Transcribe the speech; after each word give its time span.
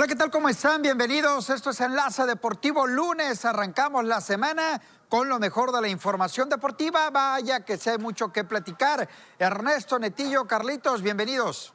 Hola, 0.00 0.08
¿qué 0.08 0.16
tal? 0.16 0.30
¿Cómo 0.30 0.48
están? 0.48 0.80
Bienvenidos. 0.80 1.50
Esto 1.50 1.68
es 1.68 1.80
Enlace 1.82 2.24
Deportivo 2.24 2.86
Lunes. 2.86 3.44
Arrancamos 3.44 4.02
la 4.02 4.22
semana 4.22 4.80
con 5.10 5.28
lo 5.28 5.38
mejor 5.38 5.72
de 5.72 5.82
la 5.82 5.88
información 5.88 6.48
deportiva. 6.48 7.10
Vaya 7.10 7.66
que 7.66 7.76
sé 7.76 7.98
mucho 7.98 8.32
que 8.32 8.44
platicar. 8.44 9.06
Ernesto, 9.38 9.98
Netillo, 9.98 10.46
Carlitos, 10.46 11.02
bienvenidos. 11.02 11.74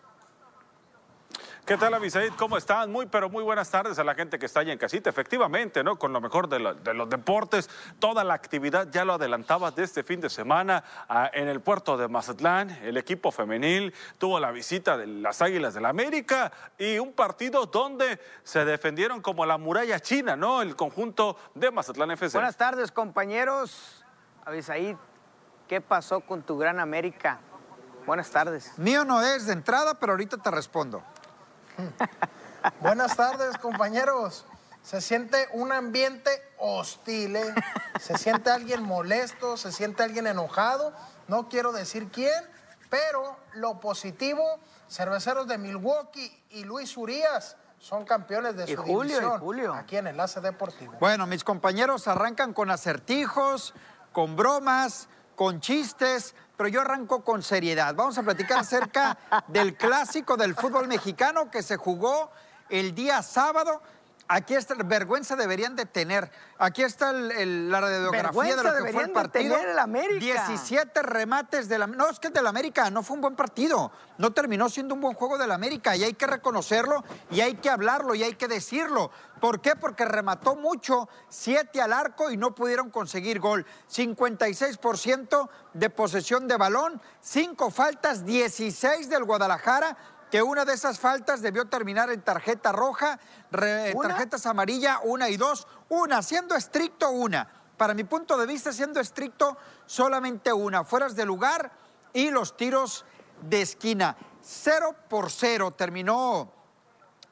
¿Qué 1.65 1.77
tal, 1.77 1.95
Abisaid? 1.95 2.33
¿Cómo 2.37 2.57
están? 2.57 2.91
Muy, 2.91 3.07
pero 3.07 3.27
muy 3.27 3.43
buenas 3.43 3.71
tardes 3.71 3.97
a 3.97 4.03
la 4.03 4.13
gente 4.13 4.37
que 4.37 4.45
está 4.45 4.59
allá 4.59 4.71
en 4.71 4.77
casita. 4.77 5.09
Efectivamente, 5.09 5.83
¿no? 5.83 5.97
Con 5.97 6.13
lo 6.13 6.21
mejor 6.21 6.47
de, 6.47 6.59
los 6.59 7.09
deportes, 7.09 7.71
toda 7.97 8.23
la 8.23 8.35
actividad 8.35 8.87
ya 8.91 9.03
lo 9.03 9.13
adelantaba 9.13 9.71
de 9.71 9.81
este 9.81 10.03
fin 10.03 10.21
de 10.21 10.29
semana 10.29 10.83
ah, 11.09 11.31
en 11.33 11.47
el 11.47 11.61
puerto 11.61 11.97
de 11.97 12.07
Mazatlán. 12.07 12.69
El 12.83 12.97
equipo 12.97 13.31
femenil 13.31 13.95
tuvo 14.19 14.39
la 14.39 14.51
visita 14.51 14.95
de 14.95 15.07
las 15.07 15.41
Águilas 15.41 15.73
del 15.73 15.81
la 15.81 15.89
América 15.89 16.51
y 16.77 16.99
un 16.99 17.13
partido 17.13 17.65
donde 17.65 18.19
se 18.43 18.63
defendieron 18.63 19.23
como 19.23 19.43
la 19.43 19.57
muralla 19.57 19.99
china, 19.99 20.35
¿no? 20.35 20.61
El 20.61 20.75
conjunto 20.75 21.35
de 21.55 21.71
Mazatlán 21.71 22.11
FC. 22.11 22.37
Buenas 22.37 22.57
tardes, 22.57 22.91
compañeros. 22.91 24.05
Abisaid, 24.45 24.97
¿qué 25.67 25.81
pasó 25.81 26.19
con 26.21 26.43
tu 26.43 26.59
gran 26.59 26.79
América? 26.79 27.39
Buenas 28.05 28.29
tardes. 28.29 28.77
Mío 28.77 29.03
no 29.03 29.19
es 29.23 29.47
de 29.47 29.53
entrada, 29.53 29.95
pero 29.95 30.13
ahorita 30.13 30.37
te 30.37 30.51
respondo. 30.51 31.01
Buenas 32.81 33.15
tardes, 33.15 33.57
compañeros. 33.57 34.45
Se 34.83 35.01
siente 35.01 35.47
un 35.53 35.71
ambiente 35.71 36.29
hostil, 36.59 37.35
¿eh? 37.35 37.55
se 37.99 38.17
siente 38.17 38.51
alguien 38.51 38.83
molesto, 38.83 39.57
se 39.57 39.71
siente 39.71 40.03
alguien 40.03 40.27
enojado. 40.27 40.93
No 41.27 41.49
quiero 41.49 41.71
decir 41.71 42.09
quién, 42.11 42.43
pero 42.89 43.37
lo 43.53 43.79
positivo, 43.79 44.43
cerveceros 44.89 45.47
de 45.47 45.57
Milwaukee 45.57 46.43
y 46.51 46.63
Luis 46.65 46.95
Urias 46.97 47.57
son 47.79 48.05
campeones 48.05 48.55
de 48.55 48.67
su 48.67 48.81
Julio, 48.81 49.19
división 49.19 49.39
Julio. 49.39 49.73
aquí 49.73 49.97
en 49.97 50.07
Enlace 50.07 50.39
Deportivo. 50.39 50.93
Bueno, 50.99 51.25
mis 51.25 51.43
compañeros 51.43 52.07
arrancan 52.07 52.53
con 52.53 52.69
acertijos, 52.69 53.73
con 54.11 54.35
bromas, 54.35 55.07
con 55.35 55.61
chistes, 55.61 56.35
pero 56.57 56.69
yo 56.69 56.81
arranco 56.81 57.23
con 57.23 57.43
seriedad. 57.43 57.93
Vamos 57.95 58.17
a 58.17 58.23
platicar 58.23 58.59
acerca 58.59 59.17
del 59.47 59.75
clásico 59.75 60.37
del 60.37 60.55
fútbol 60.55 60.87
mexicano 60.87 61.49
que 61.51 61.63
se 61.63 61.77
jugó 61.77 62.31
el 62.69 62.95
día 62.95 63.21
sábado. 63.21 63.81
Aquí 64.27 64.55
está, 64.55 64.73
vergüenza 64.73 65.35
deberían 65.35 65.75
de 65.75 65.85
tener. 65.85 66.31
Aquí 66.57 66.81
está 66.81 67.13
la 67.13 67.81
radiografía 67.81 68.55
de 68.55 68.63
lo 68.63 68.85
que 68.85 68.91
fue 68.91 69.03
el 69.03 69.11
partido. 69.11 69.55
el 69.55 69.77
América. 69.77 70.47
17 70.47 71.03
remates 71.03 71.69
de 71.69 71.77
la 71.77 71.85
No, 71.85 72.09
es 72.09 72.19
que 72.19 72.29
del 72.29 72.47
América 72.47 72.89
no 72.89 73.03
fue 73.03 73.15
un 73.15 73.21
buen 73.21 73.35
partido. 73.35 73.91
No 74.17 74.33
terminó 74.33 74.67
siendo 74.69 74.95
un 74.95 75.01
buen 75.01 75.13
juego 75.13 75.37
del 75.37 75.51
América 75.51 75.95
y 75.95 76.03
hay 76.03 76.13
que 76.13 76.25
reconocerlo 76.25 77.03
y 77.29 77.41
hay 77.41 77.55
que 77.55 77.69
hablarlo 77.69 78.15
y 78.15 78.23
hay 78.23 78.33
que 78.33 78.47
decirlo. 78.47 79.11
¿Por 79.39 79.61
qué? 79.61 79.75
Porque 79.75 80.05
remató 80.05 80.55
mucho, 80.55 81.07
7 81.29 81.79
al 81.81 81.93
arco 81.93 82.31
y 82.31 82.37
no 82.37 82.55
pudieron 82.55 82.89
conseguir 82.89 83.39
gol. 83.39 83.65
56% 83.91 85.49
de 85.73 85.89
posesión 85.91 86.47
de 86.47 86.57
balón, 86.57 86.99
5 87.21 87.69
faltas, 87.69 88.25
16 88.25 89.07
del 89.09 89.25
Guadalajara 89.25 89.95
que 90.31 90.41
una 90.41 90.65
de 90.65 90.73
esas 90.73 90.99
faltas 90.99 91.41
debió 91.41 91.65
terminar 91.65 92.09
en 92.09 92.21
tarjeta 92.21 92.71
roja, 92.71 93.19
tarjetas 93.51 94.45
amarilla, 94.45 94.99
una 95.03 95.29
y 95.29 95.37
dos, 95.37 95.67
una, 95.89 96.21
siendo 96.21 96.55
estricto 96.55 97.09
una. 97.11 97.47
Para 97.77 97.93
mi 97.93 98.03
punto 98.03 98.37
de 98.37 98.45
vista, 98.45 98.71
siendo 98.71 98.99
estricto 98.99 99.57
solamente 99.85 100.51
una, 100.53 100.83
fueras 100.83 101.15
de 101.15 101.25
lugar 101.25 101.71
y 102.13 102.31
los 102.31 102.55
tiros 102.57 103.05
de 103.41 103.61
esquina. 103.61 104.15
Cero 104.41 104.95
por 105.09 105.29
cero 105.29 105.71
terminó 105.71 106.51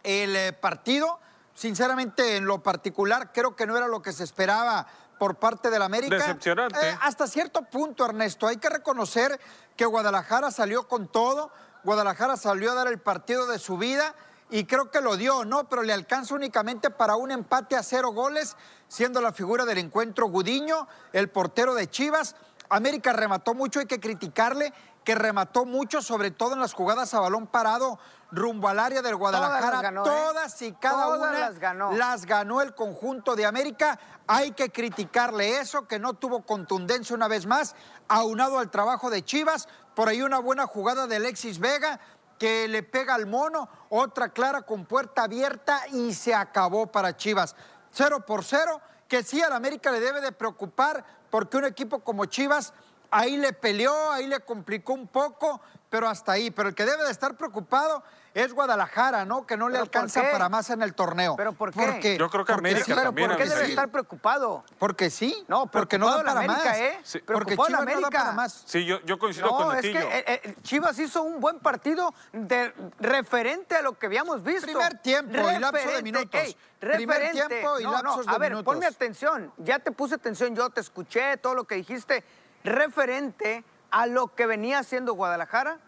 el 0.04 0.36
eh, 0.36 0.54
partido. 0.54 1.20
Sinceramente, 1.54 2.38
en 2.38 2.46
lo 2.46 2.62
particular, 2.62 3.32
creo 3.32 3.56
que 3.56 3.66
no 3.66 3.78
era 3.78 3.88
lo 3.88 4.02
que 4.02 4.12
se 4.12 4.24
esperaba 4.24 4.86
por 5.20 5.36
parte 5.36 5.70
del 5.70 5.82
América. 5.82 6.16
Decepcionante. 6.16 6.78
Eh, 6.82 6.98
hasta 7.02 7.28
cierto 7.28 7.62
punto, 7.62 8.06
Ernesto. 8.06 8.48
Hay 8.48 8.58
que 8.58 8.70
reconocer 8.70 9.40
que 9.78 9.86
Guadalajara 9.86 10.52
salió 10.52 10.88
con 10.88 11.08
todo 11.08 11.52
Guadalajara 11.84 12.38
salió 12.38 12.72
a 12.72 12.76
dar 12.76 12.88
el 12.88 13.00
partido 13.00 13.46
de 13.46 13.60
su 13.60 13.78
vida 13.78 14.16
y 14.50 14.66
creo 14.66 14.92
que 14.92 15.02
lo 15.02 15.18
dio, 15.18 15.46
¿no? 15.46 15.68
Pero 15.68 15.82
le 15.84 15.94
alcanza 15.94 16.36
únicamente 16.36 16.90
para 16.90 17.16
un 17.16 17.32
empate 17.32 17.76
a 17.76 17.84
cero 17.84 18.12
goles, 18.12 18.56
siendo 18.88 19.20
la 19.20 19.34
figura 19.34 19.66
del 19.66 19.80
encuentro 19.80 20.28
Gudiño, 20.28 20.88
el 21.12 21.30
portero 21.30 21.74
de 21.74 21.90
Chivas. 21.90 22.36
América 22.70 23.14
remató 23.14 23.54
mucho, 23.54 23.80
hay 23.80 23.86
que 23.86 24.00
criticarle, 24.00 24.74
que 25.04 25.16
remató 25.16 25.66
mucho, 25.66 26.02
sobre 26.02 26.32
todo 26.32 26.54
en 26.54 26.60
las 26.60 26.74
jugadas 26.74 27.14
a 27.14 27.20
balón 27.20 27.48
parado 27.48 28.00
rumbo 28.32 28.68
al 28.68 28.80
área 28.80 29.02
del 29.02 29.16
Guadalajara. 29.16 29.94
Todas, 30.04 30.62
¿eh? 30.62 30.68
y 30.68 30.74
cada 30.74 31.08
una 31.10 31.32
las 31.32 31.60
ganó. 31.60 31.94
las 31.94 32.26
ganó 32.26 32.62
el 32.62 32.74
conjunto 32.74 33.36
de 33.36 33.46
América. 33.46 34.00
Hay 34.28 34.52
que 34.52 34.72
criticarle 34.72 35.60
eso, 35.60 35.88
que 35.88 36.00
no 36.00 36.14
tuvo 36.14 36.44
contundencia 36.44 37.16
una 37.16 37.28
vez 37.28 37.46
más, 37.46 37.76
aunado 38.08 38.60
al 38.60 38.72
trabajo 38.72 39.10
de 39.10 39.24
Chivas. 39.24 39.68
Por 39.96 40.10
ahí 40.10 40.22
una 40.22 40.40
buena 40.40 40.66
jugada 40.66 41.06
de 41.06 41.18
Alexis 41.18 41.60
Vega 41.60 42.00
que 42.40 42.68
le 42.68 42.84
pega 42.84 43.14
al 43.14 43.28
mono, 43.28 43.70
otra 43.90 44.30
clara 44.30 44.64
con 44.64 44.86
puerta 44.86 45.24
abierta 45.24 45.82
y 45.92 46.14
se 46.14 46.34
acabó 46.34 46.88
para 46.88 47.16
Chivas. 47.16 47.56
Cero 47.92 48.26
por 48.26 48.44
cero, 48.44 48.82
que 49.08 49.24
sí 49.24 49.42
al 49.42 49.54
América 49.54 49.92
le 49.92 50.00
debe 50.00 50.20
de 50.20 50.32
preocupar 50.32 51.06
porque 51.30 51.58
un 51.58 51.66
equipo 51.66 52.00
como 52.00 52.26
Chivas 52.26 52.74
ahí 53.14 53.38
le 53.38 53.54
peleó, 53.54 54.12
ahí 54.12 54.28
le 54.28 54.40
complicó 54.42 54.94
un 54.94 55.08
poco, 55.08 55.62
pero 55.90 56.08
hasta 56.10 56.32
ahí. 56.34 56.52
Pero 56.52 56.70
el 56.70 56.76
que 56.76 56.86
debe 56.86 57.04
de 57.06 57.12
estar 57.12 57.36
preocupado 57.38 58.04
es 58.34 58.52
Guadalajara, 58.52 59.26
¿no? 59.26 59.46
Que 59.46 59.56
no 59.56 59.70
le 59.70 59.78
alcanza 59.78 60.24
para 60.32 60.50
más 60.50 60.72
en 60.72 60.82
el 60.82 60.96
torneo. 60.96 61.36
¿Pero 61.36 61.54
por 61.54 61.72
qué? 61.72 61.86
Porque, 61.86 62.18
Yo 62.18 62.30
creo 62.32 62.44
que 62.44 62.54
América 62.54 62.84
Pero 62.88 63.02
también. 63.04 63.28
¿por 63.30 63.38
qué 63.38 63.44
debe 63.44 63.56
Abisaid. 63.58 63.70
estar 63.74 63.90
preocupado? 63.92 64.64
Porque 64.80 65.12
sí. 65.12 65.46
No, 65.48 65.68
porque 65.68 66.00
no 66.00 66.08
da 66.10 66.24
para 66.24 66.32
América, 66.40 66.56
más. 66.66 66.78
¿eh? 66.80 67.00
Sí. 67.04 67.20
Porque 67.20 67.52
Chivas 67.52 67.70
no 67.70 67.78
da 67.78 67.84
América. 67.84 68.10
para 68.10 68.32
más. 68.32 68.64
Sí, 68.66 68.86
yo, 68.86 69.00
yo 69.02 69.20
coincido 69.20 69.50
con 69.50 69.68
No, 69.68 69.74
es 69.74 69.84
Netillo. 69.84 70.00
que 70.10 70.18
eh, 70.18 70.42
eh, 70.44 70.56
Chivas 70.64 70.98
hizo 70.98 71.22
un 71.22 71.40
buen 71.40 71.60
partido 71.60 72.12
de, 72.32 72.74
referente 73.00 73.76
a 73.76 73.84
lo 73.84 74.00
que 74.00 74.08
habíamos 74.08 74.42
visto. 74.44 74.66
Primer 74.66 74.98
tiempo 74.98 75.32
y 75.38 75.60
lapso 75.60 75.60
de 75.60 75.72
Referente, 75.72 76.04
minutos. 76.04 76.42
ey, 76.42 76.58
Primer 76.80 77.18
referente. 77.20 77.48
tiempo 77.48 77.80
y 77.80 77.84
No, 77.84 77.92
no, 77.92 78.02
lapsos 78.02 78.26
de 78.26 78.32
A 78.34 78.38
ver, 78.40 78.52
minutos. 78.54 78.74
ponme 78.74 78.88
atención. 78.88 79.54
Ya 79.58 79.78
te 79.78 79.92
puse 79.92 80.16
atención, 80.16 80.56
yo 80.56 80.72
te 80.72 80.82
escuché 80.82 81.38
todo 81.38 81.54
lo 81.54 81.66
que 81.66 81.76
dijiste. 81.76 82.24
Referente 82.64 83.64
a 83.92 84.06
lo 84.08 84.34
que 84.36 84.46
venía 84.46 84.80
haciendo 84.80 85.14
Guadalajara, 85.14 85.80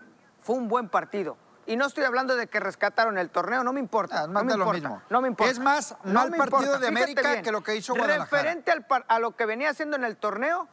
fue 0.41 0.55
un 0.55 0.67
buen 0.67 0.89
partido. 0.89 1.37
Y 1.67 1.77
no 1.77 1.87
estoy 1.87 2.03
hablando 2.03 2.35
de 2.35 2.45
que 2.47 2.59
rescataron 2.59 3.17
el 3.17 3.31
torneo, 3.31 3.63
no 3.63 3.73
me 3.73 3.79
importa. 3.79 4.23
Ah, 4.23 4.27
más 4.27 4.43
no 4.43 4.45
me 4.45 4.51
de 4.51 4.57
lo 4.59 4.63
importa, 4.65 4.79
mismo. 4.89 5.01
No 5.09 5.21
me 5.21 5.27
importa. 5.29 5.51
Es 5.51 5.59
más, 5.59 5.95
no 6.03 6.13
mal 6.13 6.29
me 6.31 6.37
partido 6.37 6.59
importa. 6.61 6.79
de 6.79 6.87
América 6.87 7.31
bien. 7.31 7.43
que 7.43 7.51
lo 7.51 7.63
que 7.63 7.75
hizo 7.75 7.95
Guadalajara. 7.95 8.25
Referente 8.25 8.71
al 8.71 8.85
a 9.07 9.19
lo 9.19 9.35
que 9.35 9.45
venía 9.47 9.71
haciendo 9.71 9.95
en 9.95 10.03
el 10.03 10.15
torneo, 10.17 10.67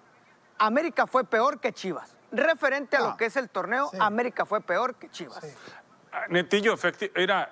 América 0.59 1.07
fue 1.07 1.25
peor 1.25 1.61
que 1.61 1.73
Chivas. 1.73 2.19
Referente 2.31 2.97
a 2.97 3.01
No. 3.01 3.09
lo 3.11 3.17
que 3.17 3.27
es 3.27 3.37
el 3.37 3.49
torneo, 3.49 3.89
Sí. 3.91 3.97
América 4.01 4.45
fue 4.45 4.61
peor 4.61 4.97
que 4.97 5.09
Chivas. 5.11 5.43
Ah, 6.13 6.27
Netillo, 6.29 6.75
era 7.15 7.51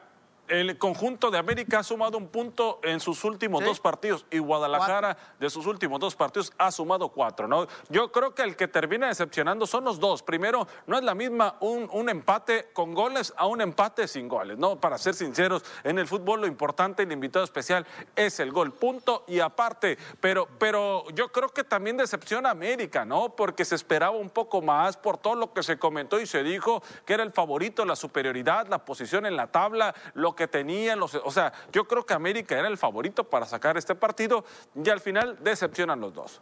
el 0.50 0.76
conjunto 0.78 1.30
de 1.30 1.38
América 1.38 1.78
ha 1.78 1.82
sumado 1.82 2.18
un 2.18 2.28
punto 2.28 2.80
en 2.82 2.98
sus 3.00 3.24
últimos 3.24 3.60
Sí. 3.60 3.66
dos 3.66 3.80
partidos 3.80 4.26
y 4.30 4.38
Guadalajara 4.38 5.16
de 5.38 5.48
sus 5.48 5.66
últimos 5.66 6.00
dos 6.00 6.16
partidos 6.16 6.52
ha 6.58 6.70
sumado 6.72 7.08
cuatro, 7.08 7.46
¿no? 7.46 7.66
Yo 7.88 8.10
creo 8.10 8.34
que 8.34 8.42
el 8.42 8.56
que 8.56 8.66
termina 8.68 9.06
decepcionando 9.06 9.66
son 9.66 9.84
los 9.84 10.00
dos. 10.00 10.22
Primero, 10.22 10.66
no 10.86 10.98
es 10.98 11.04
la 11.04 11.14
misma 11.14 11.56
un, 11.60 11.88
un 11.92 12.08
empate 12.08 12.70
con 12.72 12.94
goles 12.94 13.32
a 13.36 13.46
un 13.46 13.60
empate 13.60 14.08
sin 14.08 14.28
goles, 14.28 14.58
¿no? 14.58 14.80
Para 14.80 14.98
ser 14.98 15.14
sinceros, 15.14 15.64
en 15.84 15.98
el 15.98 16.08
fútbol 16.08 16.40
lo 16.40 16.46
importante, 16.46 17.04
el 17.04 17.12
invitado 17.12 17.44
especial 17.44 17.86
es 18.16 18.40
el 18.40 18.50
gol, 18.50 18.72
punto 18.72 19.24
y 19.28 19.38
aparte. 19.40 19.98
Pero, 20.20 20.48
pero 20.58 21.04
yo 21.14 21.30
creo 21.30 21.50
que 21.50 21.62
también 21.64 21.96
decepciona 21.96 22.48
a 22.48 22.52
América, 22.52 23.04
¿no? 23.04 23.36
Porque 23.36 23.64
se 23.64 23.76
esperaba 23.76 24.16
un 24.16 24.30
poco 24.30 24.60
más 24.62 24.96
por 24.96 25.16
todo 25.16 25.36
lo 25.36 25.52
que 25.52 25.62
se 25.62 25.78
comentó 25.78 26.20
y 26.20 26.26
se 26.26 26.42
dijo 26.42 26.82
que 27.06 27.14
era 27.14 27.22
el 27.22 27.32
favorito, 27.32 27.84
la 27.84 27.94
superioridad, 27.94 28.66
la 28.66 28.84
posición 28.84 29.26
en 29.26 29.36
la 29.36 29.46
tabla, 29.46 29.94
lo 30.14 30.34
que 30.34 30.39
tenía, 30.48 30.96
los, 30.96 31.14
o 31.14 31.30
sea, 31.30 31.52
yo 31.72 31.86
creo 31.86 32.04
que 32.04 32.14
América 32.14 32.58
era 32.58 32.68
el 32.68 32.78
favorito 32.78 33.24
para 33.24 33.46
sacar 33.46 33.76
este 33.76 33.94
partido 33.94 34.44
y 34.74 34.88
al 34.90 35.00
final 35.00 35.38
decepcionan 35.42 36.00
los 36.00 36.14
dos. 36.14 36.40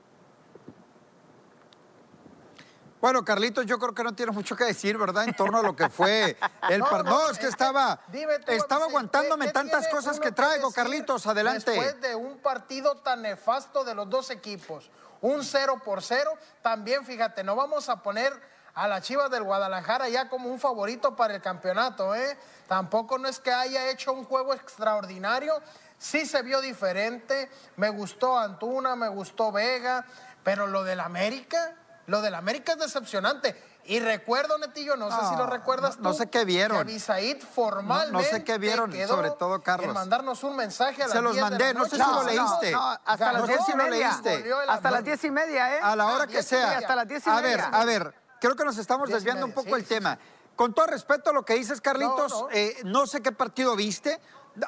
Bueno, 3.01 3.25
Carlitos, 3.25 3.65
yo 3.65 3.79
creo 3.79 3.95
que 3.95 4.03
no 4.03 4.13
tiene 4.13 4.33
mucho 4.33 4.57
que 4.57 4.65
decir, 4.65 4.99
¿verdad? 4.99 5.25
En 5.25 5.35
torno 5.35 5.59
a 5.59 5.63
lo 5.63 5.77
que 5.77 5.89
fue 5.89 6.37
el 6.69 6.81
No, 6.81 6.89
partido. 6.91 7.17
No, 7.17 7.25
no, 7.27 7.31
es 7.31 7.39
que 7.39 7.45
que 7.45 7.51
estaba, 7.51 8.01
dime 8.09 8.41
tú, 8.41 8.51
estaba 8.51 8.87
aguantándome 8.87 9.47
¿qué 9.47 9.53
tantas 9.53 9.87
cosas 9.89 10.19
que 10.19 10.33
traigo, 10.33 10.73
Carlitos, 10.73 11.27
adelante. 11.27 11.71
Después 11.71 12.01
de 12.01 12.17
un 12.17 12.39
partido 12.39 12.97
tan 12.97 13.23
nefasto 13.23 13.85
de 13.85 13.95
los 13.95 14.11
dos 14.11 14.31
equipos, 14.31 14.91
un 15.21 15.45
0 15.45 15.81
por 15.85 16.03
0, 16.03 16.33
también 16.61 17.05
fíjate, 17.05 17.45
no 17.45 17.55
vamos 17.55 17.89
a 17.89 18.03
poner 18.03 18.33
a 18.79 18.87
la 18.89 19.01
Chivas 19.01 19.31
del 19.31 19.43
Guadalajara 19.43 20.09
ya 20.09 20.29
como 20.29 20.49
un 20.49 20.61
favorito 20.61 21.17
para 21.17 21.35
el 21.35 21.43
campeonato, 21.43 22.15
¿eh? 22.15 22.39
Tampoco 22.69 23.19
no 23.19 23.29
es 23.29 23.41
que 23.41 23.53
haya 23.53 23.89
hecho 23.91 24.13
un 24.13 24.25
juego 24.25 24.55
extraordinario, 24.55 25.61
sí 25.99 26.25
se 26.27 26.43
vio 26.43 26.61
diferente, 26.61 27.51
me 27.77 27.89
gustó 27.91 28.39
Antuna, 28.39 28.95
me 28.95 29.09
gustó 29.09 29.51
Vega, 29.51 30.05
pero 30.45 30.67
lo 30.69 30.85
del 30.85 31.01
América, 31.01 31.75
lo 32.07 32.21
del 32.23 32.35
América 32.37 32.73
es 32.73 32.79
decepcionante. 32.79 33.61
Y 33.85 34.01
recuerdo, 34.01 34.59
Netillo, 34.59 34.97
no, 34.97 35.11
sé 35.11 35.27
si 35.31 35.35
lo 35.37 35.47
recuerdas 35.47 35.99
no- 35.99 36.13
sé 36.13 36.29
qué 36.29 36.45
vieron. 36.45 36.77
Que 36.77 36.83
Abisaid 36.83 37.41
formalmente 37.43 38.13
No- 38.13 38.19
no 38.21 38.25
sé 38.25 38.45
qué 38.45 38.59
vieron, 38.59 38.93
quedó 38.93 39.17
sobre 39.17 39.31
todo 39.31 39.63
Carlos. 39.63 39.89
en 39.89 39.95
mandarnos 39.95 40.45
un 40.45 40.55
mensaje 40.57 41.03
a 41.03 41.07
las 41.07 41.17
Se 41.17 41.23
los 41.23 41.33
10 41.33 41.45
de 41.47 41.51
la 41.51 41.51
mandé, 41.59 41.75
no 41.75 41.85
sé 41.87 41.97
si 41.97 41.99
lo 42.03 42.23
leíste. 42.23 42.71
No, 42.73 42.91
hasta 43.05 43.33
las 43.33 43.47
diez 43.47 43.61
y 43.67 43.71
no 43.73 43.77
lo 43.85 43.91
media. 43.91 44.11
Hasta 44.11 44.31
las 44.31 44.85
avión. 44.85 45.05
diez 45.05 45.25
y 45.25 45.31
media, 45.31 45.75
¿eh? 45.77 45.81
A 45.83 45.97
la 45.97 46.07
hora 46.07 46.27
que 46.27 46.43
sea. 46.43 46.67
media, 46.67 46.79
hasta 46.79 46.97
las 46.97 47.09
diez 47.09 47.27
y 47.27 47.31
a 47.31 47.35
ver, 47.41 47.43
media. 47.57 47.67
a 47.73 47.85
ver, 47.87 48.15
creo 48.41 48.57
que 48.57 48.65
nos 48.65 48.79
estamos 48.79 49.09
desviando 49.11 49.47
un 49.47 49.53
poco 49.53 49.71
sí, 49.71 49.75
el 49.77 49.85
tema. 49.85 50.19
Con 50.57 50.75
todo 50.75 50.87
respeto 50.87 51.31
a 51.31 51.33
lo 51.33 51.45
que 51.45 51.55
dices, 51.55 51.81
Carlitos, 51.81 52.33
No, 52.33 52.41
no. 52.43 52.51
eh, 52.51 52.77
no 52.85 53.07
sé 53.07 53.21
qué 53.21 53.33
partido 53.33 53.77
viste. 53.77 54.21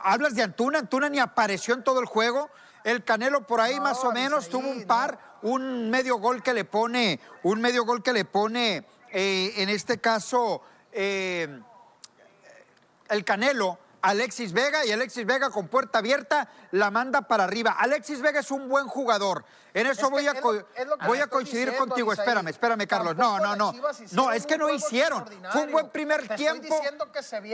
Hablas 0.05 0.34
de 0.34 0.43
Antuna, 0.43 0.78
Antuna 0.78 1.08
ni 1.08 1.19
apareció 1.19 1.75
en 1.75 1.82
todo 1.82 2.00
el 2.00 2.06
juego. 2.06 2.49
El 2.84 3.05
Canelo 3.05 3.46
por 3.46 3.61
ahí 3.61 3.76
No, 3.76 3.82
más 3.82 4.05
o 4.05 4.12
menos 4.12 4.49
tuvo 4.49 4.69
un 4.69 4.82
no. 4.82 4.87
par, 4.87 5.19
un 5.43 5.90
medio 5.90 6.17
gol 6.19 6.43
que 6.43 6.55
le 6.55 6.64
pone, 6.64 7.19
un 7.43 7.61
medio 7.61 7.84
gol 7.84 8.02
que 8.02 8.12
le 8.12 8.25
pone, 8.25 8.87
eh, 9.11 9.52
en 9.56 9.69
este 9.69 9.99
caso, 9.99 10.62
eh, 10.93 11.61
el 13.08 13.25
Canelo, 13.25 13.78
Alexis 14.02 14.52
Vega, 14.52 14.85
y 14.87 14.93
Alexis 14.93 15.26
Vega 15.26 15.50
con 15.50 15.69
puerta 15.69 15.99
abierta 15.99 16.49
la 16.73 16.91
manda 16.91 17.23
para 17.23 17.44
arriba. 17.44 17.76
Alexis 17.79 18.20
Vega 18.23 18.41
es 18.41 18.50
un 18.50 18.69
buen 18.69 18.87
jugador. 18.88 19.44
En 19.75 19.87
eso 19.87 20.06
Es 20.06 20.11
voy 20.11 20.26
a, 20.26 20.32
es 20.32 20.41
co- 20.41 20.52
lo- 20.55 20.67
es 20.75 20.87
lo 20.87 20.99
que 20.99 21.06
voy 21.06 21.19
te 21.19 21.23
a 21.23 21.25
estoy 21.25 21.37
coincidir 21.37 21.67
diciendo, 21.70 21.87
contigo. 21.88 22.12
Espérame, 22.12 22.49
espérame, 22.49 22.87
Carlos. 22.87 23.17
No, 23.17 23.38
no, 23.38 23.55
no. 23.56 23.73
No, 24.12 24.32
es 24.32 24.47
que 24.47 24.58
no 24.58 24.69
hicieron. 24.70 25.25
Fue 25.52 25.62
un 25.62 25.73
buen 25.73 25.91
primer 25.91 26.26
Te 26.26 26.35
tiempo. 26.37 26.81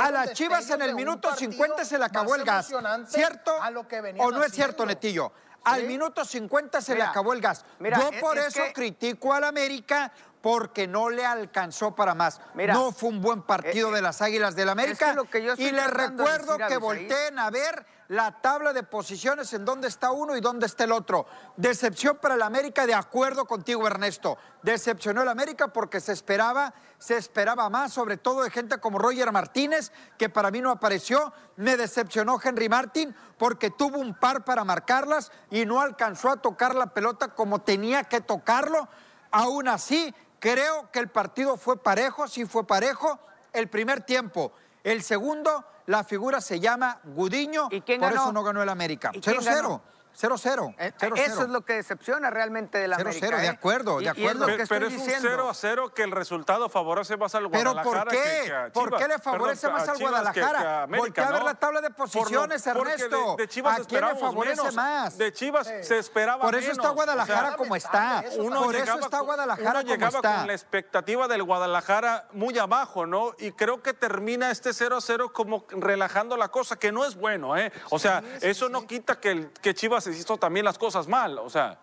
A 0.01 0.11
las 0.11 0.33
Chivas 0.33 0.71
en 0.71 0.83
el 0.83 0.95
minuto 0.95 1.29
partido 1.29 1.51
50 1.53 1.85
se 1.85 1.99
le 1.99 2.05
acabó 2.05 2.35
el 2.35 2.45
gas. 2.45 2.73
¿Cierto? 3.09 3.61
a 3.61 3.71
lo 3.71 3.87
que 3.89 3.99
¿O 4.19 4.31
no 4.31 4.43
es 4.45 4.53
cierto, 4.53 4.85
haciendo. 4.85 4.87
Netillo? 4.87 5.33
Al 5.65 5.81
Sí. 5.81 5.87
minuto 5.89 6.25
50 6.25 6.81
se 6.81 6.95
le 6.95 7.03
acabó 7.03 7.33
el 7.33 7.41
gas. 7.41 7.65
mira, 7.81 7.99
Yo 7.99 8.11
es- 8.11 8.21
por 8.21 8.39
es 8.39 8.47
eso 8.47 8.63
que- 8.67 8.73
critico 8.73 9.35
al 9.35 9.43
América 9.43 10.13
porque 10.41 10.87
no 10.87 11.11
le 11.11 11.25
alcanzó 11.25 11.95
para 11.95 12.15
más. 12.15 12.41
Mira, 12.55 12.75
no 12.75 12.93
fue 12.93 13.11
un 13.11 13.21
buen 13.21 13.43
partido 13.43 13.91
eh, 13.91 13.97
de 13.97 14.03
las 14.03 14.23
Águilas 14.23 14.55
del 14.55 14.69
América. 14.69 15.17
que 15.31 15.43
yo 15.43 15.53
estoy 15.53 15.67
y 15.67 15.73
les 15.73 15.91
recuerdo 15.91 16.57
que 16.57 16.77
volteen 16.77 17.39
a 17.39 17.51
ver 17.51 17.87
la 18.09 18.41
tabla 18.41 18.73
de 18.73 18.83
posiciones 18.83 19.53
en 19.53 19.65
dónde 19.65 19.89
está 19.89 20.13
uno 20.13 20.37
y 20.37 20.41
dónde 20.41 20.67
está 20.67 20.85
el 20.85 20.93
otro. 20.93 21.27
Decepción 21.57 22.19
para 22.19 22.35
el 22.35 22.43
América, 22.43 22.87
de 22.87 22.95
acuerdo 22.95 23.45
contigo, 23.47 23.87
Ernesto. 23.87 24.39
Decepcionó 24.63 25.23
el 25.23 25.29
América 25.29 25.69
porque 25.69 26.01
se 26.01 26.13
esperaba, 26.13 26.73
se 26.99 27.17
esperaba 27.17 27.69
más, 27.69 27.93
sobre 27.93 28.17
todo 28.17 28.43
de 28.43 28.51
gente 28.51 28.79
como 28.79 28.99
Roger 28.99 29.33
Martínez, 29.33 29.93
que 30.19 30.29
para 30.29 30.51
mí 30.51 30.61
no 30.61 30.71
apareció. 30.71 31.33
Me 31.57 31.77
decepcionó 31.77 32.39
Henry 32.43 32.69
Martín 32.69 33.15
porque 33.39 33.71
tuvo 33.71 33.99
un 33.99 34.15
par 34.15 34.45
para 34.45 34.65
marcarlas 34.65 35.33
y 35.51 35.67
no 35.67 35.81
alcanzó 35.81 36.31
a 36.31 36.37
tocar 36.37 36.75
la 36.75 36.87
pelota 36.87 37.29
como 37.35 37.63
tenía 37.63 38.05
que 38.05 38.21
tocarlo. 38.21 38.89
Aún 39.33 39.69
así, 39.69 40.15
creo 40.39 40.91
que 40.91 40.99
el 40.99 41.09
partido 41.09 41.57
fue 41.57 41.83
parejo, 41.83 42.29
sí 42.29 42.45
fue 42.45 42.67
parejo. 42.67 43.19
El 43.53 43.69
primer 43.69 44.03
tiempo. 44.03 44.53
El 44.85 45.03
segundo, 45.03 45.65
la 45.87 46.05
figura 46.05 46.41
se 46.41 46.61
llama 46.61 47.01
Gudiño. 47.05 47.69
¿Y 47.71 47.81
quién 47.81 48.01
por 48.01 48.11
ganó? 48.11 48.23
eso 48.23 48.33
no 48.33 48.43
ganó 48.43 48.63
el 48.63 48.69
América. 48.69 49.11
¿Y 49.13 49.21
quién 49.21 49.37
0-0. 49.41 49.45
ganó? 49.45 49.83
0-0. 50.19 50.75
Eh, 50.79 50.93
0-0. 50.99 51.15
Eso 51.19 51.43
es 51.43 51.49
lo 51.51 51.61
que 51.61 51.75
decepciona 51.75 52.31
realmente 52.31 52.79
de 52.79 52.89
la 52.89 52.97
Cero, 52.97 53.11
América. 53.11 53.27
cero, 53.27 53.39
de 53.39 53.45
¿eh? 53.45 53.49
acuerdo, 53.51 53.99
de 53.99 54.05
Y- 54.05 54.07
y 54.07 54.09
es 54.09 54.13
acuerdo. 54.17 54.47
Pero, 54.47 54.63
estoy 54.63 54.75
pero 54.79 54.87
es 54.87 54.93
un 54.95 54.99
diciendo. 55.01 55.29
0 55.29 55.51
a 55.51 55.55
0 55.55 55.93
que 55.95 56.03
el 56.05 56.11
resultado 56.11 56.69
favorece 56.71 57.19
más 57.19 57.35
al 57.35 57.51
¿Pero 57.51 57.73
Guadalajara 57.75 58.05
por 58.05 58.13
qué? 58.13 58.23
que- 58.23 58.47
que 58.47 58.55
a 58.55 58.73
¿Por 58.73 58.97
qué 58.97 59.09
le 59.09 59.19
favorece 59.19 59.61
Perdón, 59.67 59.79
más 59.79 59.89
a 59.89 59.93
al 59.93 59.99
Guadalajara? 59.99 60.59
que 60.59 60.65
a 60.67 60.83
América, 60.85 61.03
Voltea 61.07 61.29
a 61.29 61.33
ver 61.33 61.43
la 61.43 61.55
tabla 61.57 61.81
de 61.83 61.91
Por 61.91 61.99
lo- 62.07 62.13
posiciones, 62.13 62.67
Ernesto. 62.67 63.37
De, 63.37 63.43
de 63.43 63.49
Chivas 63.49 63.79
¿A 63.81 63.85
quién 63.85 64.07
le 64.07 64.15
favorece 64.17 64.57
menos. 64.63 64.75
más? 64.75 65.19
De 65.19 65.33
Chivas 65.35 65.67
Sí. 65.67 65.73
se 65.83 65.99
esperaba 65.99 66.41
Por 66.45 66.55
eso 66.55 66.63
menos. 66.63 66.79
está 66.79 66.89
Guadalajara 66.95 67.41
O 67.43 67.49
sea, 67.49 67.57
como 67.59 67.77
está. 67.77 68.25
Uno 68.39 68.63
Por 68.63 68.75
eso 68.75 68.99
está 68.99 69.21
Guadalajara 69.21 69.71
uno 69.71 69.81
como 69.83 69.93
llegaba 69.93 70.17
está. 70.17 70.37
con 70.39 70.47
la 70.47 70.53
expectativa 70.55 71.29
del 71.29 71.43
Guadalajara 71.43 72.27
muy 72.33 72.59
abajo, 72.59 73.05
¿no? 73.05 73.35
Y 73.39 73.53
creo 73.53 73.83
que 73.83 73.93
termina 73.93 74.51
este 74.51 74.73
0 74.73 74.97
a 74.97 75.01
0 75.03 75.31
como 75.31 75.67
relajando 75.81 76.37
la 76.37 76.49
cosa, 76.49 76.77
que 76.77 76.93
no 76.93 77.05
es 77.05 77.15
bueno, 77.17 77.57
¿eh? 77.57 77.73
O 77.91 77.99
sea, 77.99 78.23
eso 78.41 78.69
no 78.69 78.87
quita 78.87 79.21
que, 79.21 79.31
el- 79.31 79.51
que 79.63 79.75
Chivas 79.75 80.07
hizo 80.09 80.37
también 80.37 80.65
las 80.65 80.79
cosas 80.79 81.07
mal, 81.09 81.39
o 81.39 81.51
sea. 81.51 81.79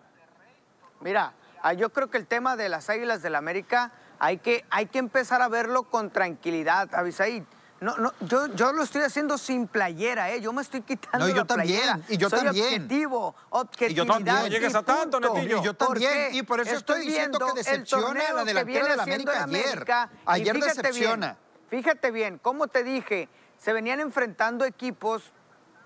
Mira, 1.00 1.34
ah, 1.62 1.72
yo 1.72 1.90
creo 1.92 2.10
que 2.10 2.18
el 2.18 2.26
tema 2.26 2.56
de 2.56 2.68
las 2.68 2.88
Águilas 2.90 3.22
del 3.22 3.34
América 3.34 3.92
hay 4.18 4.38
que, 4.38 4.64
hay 4.70 4.86
que 4.86 4.98
empezar 4.98 5.42
a 5.42 5.48
verlo 5.48 5.84
con 5.84 6.10
tranquilidad, 6.10 6.94
Abisaí. 6.94 7.44
No, 7.80 7.96
no, 7.98 8.14
yo, 8.20 8.46
yo 8.54 8.72
lo 8.72 8.82
estoy 8.84 9.02
haciendo 9.02 9.36
sin 9.36 9.66
playera, 9.66 10.30
¿eh? 10.30 10.40
Yo 10.40 10.54
me 10.54 10.62
estoy 10.62 10.80
quitando 10.80 11.18
No, 11.18 11.28
y 11.28 11.32
yo 11.34 11.40
la 11.40 11.44
también, 11.44 11.80
playera. 11.82 12.00
y 12.08 12.16
yo 12.16 12.30
Soy 12.30 12.40
también. 12.44 12.66
objetivo, 12.66 13.34
objetividad. 13.50 14.06
también. 14.06 14.36
No 14.36 14.46
llegues 14.46 14.74
a 14.74 14.82
tanto. 14.82 15.20
Netillo. 15.20 15.58
Y 15.58 15.62
yo 15.64 15.74
¿Por 15.74 15.88
también, 15.88 16.34
y 16.34 16.42
por 16.44 16.60
eso 16.60 16.76
estoy 16.76 17.04
diciendo 17.04 17.38
que 17.46 17.52
decepciona 17.58 18.04
torneo 18.06 18.36
la 18.36 18.44
delantera 18.44 18.86
de 18.88 18.96
la 18.96 19.02
América 19.02 19.30
ayer. 19.32 19.42
América, 19.66 20.10
y 20.14 20.16
Ayer 20.24 20.54
fíjate 20.54 20.82
decepciona. 20.82 21.26
Bien, 21.70 21.82
fíjate 21.82 22.10
bien, 22.10 22.38
como 22.38 22.68
te 22.68 22.84
dije, 22.84 23.28
se 23.64 23.72
venían 23.72 23.98
enfrentando 24.00 24.66
equipos 24.66 25.32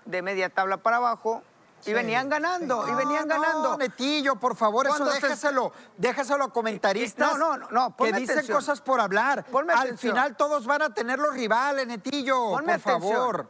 de 0.03 0.21
media 0.21 0.49
tabla 0.49 0.77
para 0.77 0.97
abajo 0.97 1.41
y 1.85 1.93
venían 1.93 2.27
ganando, 2.27 2.85
y 2.85 2.91
No, 2.91 2.97
venían 2.97 3.25
no, 3.25 3.39
ganando. 3.39 3.77
Netillo, 3.77 4.35
por 4.35 4.57
favor, 4.57 4.85
eso 4.87 5.05
déjaselo, 5.05 5.71
déjaselo 5.95 6.43
a 6.43 6.51
comentaristas 6.51 7.37
No, 7.37 7.55
no, 7.55 7.57
no, 7.57 7.67
no, 7.71 7.95
que 7.95 8.11
dicen 8.11 8.31
atención. 8.39 8.57
cosas 8.57 8.81
por 8.81 8.99
hablar. 8.99 9.45
Ponme 9.45 9.71
Al 9.71 9.79
atención. 9.79 10.13
final 10.13 10.35
todos 10.35 10.65
van 10.65 10.81
a 10.81 10.93
tener 10.93 11.19
los 11.19 11.33
rivales, 11.33 11.87
Netillo, 11.87 12.49
Ponme 12.49 12.77
por 12.79 12.91
atención. 12.91 13.13
favor. 13.13 13.49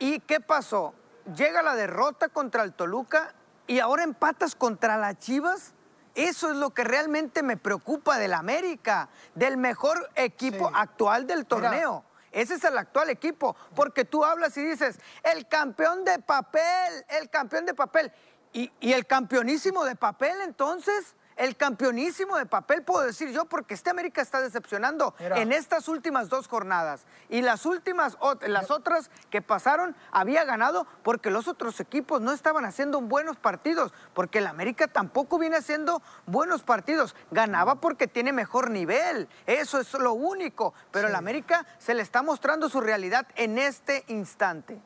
¿Y 0.00 0.18
qué 0.20 0.40
pasó? 0.40 0.92
Llega 1.36 1.62
la 1.62 1.76
derrota 1.76 2.28
contra 2.30 2.64
el 2.64 2.72
Toluca 2.72 3.32
y 3.68 3.78
ahora 3.78 4.02
empatas 4.02 4.56
contra 4.56 4.96
las 4.96 5.20
Chivas. 5.20 5.72
Eso 6.16 6.50
es 6.50 6.56
lo 6.56 6.70
que 6.70 6.82
realmente 6.82 7.44
me 7.44 7.56
preocupa 7.56 8.18
del 8.18 8.34
América, 8.34 9.08
del 9.36 9.56
mejor 9.56 10.10
equipo 10.16 10.66
Sí. 10.68 10.74
actual 10.76 11.28
del 11.28 11.46
torneo. 11.46 12.04
Ese 12.32 12.54
es 12.54 12.64
el 12.64 12.76
actual 12.78 13.10
equipo, 13.10 13.54
porque 13.74 14.04
tú 14.04 14.24
hablas 14.24 14.56
y 14.56 14.62
dices, 14.62 14.98
el 15.22 15.46
campeón 15.48 16.04
de 16.04 16.18
papel, 16.18 17.04
el 17.08 17.30
campeón 17.30 17.66
de 17.66 17.74
papel. 17.74 18.12
¿Y, 18.54 18.70
y 18.80 18.92
el 18.92 19.06
campeonísimo 19.06 19.84
de 19.84 19.96
papel 19.96 20.40
entonces? 20.42 21.14
El 21.36 21.56
campeonísimo 21.56 22.36
de 22.36 22.46
papel 22.46 22.82
puedo 22.82 23.04
decir 23.04 23.30
yo, 23.30 23.46
porque 23.46 23.74
este 23.74 23.90
América 23.90 24.20
está 24.20 24.40
decepcionando 24.40 25.14
Mira. 25.18 25.38
en 25.40 25.52
estas 25.52 25.88
últimas 25.88 26.28
dos 26.28 26.48
jornadas. 26.48 27.04
Y 27.28 27.42
las 27.42 27.66
últimas, 27.66 28.18
las 28.46 28.70
otras 28.70 29.10
que 29.30 29.42
pasaron, 29.42 29.96
había 30.10 30.44
ganado 30.44 30.86
porque 31.02 31.30
los 31.30 31.48
otros 31.48 31.80
equipos 31.80 32.20
no 32.20 32.32
estaban 32.32 32.64
haciendo 32.64 33.00
buenos 33.00 33.36
partidos, 33.36 33.92
porque 34.14 34.38
el 34.38 34.46
América 34.46 34.88
tampoco 34.88 35.38
viene 35.38 35.56
haciendo 35.56 36.02
buenos 36.26 36.62
partidos. 36.62 37.14
Ganaba 37.30 37.76
porque 37.76 38.06
tiene 38.06 38.32
mejor 38.32 38.70
nivel, 38.70 39.28
eso 39.46 39.80
es 39.80 39.92
lo 39.94 40.12
único. 40.12 40.74
Pero 40.90 41.08
el 41.08 41.14
América 41.14 41.66
se 41.78 41.94
le 41.94 42.02
está 42.02 42.22
mostrando 42.22 42.68
su 42.68 42.80
realidad 42.80 43.26
en 43.36 43.58
este 43.58 44.04
instante. 44.08 44.80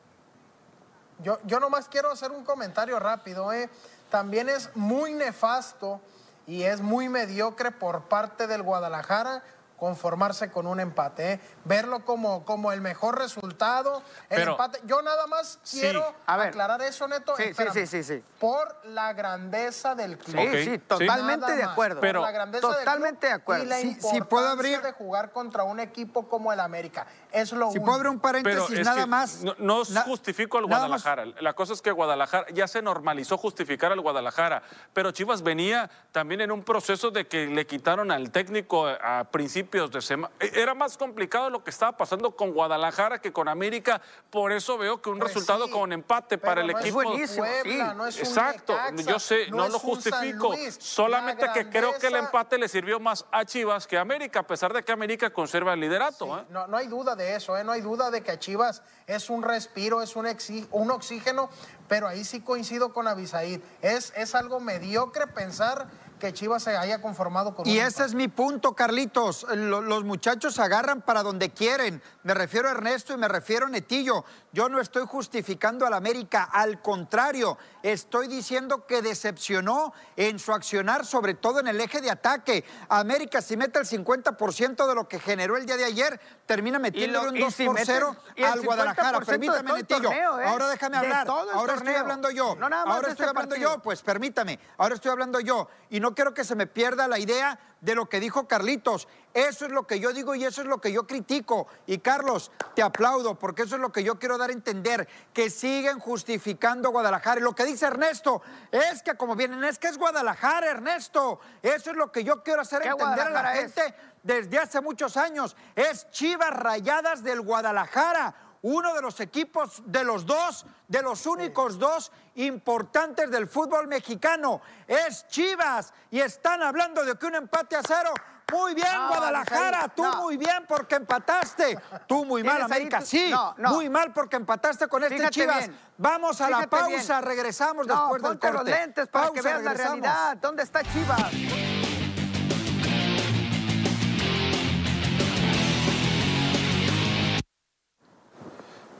Yo, 1.19 1.39
yo 1.45 1.59
nomás 1.59 1.89
quiero 1.89 2.11
hacer 2.11 2.31
un 2.31 2.43
comentario 2.43 2.99
rápido. 2.99 3.51
¿eh? 3.51 3.69
También 4.09 4.49
es 4.49 4.69
muy 4.75 5.13
nefasto 5.13 5.99
y 6.47 6.63
es 6.63 6.81
muy 6.81 7.09
mediocre 7.09 7.71
por 7.71 8.03
parte 8.03 8.47
del 8.47 8.63
Guadalajara 8.63 9.43
conformarse 9.77 10.51
con 10.51 10.67
un 10.67 10.79
empate. 10.79 11.33
¿eh? 11.33 11.39
Verlo 11.63 12.03
como, 12.03 12.43
como 12.43 12.71
el 12.71 12.81
mejor 12.81 13.17
resultado. 13.19 14.01
El 14.29 14.37
Pero- 14.37 14.51
empate. 14.53 14.79
Yo 14.85 15.01
nada 15.01 15.27
más 15.27 15.59
Sí. 15.63 15.79
quiero 15.79 16.13
A 16.25 16.37
ver. 16.37 16.47
aclarar 16.49 16.81
eso, 16.81 17.07
Neto. 17.07 17.35
Sí, 17.37 17.43
sí, 17.43 17.49
Espérame. 17.51 17.73
sí, 17.73 17.87
sí, 17.87 18.03
sí. 18.03 18.23
Por 18.39 18.75
la 18.85 19.13
grandeza 19.13 19.95
del 19.95 20.17
club. 20.17 20.35
Sí, 20.41 20.47
Ok, 20.47 20.53
sí, 20.63 20.77
totalmente 20.79 21.55
de 21.55 21.63
acuerdo. 21.63 21.95
por 21.95 22.01
Pero- 22.01 22.21
la 22.21 22.31
grandeza 22.31 22.67
del 22.67 22.77
Totalmente 22.77 23.19
club 23.19 23.29
de 23.29 23.35
acuerdo. 23.35 23.63
Y 23.63 23.67
la 23.67 23.79
importancia 23.81 24.25
puedo 24.25 24.47
abrir- 24.49 24.81
de 24.81 24.91
jugar 24.91 25.31
contra 25.31 25.63
un 25.63 25.79
equipo 25.79 26.27
como 26.27 26.51
el 26.51 26.59
América. 26.59 27.05
Es 27.31 27.51
lo 27.51 27.67
Si 27.71 27.77
único. 27.77 27.85
puedo 27.85 27.95
abrir 27.97 28.09
un 28.11 28.19
paréntesis, 28.19 28.79
es 28.79 28.85
nada 28.85 29.01
que 29.01 29.05
más. 29.05 29.43
No, 29.43 29.55
no 29.59 29.83
Na- 29.89 30.01
justifico 30.03 30.57
al 30.57 30.63
más- 30.67 30.79
Guadalajara. 30.79 31.25
La 31.39 31.53
cosa 31.53 31.73
es 31.73 31.81
que 31.81 31.91
Guadalajara 31.91 32.47
ya 32.53 32.67
se 32.67 32.81
normalizó 32.81 33.37
justificar 33.37 33.91
al 33.91 34.01
Guadalajara. 34.01 34.63
Pero 34.93 35.11
Chivas 35.11 35.41
venía 35.43 35.89
también 36.11 36.41
en 36.41 36.51
un 36.51 36.63
proceso 36.63 37.11
de 37.11 37.27
que 37.27 37.47
le 37.47 37.65
quitaron 37.67 38.11
al 38.11 38.31
técnico 38.31 38.87
a 38.87 39.25
principios 39.67 39.91
de 39.91 40.01
semana. 40.01 40.33
Era 40.39 40.73
más 40.73 40.97
complicado 40.97 41.49
lo 41.49 41.63
que 41.63 41.69
estaba 41.71 41.95
pasando 41.95 42.31
con 42.35 42.51
Guadalajara 42.53 43.19
que 43.19 43.31
con 43.33 43.47
América. 43.47 44.01
Por 44.29 44.51
eso 44.51 44.77
veo 44.77 45.01
que 45.01 45.09
un 45.09 45.19
Pues 45.19 45.33
resultado 45.33 45.65
sí, 45.65 45.71
con 45.71 45.91
empate 45.91 46.37
para 46.37 46.61
el 46.61 46.67
no 46.67 46.77
es 46.79 46.85
equipo. 46.85 47.03
buenísimo, 47.03 47.45
Puebla, 47.45 47.89
sí. 47.91 47.97
no 47.97 48.07
es 48.07 48.19
Exacto, 48.19 48.73
Necaxa, 48.91 49.11
yo 49.11 49.19
sé, 49.19 49.47
no, 49.51 49.65
es 49.65 49.71
lo 49.73 49.79
justifico. 49.79 50.49
Luis. 50.49 50.77
Solamente 50.79 51.45
La 51.45 51.53
que 51.53 51.69
creo 51.69 51.93
que 51.99 52.07
el 52.07 52.15
empate 52.15 52.57
le 52.57 52.67
sirvió 52.67 52.99
más 52.99 53.25
a 53.31 53.45
Chivas 53.45 53.87
que 53.87 53.97
a 53.97 54.01
América, 54.01 54.39
a 54.39 54.47
pesar 54.47 54.73
de 54.73 54.83
que 54.83 54.91
América 54.91 55.29
conserva 55.31 55.73
el 55.73 55.79
liderato. 55.81 56.25
Sí, 56.25 56.31
¿eh? 56.31 56.45
no, 56.49 56.67
no 56.67 56.77
hay 56.77 56.87
duda 56.87 57.15
de 57.15 57.35
eso, 57.35 57.57
¿eh? 57.57 57.63
no 57.63 57.71
hay 57.71 57.81
duda 57.81 58.09
de 58.11 58.21
que 58.21 58.37
Chivas 58.39 58.81
es 59.05 59.29
un 59.29 59.43
respiro, 59.43 60.01
es 60.01 60.15
un, 60.15 60.25
exi- 60.25 60.67
un 60.71 60.91
oxígeno, 60.91 61.49
pero 61.87 62.07
ahí 62.07 62.23
sí 62.23 62.41
coincido 62.41 62.93
con 62.93 63.07
Abisaid. 63.07 63.61
Es, 63.81 64.13
es 64.15 64.35
algo 64.35 64.59
mediocre 64.59 65.27
pensar 65.27 65.87
que 66.17 66.33
Chivas 66.33 66.63
se 66.63 66.75
haya 66.75 67.01
conformado 67.01 67.55
con 67.55 67.67
Y 67.67 67.79
un 67.79 67.85
ese 67.85 68.03
es 68.05 68.13
mi 68.13 68.27
punto, 68.27 68.73
Carlitos. 68.73 69.45
Lo- 69.55 69.81
Los 69.81 70.03
muchachos 70.03 70.59
agarran 70.59 71.01
para 71.01 71.23
donde 71.23 71.49
quieren. 71.51 72.01
Me 72.23 72.33
refiero 72.33 72.67
a 72.67 72.71
Ernesto 72.71 73.13
y 73.13 73.17
me 73.17 73.27
refiero 73.27 73.67
a 73.67 73.69
Netillo. 73.69 74.25
Yo 74.57 74.69
no 74.69 74.81
estoy 74.81 75.05
justificando 75.05 75.85
al 75.85 75.93
América, 75.93 76.49
al 76.51 76.81
contrario, 76.81 77.59
estoy 77.83 78.27
diciendo 78.27 78.87
que 78.87 79.03
decepcionó 79.03 79.93
en 80.15 80.39
su 80.39 80.51
accionar, 80.51 81.05
sobre 81.05 81.35
todo 81.35 81.59
en 81.59 81.67
el 81.67 81.79
eje 81.79 82.01
de 82.01 82.09
ataque. 82.09 82.65
América 82.89 83.39
si 83.43 83.55
mete 83.55 83.77
el 83.77 83.85
50% 83.85 84.87
de 84.87 84.95
lo 84.95 85.07
que 85.07 85.19
generó 85.19 85.57
el 85.57 85.67
día 85.67 85.77
de 85.77 85.85
ayer, 85.85 86.19
termina 86.47 86.79
metiéndole 86.79 87.29
un 87.29 87.39
2 87.39 87.55
por 87.67 87.79
0 87.79 88.15
al 88.51 88.61
Guadalajara. 88.61 89.19
Permítame, 89.19 89.73
Netillo. 89.73 90.11
¿eh? 90.11 90.23
Ahora 90.23 90.69
déjame 90.69 90.97
hablar. 90.97 91.27
Ahora 91.29 91.75
estoy 91.75 91.93
hablando 91.93 92.31
yo. 92.31 92.57
Ahora 92.59 93.09
estoy 93.09 93.11
este 93.11 93.23
hablando 93.25 93.55
yo, 93.57 93.79
pues 93.83 94.01
permítame. 94.01 94.59
Ahora 94.79 94.95
estoy 94.95 95.11
hablando 95.11 95.39
yo. 95.39 95.69
Y 95.91 95.99
no 95.99 96.15
quiero 96.15 96.33
que 96.33 96.43
se 96.43 96.55
me 96.55 96.65
pierda 96.65 97.07
la 97.07 97.19
idea 97.19 97.59
de 97.81 97.95
lo 97.95 98.07
que 98.07 98.19
dijo 98.19 98.47
Carlitos. 98.47 99.07
Eso 99.33 99.65
es 99.65 99.71
lo 99.71 99.85
que 99.85 99.99
yo 99.99 100.13
digo 100.13 100.33
y 100.33 100.43
eso 100.43 100.61
es 100.61 100.67
lo 100.67 100.81
que 100.81 100.91
yo 100.91 101.05
critico. 101.05 101.67
Y 101.85 101.99
Carlos, 101.99 102.51
te 102.75 102.81
aplaudo 102.81 103.35
porque 103.35 103.63
eso 103.63 103.75
es 103.75 103.81
lo 103.81 103.91
que 103.91 104.03
yo 104.03 104.17
quiero 104.17 104.37
dar 104.37 104.49
a 104.49 104.53
entender, 104.53 105.07
que 105.33 105.49
siguen 105.49 105.99
justificando 105.99 106.89
Guadalajara. 106.89 107.39
Y 107.39 107.43
lo 107.43 107.53
que 107.53 107.65
dice 107.65 107.85
Ernesto 107.85 108.41
es 108.71 109.03
que 109.03 109.15
como 109.15 109.35
vienen, 109.35 109.63
es 109.63 109.77
que 109.77 109.87
es 109.87 109.97
Guadalajara, 109.97 110.71
Ernesto. 110.71 111.39
Eso 111.61 111.91
es 111.91 111.97
lo 111.97 112.11
que 112.11 112.23
yo 112.23 112.43
quiero 112.43 112.61
hacer 112.61 112.85
entender 112.85 113.27
a 113.27 113.29
la 113.29 113.55
gente 113.55 113.93
desde 114.23 114.57
hace 114.57 114.81
muchos 114.81 115.15
años. 115.17 115.55
Es 115.75 116.09
Chivas 116.09 116.51
Rayadas 116.51 117.23
del 117.23 117.41
Guadalajara 117.41 118.46
uno 118.67 118.93
de 118.93 119.01
los 119.01 119.19
equipos 119.21 119.81
de 119.85 120.03
los 120.03 120.25
dos, 120.25 120.65
de 120.89 121.01
los 121.01 121.25
únicos 121.25 121.79
dos 121.79 122.11
importantes 122.35 123.31
del 123.31 123.47
fútbol 123.47 123.87
mexicano. 123.87 124.61
Es 124.85 125.25
Chivas 125.29 125.93
y 126.11 126.19
están 126.19 126.61
hablando 126.61 127.05
de 127.05 127.15
que 127.15 127.25
un 127.27 127.35
empate 127.35 127.77
a 127.77 127.81
cero. 127.81 128.13
Muy 128.51 128.75
bien, 128.75 129.07
Guadalajara, 129.07 129.87
tú 129.89 130.03
muy 130.17 130.35
bien 130.35 130.65
porque 130.67 130.95
empataste. 130.95 131.79
Tú 132.07 132.25
muy 132.25 132.43
mal, 132.43 132.61
América, 132.61 132.99
sí. 133.01 133.33
Muy 133.57 133.89
mal 133.89 134.11
porque 134.11 134.35
empataste 134.35 134.87
con 134.87 135.01
este 135.03 135.29
Chivas. 135.29 135.69
Vamos 135.97 136.41
a 136.41 136.49
la 136.49 136.67
pausa, 136.67 137.21
regresamos 137.21 137.87
después 137.87 138.21
del 138.21 138.37
corte. 138.37 138.51
los 138.51 138.65
lentes 138.65 139.07
para 139.07 139.31
que 139.31 139.41
veas 139.41 139.63
la 139.63 139.73
realidad. 139.73 140.37
¿Dónde 140.37 140.63
está 140.63 140.83
Chivas? 140.83 141.66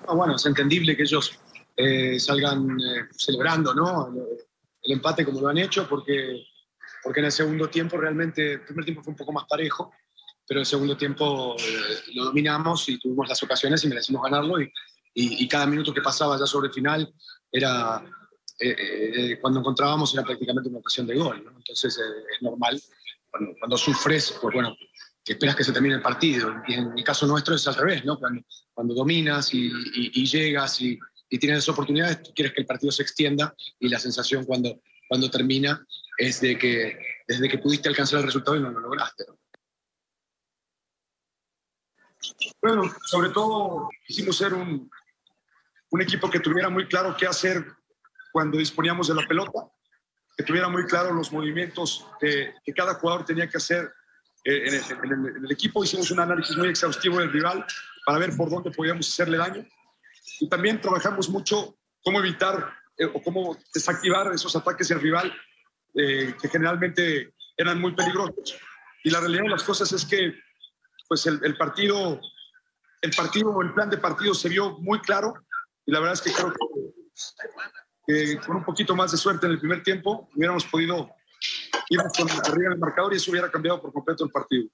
Ah, 0.08 0.14
bueno, 0.14 0.36
es 0.38 0.46
entendible 0.46 0.96
que 0.96 1.04
ellos 1.04 1.38
eh, 1.76 2.18
salgan 2.18 2.80
eh, 2.80 3.08
celebrando 3.12 3.74
¿no? 3.74 4.14
el 4.82 4.92
empate 4.92 5.26
como 5.26 5.42
lo 5.42 5.50
han 5.50 5.58
hecho, 5.58 5.86
porque, 5.88 6.46
porque 7.04 7.20
en 7.20 7.26
el 7.26 7.32
segundo 7.32 7.70
tiempo 7.70 7.98
realmente, 7.98 8.54
el 8.54 8.62
primer 8.62 8.86
tiempo 8.86 9.04
fue 9.04 9.12
un 9.12 9.18
poco 9.18 9.34
más 9.34 9.44
parejo, 9.50 9.92
pero 10.48 10.62
el 10.62 10.66
segundo 10.66 10.96
tiempo 10.96 11.58
eh, 11.60 12.14
lo 12.14 12.24
dominamos 12.24 12.88
y 12.88 12.98
tuvimos 12.98 13.28
las 13.28 13.44
ocasiones 13.44 13.84
y 13.84 13.90
merecimos 13.90 14.24
ganarlo 14.24 14.62
y, 14.62 14.72
y, 15.14 15.48
cada 15.48 15.66
minuto 15.66 15.94
que 15.94 16.02
pasaba 16.02 16.40
ya 16.40 16.46
sobre 16.46 16.68
el 16.68 16.74
final 16.74 17.14
era, 17.52 18.06
cuando 19.42 19.60
encontrábamos 19.60 20.14
era 20.14 20.24
prácticamente 20.24 20.70
una 20.70 20.80
ocasión 20.80 21.06
de 21.06 21.16
gol, 21.16 21.44
¿no? 21.44 21.52
entonces 21.58 21.98
es 21.98 22.42
normal, 22.42 22.80
cuando, 23.30 23.56
cuando 23.60 23.78
sufres, 23.78 24.38
pues 24.42 24.54
bueno, 24.54 24.78
que 25.28 25.34
esperas 25.34 25.58
que 25.58 25.64
se 25.66 25.74
termine 25.74 25.96
el 25.96 26.02
partido. 26.02 26.64
Y 26.70 26.76
en 26.76 26.98
el 26.98 27.04
caso 27.04 27.28
nuestro 27.28 27.54
es 27.54 27.68
al 27.68 27.76
revés, 27.76 28.06
¿no? 28.06 28.18
Cuando, 28.18 28.42
cuando 28.74 28.94
dominas 28.94 29.54
y, 29.54 29.70
llegas 30.26 30.80
y, 30.80 30.98
tienes 31.28 31.58
esas 31.58 31.70
oportunidades, 31.74 32.24
tú 32.24 32.32
quieres 32.34 32.54
que 32.54 32.62
el 32.62 32.66
partido 32.66 32.94
se 32.94 33.04
extienda 33.04 33.54
y 33.78 33.90
la 33.90 34.00
sensación 34.00 34.46
cuando, 34.46 34.80
cuando 35.10 35.30
termina 35.30 35.86
es 36.18 36.40
de 36.40 36.58
que 36.58 36.98
desde 37.28 37.50
que 37.50 37.58
pudiste 37.58 37.90
alcanzar 37.90 38.22
el 38.22 38.28
resultado 38.28 38.56
y 38.56 38.62
no 38.62 38.72
lo 38.72 38.80
lograste. 38.80 39.26
Bueno, 42.62 42.84
sobre 43.06 43.30
todo 43.32 43.90
quisimos 44.06 44.38
ser 44.38 44.54
un, 44.54 44.90
un 45.90 46.02
equipo 46.02 46.30
que 46.30 46.40
tuviera 46.40 46.70
muy 46.70 46.88
claro 46.88 47.18
qué 47.18 47.28
hacer 47.28 47.66
cuando 48.32 48.58
disponíamos 48.58 49.10
de 49.10 49.16
la 49.16 49.28
pelota, 49.28 49.70
que 50.38 50.46
tuviera 50.46 50.70
muy 50.70 50.86
claro 50.86 51.14
los 51.14 51.34
movimientos 51.34 52.08
que, 52.18 52.54
que 52.64 52.74
cada 52.74 52.94
jugador 52.94 53.26
tenía 53.26 53.50
que 53.50 53.58
hacer 53.58 53.92
en 54.50 55.44
el, 55.44 55.52
equipo 55.52 55.84
hicimos 55.84 56.10
un 56.10 56.22
análisis 56.22 56.56
muy 56.56 56.70
exhaustivo 56.70 57.20
del 57.20 57.32
rival 57.32 57.66
para 58.06 58.18
ver 58.18 58.36
por 58.36 58.50
dónde 58.50 58.72
podíamos 58.72 59.10
hacerle 59.10 59.38
daño. 59.38 59.66
Y 60.40 60.48
también 60.48 60.80
trabajamos 60.80 61.30
mucho 61.30 61.78
cómo 62.02 62.20
evitar 62.20 62.74
eh, 62.98 63.06
o 63.06 63.22
cómo 63.22 63.58
desactivar 63.74 64.32
esos 64.34 64.56
ataques 64.56 64.88
del 64.88 65.02
rival 65.02 65.34
eh, 65.96 66.34
que 66.42 66.48
generalmente 66.48 67.34
eran 67.58 67.82
muy 67.82 67.94
peligrosos. 67.94 68.58
Y 69.04 69.10
la 69.10 69.20
realidad 69.20 69.44
de 69.44 69.50
las 69.50 69.64
cosas 69.64 69.92
es 69.92 70.06
que 70.06 70.34
pues 71.10 71.26
el, 71.26 71.58
partido, 71.58 72.20
el 73.02 73.12
partido, 73.12 73.62
el 73.62 73.74
plan 73.74 73.90
de 73.90 73.98
partido 73.98 74.34
se 74.34 74.50
vio 74.50 74.78
muy 74.80 75.00
claro 75.02 75.34
y 75.86 75.92
la 75.92 76.00
verdad 76.00 76.14
es 76.14 76.22
que 76.22 76.32
creo 76.32 76.54
que 78.06 78.38
con 78.46 78.58
un 78.58 78.64
poquito 78.64 78.96
más 78.96 79.12
de 79.12 79.18
suerte 79.18 79.46
en 79.46 79.54
el 79.54 79.60
primer 79.60 79.84
tiempo 79.84 80.30
hubiéramos 80.36 80.66
podido 80.66 81.10
íbamos 81.90 82.14
con 82.14 82.30
arriba 82.30 82.74
el 82.74 82.80
marcador 82.80 83.14
y 83.14 83.18
eso 83.18 83.32
hubiera 83.32 83.52
cambiado 83.52 83.82
por 83.82 83.94
completo 83.94 84.24
el 84.24 84.32
partido. 84.32 84.70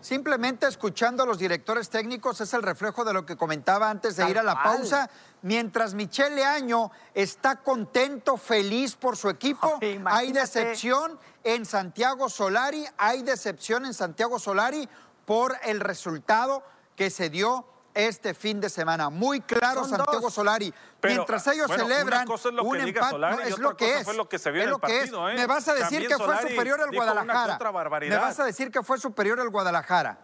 Simplemente 0.00 0.66
escuchando 0.66 1.22
a 1.22 1.26
los 1.26 1.38
directores 1.38 1.90
técnicos 1.90 2.40
es 2.40 2.54
el 2.54 2.62
reflejo 2.62 3.04
de 3.04 3.12
lo 3.12 3.26
que 3.26 3.36
comentaba 3.36 3.90
antes 3.90 4.16
de 4.16 4.30
ir 4.30 4.38
a 4.38 4.42
la 4.42 4.62
pausa. 4.62 5.10
Mientras 5.42 5.92
Michele 5.92 6.42
Año 6.42 6.90
está 7.12 7.56
contento, 7.56 8.38
feliz 8.38 8.96
por 8.96 9.18
su 9.18 9.28
equipo, 9.28 9.78
hay 10.06 10.32
decepción 10.32 11.18
en 11.44 11.66
Santiago 11.66 12.30
Solari, 12.30 12.86
hay 12.96 13.22
decepción 13.22 13.84
en 13.84 13.92
Santiago 13.92 14.38
Solari 14.38 14.88
por 15.26 15.54
el 15.64 15.80
resultado 15.80 16.64
que 16.96 17.10
se 17.10 17.28
dio 17.28 17.66
este 18.08 18.34
fin 18.34 18.60
de 18.60 18.68
semana. 18.68 19.10
Muy 19.10 19.40
claro, 19.40 19.84
Santiago 19.84 20.30
Solari. 20.30 20.72
Mientras 21.02 21.46
ellos 21.48 21.70
celebran 21.70 22.26
es 22.30 22.44
lo 22.52 22.64
un 22.64 22.76
empate, 22.76 23.48
es 23.48 23.58
lo 23.58 23.76
que 23.76 23.98
es. 23.98 24.04
Fue 24.04 24.14
lo 24.14 24.28
que 24.28 24.38
se 24.38 24.50
vio 24.50 24.62
en 24.62 24.68
el 24.70 24.78
partido, 24.78 25.28
¿eh? 25.28 25.34
Me 25.34 25.46
vas 25.46 25.66
a 25.68 25.74
decir 25.74 26.06
que 26.06 26.16
fue 26.16 26.36
superior 26.42 26.80
al 26.80 26.90
Guadalajara. 26.90 27.58
Me 28.00 28.16
vas 28.16 28.40
a 28.40 28.44
decir 28.44 28.70
que 28.70 28.82
fue 28.82 28.98
superior 28.98 29.40
al 29.40 29.50
Guadalajara. 29.50 30.18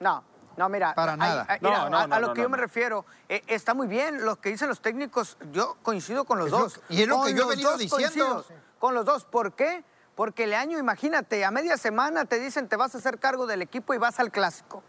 No. 0.00 0.24
No, 0.56 0.68
mira, 0.68 0.92
para 0.92 1.16
nada. 1.16 1.46
a, 1.48 2.18
lo 2.18 2.34
que 2.34 2.42
yo 2.42 2.48
me 2.48 2.56
refiero, 2.56 3.06
eh, 3.28 3.44
está 3.46 3.74
muy 3.74 3.86
bien 3.86 4.24
lo 4.24 4.40
que 4.40 4.48
dicen 4.48 4.68
los 4.68 4.80
técnicos. 4.80 5.38
Yo 5.52 5.76
coincido 5.84 6.24
con 6.24 6.40
los 6.40 6.50
dos. 6.50 6.80
y 6.88 7.02
es 7.02 7.08
lo 7.08 7.22
que 7.22 7.32
yo 7.32 7.44
he 7.44 7.50
venido 7.50 7.76
diciendo. 7.76 8.44
Con 8.80 8.94
los 8.94 9.04
dos. 9.04 9.24
¿Por 9.24 9.52
qué? 9.52 9.84
Porque 10.16 10.44
el 10.44 10.54
año, 10.54 10.78
imagínate, 10.78 11.44
a 11.44 11.52
media 11.52 11.76
semana 11.76 12.24
te 12.24 12.40
dicen 12.40 12.68
te 12.68 12.74
vas 12.74 12.92
a 12.96 12.98
hacer 12.98 13.20
cargo 13.20 13.46
del 13.46 13.62
equipo 13.62 13.94
y 13.94 13.98
vas 13.98 14.18
al 14.18 14.32
clásico. 14.32 14.82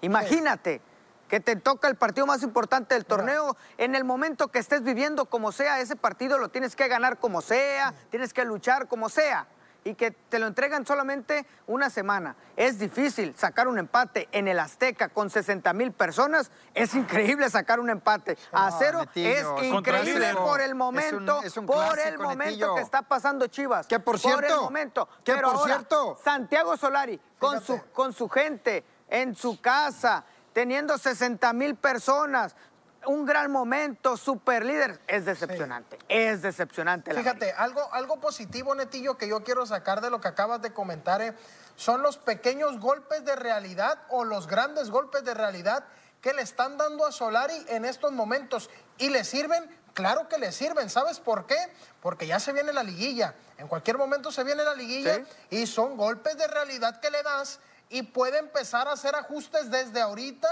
Imagínate 0.00 0.80
que 1.28 1.40
te 1.40 1.56
toca 1.56 1.88
el 1.88 1.96
partido 1.96 2.26
más 2.26 2.42
importante 2.42 2.94
del 2.94 3.04
torneo, 3.04 3.56
en 3.78 3.94
el 3.94 4.04
momento 4.04 4.48
que 4.48 4.58
estés 4.58 4.82
viviendo 4.82 5.26
como 5.26 5.52
sea, 5.52 5.80
ese 5.80 5.96
partido 5.96 6.38
lo 6.38 6.48
tienes 6.48 6.76
que 6.76 6.88
ganar 6.88 7.18
como 7.18 7.42
sea, 7.42 7.94
tienes 8.10 8.32
que 8.32 8.44
luchar 8.44 8.88
como 8.88 9.08
sea, 9.08 9.48
y 9.86 9.94
que 9.94 10.10
te 10.10 10.40
lo 10.40 10.48
entregan 10.48 10.84
solamente 10.84 11.46
una 11.68 11.90
semana. 11.90 12.34
Es 12.56 12.76
difícil 12.80 13.36
sacar 13.36 13.68
un 13.68 13.78
empate 13.78 14.28
en 14.32 14.48
el 14.48 14.58
Azteca 14.58 15.08
con 15.08 15.30
60 15.30 15.72
mil 15.74 15.92
personas, 15.92 16.50
es 16.74 16.94
increíble 16.96 17.48
sacar 17.50 17.78
un 17.78 17.88
empate. 17.88 18.36
A 18.50 18.72
cero 18.72 19.04
es 19.14 19.46
increíble 19.62 20.34
por 20.34 20.60
el 20.60 20.74
momento, 20.74 21.40
por 21.64 22.00
el 22.00 22.18
momento 22.18 22.74
que 22.74 22.80
está 22.80 23.02
pasando 23.02 23.46
Chivas. 23.46 23.86
Que 23.86 24.00
por 24.00 24.18
cierto, 24.18 24.40
por 24.40 24.44
el 24.44 24.56
momento. 24.56 25.08
que 25.22 25.34
por 25.34 25.64
cierto, 25.64 26.18
Santiago 26.22 26.76
Solari, 26.76 27.20
con 27.38 27.60
su, 27.60 27.80
con 27.92 28.12
su 28.12 28.28
gente, 28.28 28.84
en 29.08 29.36
su 29.36 29.60
casa, 29.60 30.24
teniendo 30.56 30.96
60 30.96 31.52
mil 31.52 31.74
personas, 31.74 32.56
un 33.04 33.26
gran 33.26 33.52
momento, 33.52 34.16
super 34.16 34.64
líder. 34.64 34.98
Es 35.06 35.26
decepcionante, 35.26 35.98
es 36.08 36.40
decepcionante. 36.40 37.12
Fíjate, 37.12 37.52
algo, 37.52 37.92
algo 37.92 38.18
positivo, 38.20 38.74
Netillo, 38.74 39.18
que 39.18 39.28
yo 39.28 39.44
quiero 39.44 39.66
sacar 39.66 40.00
de 40.00 40.08
lo 40.08 40.18
que 40.18 40.28
acabas 40.28 40.62
de 40.62 40.72
comentar, 40.72 41.20
eh, 41.20 41.34
son 41.74 42.00
los 42.00 42.16
pequeños 42.16 42.80
golpes 42.80 43.22
de 43.26 43.36
realidad 43.36 43.98
o 44.08 44.24
los 44.24 44.46
grandes 44.46 44.88
golpes 44.88 45.24
de 45.24 45.34
realidad 45.34 45.84
que 46.22 46.32
le 46.32 46.40
están 46.40 46.78
dando 46.78 47.04
a 47.04 47.12
Solari 47.12 47.66
en 47.68 47.84
estos 47.84 48.12
momentos. 48.12 48.70
¿Y 48.96 49.10
le 49.10 49.24
sirven? 49.24 49.68
Claro 49.92 50.26
que 50.26 50.38
le 50.38 50.52
sirven. 50.52 50.88
¿Sabes 50.88 51.20
por 51.20 51.44
qué? 51.44 51.58
Porque 52.00 52.26
ya 52.26 52.40
se 52.40 52.54
viene 52.54 52.72
la 52.72 52.82
liguilla. 52.82 53.34
En 53.58 53.68
cualquier 53.68 53.98
momento 53.98 54.32
se 54.32 54.42
viene 54.42 54.64
la 54.64 54.74
liguilla 54.74 55.20
y 55.50 55.66
son 55.66 55.98
golpes 55.98 56.38
de 56.38 56.46
realidad 56.46 56.98
que 56.98 57.10
le 57.10 57.22
das 57.22 57.60
y 57.88 58.02
puede 58.02 58.38
empezar 58.38 58.88
a 58.88 58.92
hacer 58.92 59.14
ajustes 59.14 59.70
desde 59.70 60.00
ahorita 60.00 60.48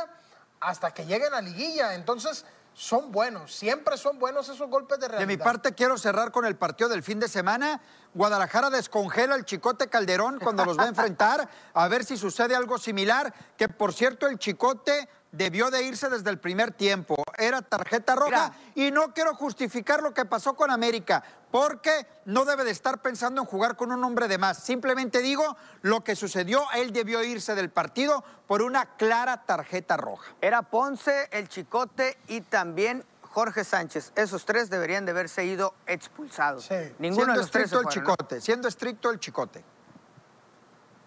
hasta 0.61 0.93
que 0.93 1.05
lleguen 1.07 1.35
a 1.35 1.41
liguilla. 1.41 1.95
Entonces, 1.95 2.45
son 2.75 3.13
buenos, 3.13 3.55
siempre 3.55 3.97
son 3.97 4.19
buenos 4.19 4.49
esos 4.49 4.69
golpes 4.69 4.99
de 4.99 5.07
realidad. 5.07 5.29
De 5.29 5.37
mi 5.37 5.43
parte, 5.43 5.75
quiero 5.75 5.97
cerrar 5.97 6.33
con 6.33 6.45
el 6.45 6.57
partido 6.57 6.89
del 6.89 7.05
fin 7.05 7.21
de 7.21 7.29
semana. 7.29 7.81
Guadalajara 8.15 8.69
descongela 8.69 9.37
el 9.37 9.45
Chicote 9.45 9.89
Calderón 9.89 10.41
cuando 10.41 10.65
los 10.65 10.79
va 10.79 10.85
a 10.85 10.89
enfrentar, 10.89 11.49
a 11.73 11.89
ver 11.89 12.05
si 12.05 12.17
sucede 12.17 12.57
algo 12.57 12.79
similar, 12.79 13.33
que 13.57 13.69
por 13.69 13.93
cierto 13.93 14.27
el 14.27 14.39
Chicote 14.39 15.09
debió 15.37 15.71
de 15.71 15.83
irse 15.83 16.09
desde 16.09 16.31
el 16.31 16.39
primer 16.39 16.73
tiempo. 16.73 17.17
Era 17.37 17.63
tarjeta 17.63 18.15
roja 18.15 18.53
y 18.75 18.91
no 18.91 19.13
quiero 19.13 19.35
justificar 19.35 20.03
lo 20.03 20.15
que 20.15 20.25
pasó 20.25 20.55
con 20.55 20.71
América, 20.71 21.23
porque 21.51 22.07
no 22.25 22.45
debe 22.45 22.65
de 22.65 22.71
estar 22.71 23.03
pensando 23.03 23.41
en 23.41 23.47
jugar 23.47 23.77
con 23.77 23.93
un 23.93 24.03
hombre 24.05 24.29
de 24.29 24.39
más. 24.39 24.59
Simplemente 24.59 25.21
digo 25.21 25.57
lo 25.83 26.03
que 26.03 26.17
sucedió, 26.17 26.65
él 26.75 26.93
debió 26.93 27.23
irse 27.23 27.55
del 27.55 27.71
partido 27.71 28.25
por 28.47 28.63
una 28.63 28.97
clara 28.97 29.45
tarjeta 29.45 29.97
roja. 29.97 30.35
Era 30.41 30.63
Ponce, 30.63 31.29
el 31.33 31.49
Chicote 31.49 32.17
y 32.29 32.41
también 32.41 33.05
Jorge 33.23 33.65
Sánchez. 33.65 34.13
Esos 34.15 34.45
tres 34.45 34.71
deberían 34.71 35.05
de 35.05 35.11
haberse 35.11 35.45
ido 35.45 35.75
expulsados. 35.87 36.69
Ninguno 36.99 37.33
de 37.33 37.39
los 37.39 37.51
tres 37.51 37.73
el 37.73 37.87
Chicote, 37.87 38.41
siendo 38.41 38.69
estricto 38.69 39.11
el 39.11 39.19
Chicote 39.19 39.74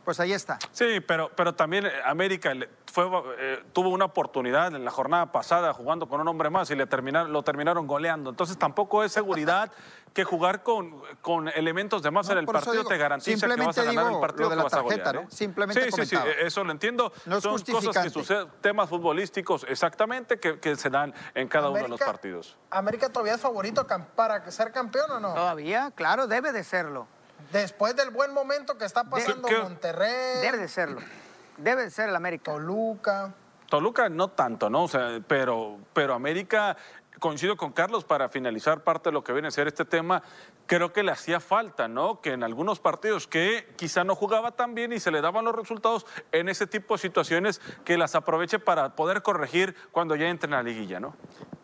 pues 0.07 0.21
ahí 0.21 0.31
está. 0.31 0.57
Sí, 0.71 1.01
pero, 1.01 1.29
pero 1.35 1.53
también 1.53 1.85
eh, 1.85 1.91
América 2.05 2.53
fue, 2.89 3.09
eh, 3.39 3.61
tuvo 3.73 3.89
una 3.89 4.05
oportunidad 4.05 4.73
en 4.73 4.85
la 4.85 4.89
jornada 4.89 5.33
pasada 5.33 5.73
jugando 5.73 6.07
con 6.07 6.21
un 6.21 6.29
hombre 6.29 6.49
más 6.49 6.71
y 6.71 6.75
le 6.75 6.87
terminaron, 6.87 7.33
lo 7.33 7.43
terminaron 7.43 7.87
goleando. 7.87 8.29
Entonces 8.29 8.57
tampoco 8.57 9.03
es 9.03 9.11
seguridad 9.11 9.69
que 10.13 10.23
jugar 10.23 10.63
con, 10.63 11.01
con 11.21 11.49
elementos 11.49 12.03
de 12.03 12.11
más 12.11 12.29
en 12.29 12.37
el 12.37 12.45
partido 12.45 12.85
te 12.85 12.97
garantiza 12.97 13.49
que 13.49 13.61
vas 13.61 13.77
a 13.77 13.83
ganar 13.83 14.13
el 14.13 14.19
partido 14.21 14.49
de 14.49 14.55
la 14.55 14.69
tarjeta, 14.69 15.11
¿no? 15.11 15.19
¿eh? 15.19 15.27
Simplemente 15.27 15.91
sí, 15.91 16.05
sí, 16.05 16.05
sí, 16.05 16.17
eso 16.39 16.63
lo 16.63 16.71
entiendo. 16.71 17.11
Son 17.41 17.61
cosas 17.61 18.01
que 18.01 18.09
suceden, 18.09 18.47
temas 18.61 18.87
futbolísticos 18.87 19.65
exactamente 19.67 20.39
que, 20.39 20.57
que 20.61 20.77
se 20.77 20.89
dan 20.89 21.13
en 21.35 21.49
cada 21.49 21.69
uno 21.69 21.81
de 21.81 21.89
los 21.89 21.99
partidos. 21.99 22.55
¿América 22.69 23.09
todavía 23.09 23.33
es 23.33 23.41
favorito 23.41 23.85
para 24.15 24.49
ser 24.51 24.71
campeón 24.71 25.11
o 25.11 25.19
no? 25.19 25.33
Todavía, 25.33 25.91
claro, 25.93 26.27
debe 26.27 26.53
de 26.53 26.63
serlo. 26.63 27.09
Después 27.51 27.95
del 27.95 28.09
buen 28.09 28.33
momento 28.33 28.77
que 28.77 28.85
está 28.85 29.03
pasando 29.05 29.47
Monterrey. 29.49 30.41
Debe 30.41 30.57
de 30.57 30.67
serlo. 30.67 31.01
Debe 31.57 31.83
de 31.83 31.91
ser 31.91 32.09
el 32.09 32.15
América. 32.15 32.51
Toluca. 32.51 33.33
Toluca 33.67 34.09
no 34.09 34.29
tanto, 34.29 34.69
¿no? 34.69 34.83
O 34.83 34.87
sea, 34.87 35.19
pero, 35.27 35.77
pero 35.93 36.13
América 36.13 36.77
coincido 37.19 37.57
con 37.57 37.71
Carlos 37.71 38.03
para 38.03 38.29
finalizar 38.29 38.83
parte 38.83 39.09
de 39.09 39.13
lo 39.13 39.23
que 39.23 39.33
viene 39.33 39.47
a 39.47 39.51
ser 39.51 39.67
este 39.67 39.85
tema. 39.85 40.23
Creo 40.65 40.93
que 40.93 41.03
le 41.03 41.11
hacía 41.11 41.39
falta, 41.39 41.87
¿no? 41.87 42.21
Que 42.21 42.33
en 42.33 42.43
algunos 42.43 42.79
partidos 42.79 43.27
que 43.27 43.73
quizá 43.75 44.03
no 44.03 44.15
jugaba 44.15 44.51
tan 44.51 44.75
bien 44.75 44.93
y 44.93 44.99
se 44.99 45.11
le 45.11 45.21
daban 45.21 45.45
los 45.45 45.55
resultados 45.55 46.05
en 46.31 46.49
ese 46.49 46.67
tipo 46.67 46.95
de 46.95 46.99
situaciones 46.99 47.61
que 47.85 47.97
las 47.97 48.15
aproveche 48.15 48.59
para 48.59 48.95
poder 48.95 49.21
corregir 49.21 49.75
cuando 49.91 50.15
ya 50.15 50.27
entre 50.27 50.47
en 50.47 50.51
la 50.51 50.63
liguilla, 50.63 50.99
¿no? 50.99 51.15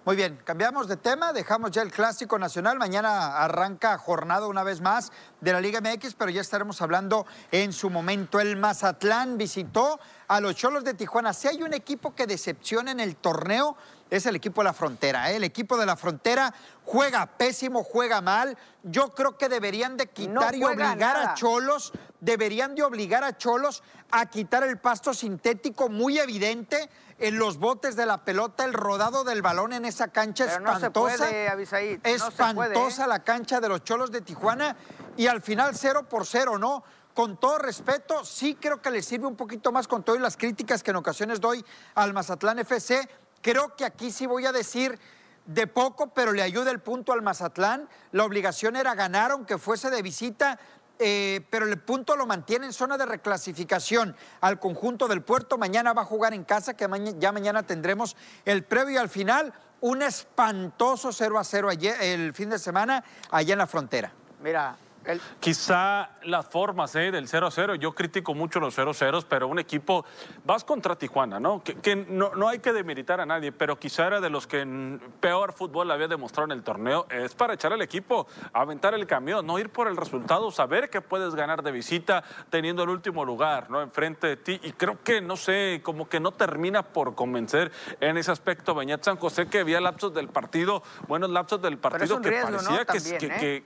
Muy 0.06 0.18
bien, 0.18 0.38
cambiamos 0.44 0.90
de 0.90 0.98
tema, 0.98 1.32
dejamos 1.32 1.72
ya 1.72 1.82
el 1.82 1.90
Clásico 1.90 2.38
Nacional. 2.38 2.78
Mañana 2.78 3.38
arranca 3.38 3.98
jornada 3.98 4.48
una 4.48 4.62
vez 4.62 4.82
más 4.82 5.14
de 5.40 5.54
la 5.54 5.62
Liga 5.62 5.80
MX, 5.80 6.16
pero 6.16 6.30
ya 6.30 6.42
estaremos 6.42 6.82
hablando 6.82 7.26
en 7.52 7.72
su 7.72 7.90
momento. 7.90 8.42
El 8.42 8.58
Mazatlán 8.58 9.38
visitó 9.38 10.02
a 10.28 10.42
los 10.42 10.56
Cholos 10.56 10.84
de 10.84 10.94
Tijuana. 10.94 11.32
Si 11.32 11.48
hay 11.48 11.64
un 11.64 11.74
equipo 11.74 12.16
que 12.16 12.28
decepciona 12.28 12.92
en 12.92 13.00
el 13.00 13.16
torneo, 13.16 13.78
es 14.10 14.26
el 14.26 14.36
equipo 14.36 14.62
de 14.62 14.66
la 14.66 14.74
frontera. 14.74 15.32
¿eh? 15.32 15.38
El 15.38 15.44
equipo 15.44 15.78
de 15.78 15.86
la 15.86 15.96
frontera 15.96 16.54
juega 16.86 17.26
pésimo, 17.26 17.84
juega 17.84 18.22
mal. 18.22 18.58
Yo 18.84 19.14
creo 19.14 19.38
que 19.38 19.50
deberían 19.50 19.98
de 19.98 20.08
quitar 20.08 20.56
y 20.56 20.64
obligar 20.64 21.18
a 21.18 21.34
Cholos, 21.34 21.94
deberían 22.20 22.76
de 22.76 22.84
obligar 22.84 23.24
a 23.24 23.38
Cholos 23.38 23.84
a 24.12 24.28
quitar 24.28 24.64
el 24.64 24.78
pasto 24.78 25.14
sintético 25.14 25.90
muy 25.90 26.20
evidente 26.20 26.90
en 27.20 27.40
los 27.40 27.58
botes 27.58 27.96
de 27.96 28.06
la 28.06 28.24
pelota, 28.24 28.66
el 28.66 28.74
rodado 28.74 29.24
del 29.24 29.42
balón 29.42 29.74
en 29.74 29.86
esa 29.86 30.10
cancha 30.10 30.46
espantosa. 30.46 31.26
espantosa 32.04 33.08
la 33.08 33.24
cancha 33.24 33.60
de 33.60 33.70
los 33.70 33.84
Cholos 33.84 34.12
de 34.12 34.22
Tijuana 34.22 34.76
y 35.18 35.28
al 35.28 35.42
final 35.42 35.76
cero 35.76 36.08
por 36.08 36.26
cero, 36.26 36.58
¿no? 36.58 36.84
Con 37.14 37.38
todo 37.38 37.60
respeto, 37.60 38.26
sí 38.26 38.58
creo 38.60 38.82
que 38.82 38.90
le 38.90 39.04
sirve 39.04 39.28
un 39.28 39.36
poquito 39.36 39.72
más 39.72 39.88
con 39.88 40.04
todas 40.04 40.20
las 40.20 40.36
críticas 40.36 40.82
que 40.82 40.90
en 40.90 40.98
ocasiones 40.98 41.40
doy 41.40 41.64
al 41.94 42.12
Mazatlán 42.12 42.58
FC 42.60 43.08
Creo 43.44 43.76
que 43.76 43.84
aquí 43.84 44.10
sí 44.10 44.26
voy 44.26 44.46
a 44.46 44.54
decir 44.54 44.98
de 45.46 45.68
poco, 45.68 46.14
pero 46.14 46.32
le 46.32 46.42
ayuda 46.42 46.72
el 46.72 46.80
punto 46.80 47.12
al 47.12 47.22
Mazatlán. 47.22 47.90
La 48.14 48.24
obligación 48.24 48.78
era 48.78 48.96
ganar, 48.96 49.32
aunque 49.32 49.58
fuese 49.58 49.90
de 49.90 50.02
visita, 50.02 50.58
eh, 50.98 51.46
pero 51.50 51.66
el 51.66 51.78
punto 51.78 52.16
lo 52.16 52.26
mantiene 52.26 52.66
en 52.66 52.72
zona 52.72 52.98
de 52.98 53.06
reclasificación 53.06 54.16
al 54.40 54.62
conjunto 54.62 55.10
del 55.10 55.22
puerto. 55.22 55.58
Mañana 55.58 55.92
va 55.92 56.04
a 56.04 56.06
jugar 56.06 56.34
en 56.34 56.46
casa, 56.46 56.76
que 56.76 56.88
ya 57.20 57.34
mañana 57.34 57.64
tendremos 57.64 58.16
el 58.46 58.64
previo 58.64 59.02
al 59.02 59.10
final 59.10 59.54
un 59.82 60.02
espantoso 60.02 61.12
0 61.12 61.38
a 61.38 61.44
0 61.44 61.70
el 62.00 62.34
fin 62.34 62.50
de 62.50 62.58
semana 62.58 63.04
allá 63.30 63.52
en 63.52 63.60
la 63.60 63.68
frontera. 63.68 64.14
Mira, 64.42 64.78
Quizá 65.40 66.12
las 66.24 66.48
formas 66.48 66.96
¿eh? 66.96 67.12
del 67.12 67.28
0-0, 67.28 67.76
yo 67.76 67.94
critico 67.94 68.34
mucho 68.34 68.60
los 68.60 68.78
0-0, 68.78 69.26
pero 69.28 69.48
un 69.48 69.60
equipo, 69.60 70.06
vas 70.46 70.64
contra 70.64 70.96
Tijuana, 70.96 71.40
¿no? 71.40 71.62
Que, 71.64 71.96
no, 71.96 72.48
hay 72.48 72.60
que 72.60 72.74
demeritar 72.74 73.20
a 73.20 73.26
nadie, 73.26 73.52
pero 73.52 73.78
quizá 73.78 74.08
era 74.08 74.22
de 74.22 74.30
los 74.30 74.48
que 74.48 75.00
peor 75.20 75.54
fútbol 75.54 75.92
había 75.92 76.08
demostrado 76.08 76.46
en 76.46 76.58
el 76.58 76.64
torneo, 76.64 77.06
es 77.10 77.36
para 77.36 77.54
echar 77.54 77.74
al 77.74 77.82
equipo, 77.82 78.28
aventar 78.54 78.94
el 78.94 79.06
camión, 79.08 79.46
no 79.46 79.60
ir 79.60 79.70
por 79.70 79.88
el 79.88 79.98
resultado, 79.98 80.52
saber 80.52 80.90
que 80.90 81.02
puedes 81.02 81.36
ganar 81.36 81.64
de 81.64 81.72
visita 81.72 82.24
teniendo 82.50 82.84
el 82.84 82.90
último 82.90 83.26
lugar, 83.26 83.70
¿no? 83.70 83.82
Enfrente 83.82 84.28
de 84.28 84.38
ti, 84.38 84.60
y 84.64 84.72
creo 84.74 85.04
que, 85.04 85.22
no 85.22 85.36
sé, 85.36 85.82
como 85.84 86.08
que 86.08 86.20
no 86.20 86.32
termina 86.32 86.84
por 86.84 87.16
convencer 87.16 87.72
en 88.00 88.18
ese 88.18 88.32
aspecto 88.32 88.74
Beñat 88.76 89.04
San 89.04 89.18
José, 89.18 89.48
que 89.48 89.60
había 89.60 89.82
lapsos 89.82 90.14
del 90.14 90.30
partido, 90.30 90.84
buenos 91.08 91.30
lapsos 91.30 91.62
del 91.62 91.78
partido 91.78 92.22
que 92.22 92.32
parecía 92.32 92.86
que, 92.86 93.58
¿eh? 93.58 93.64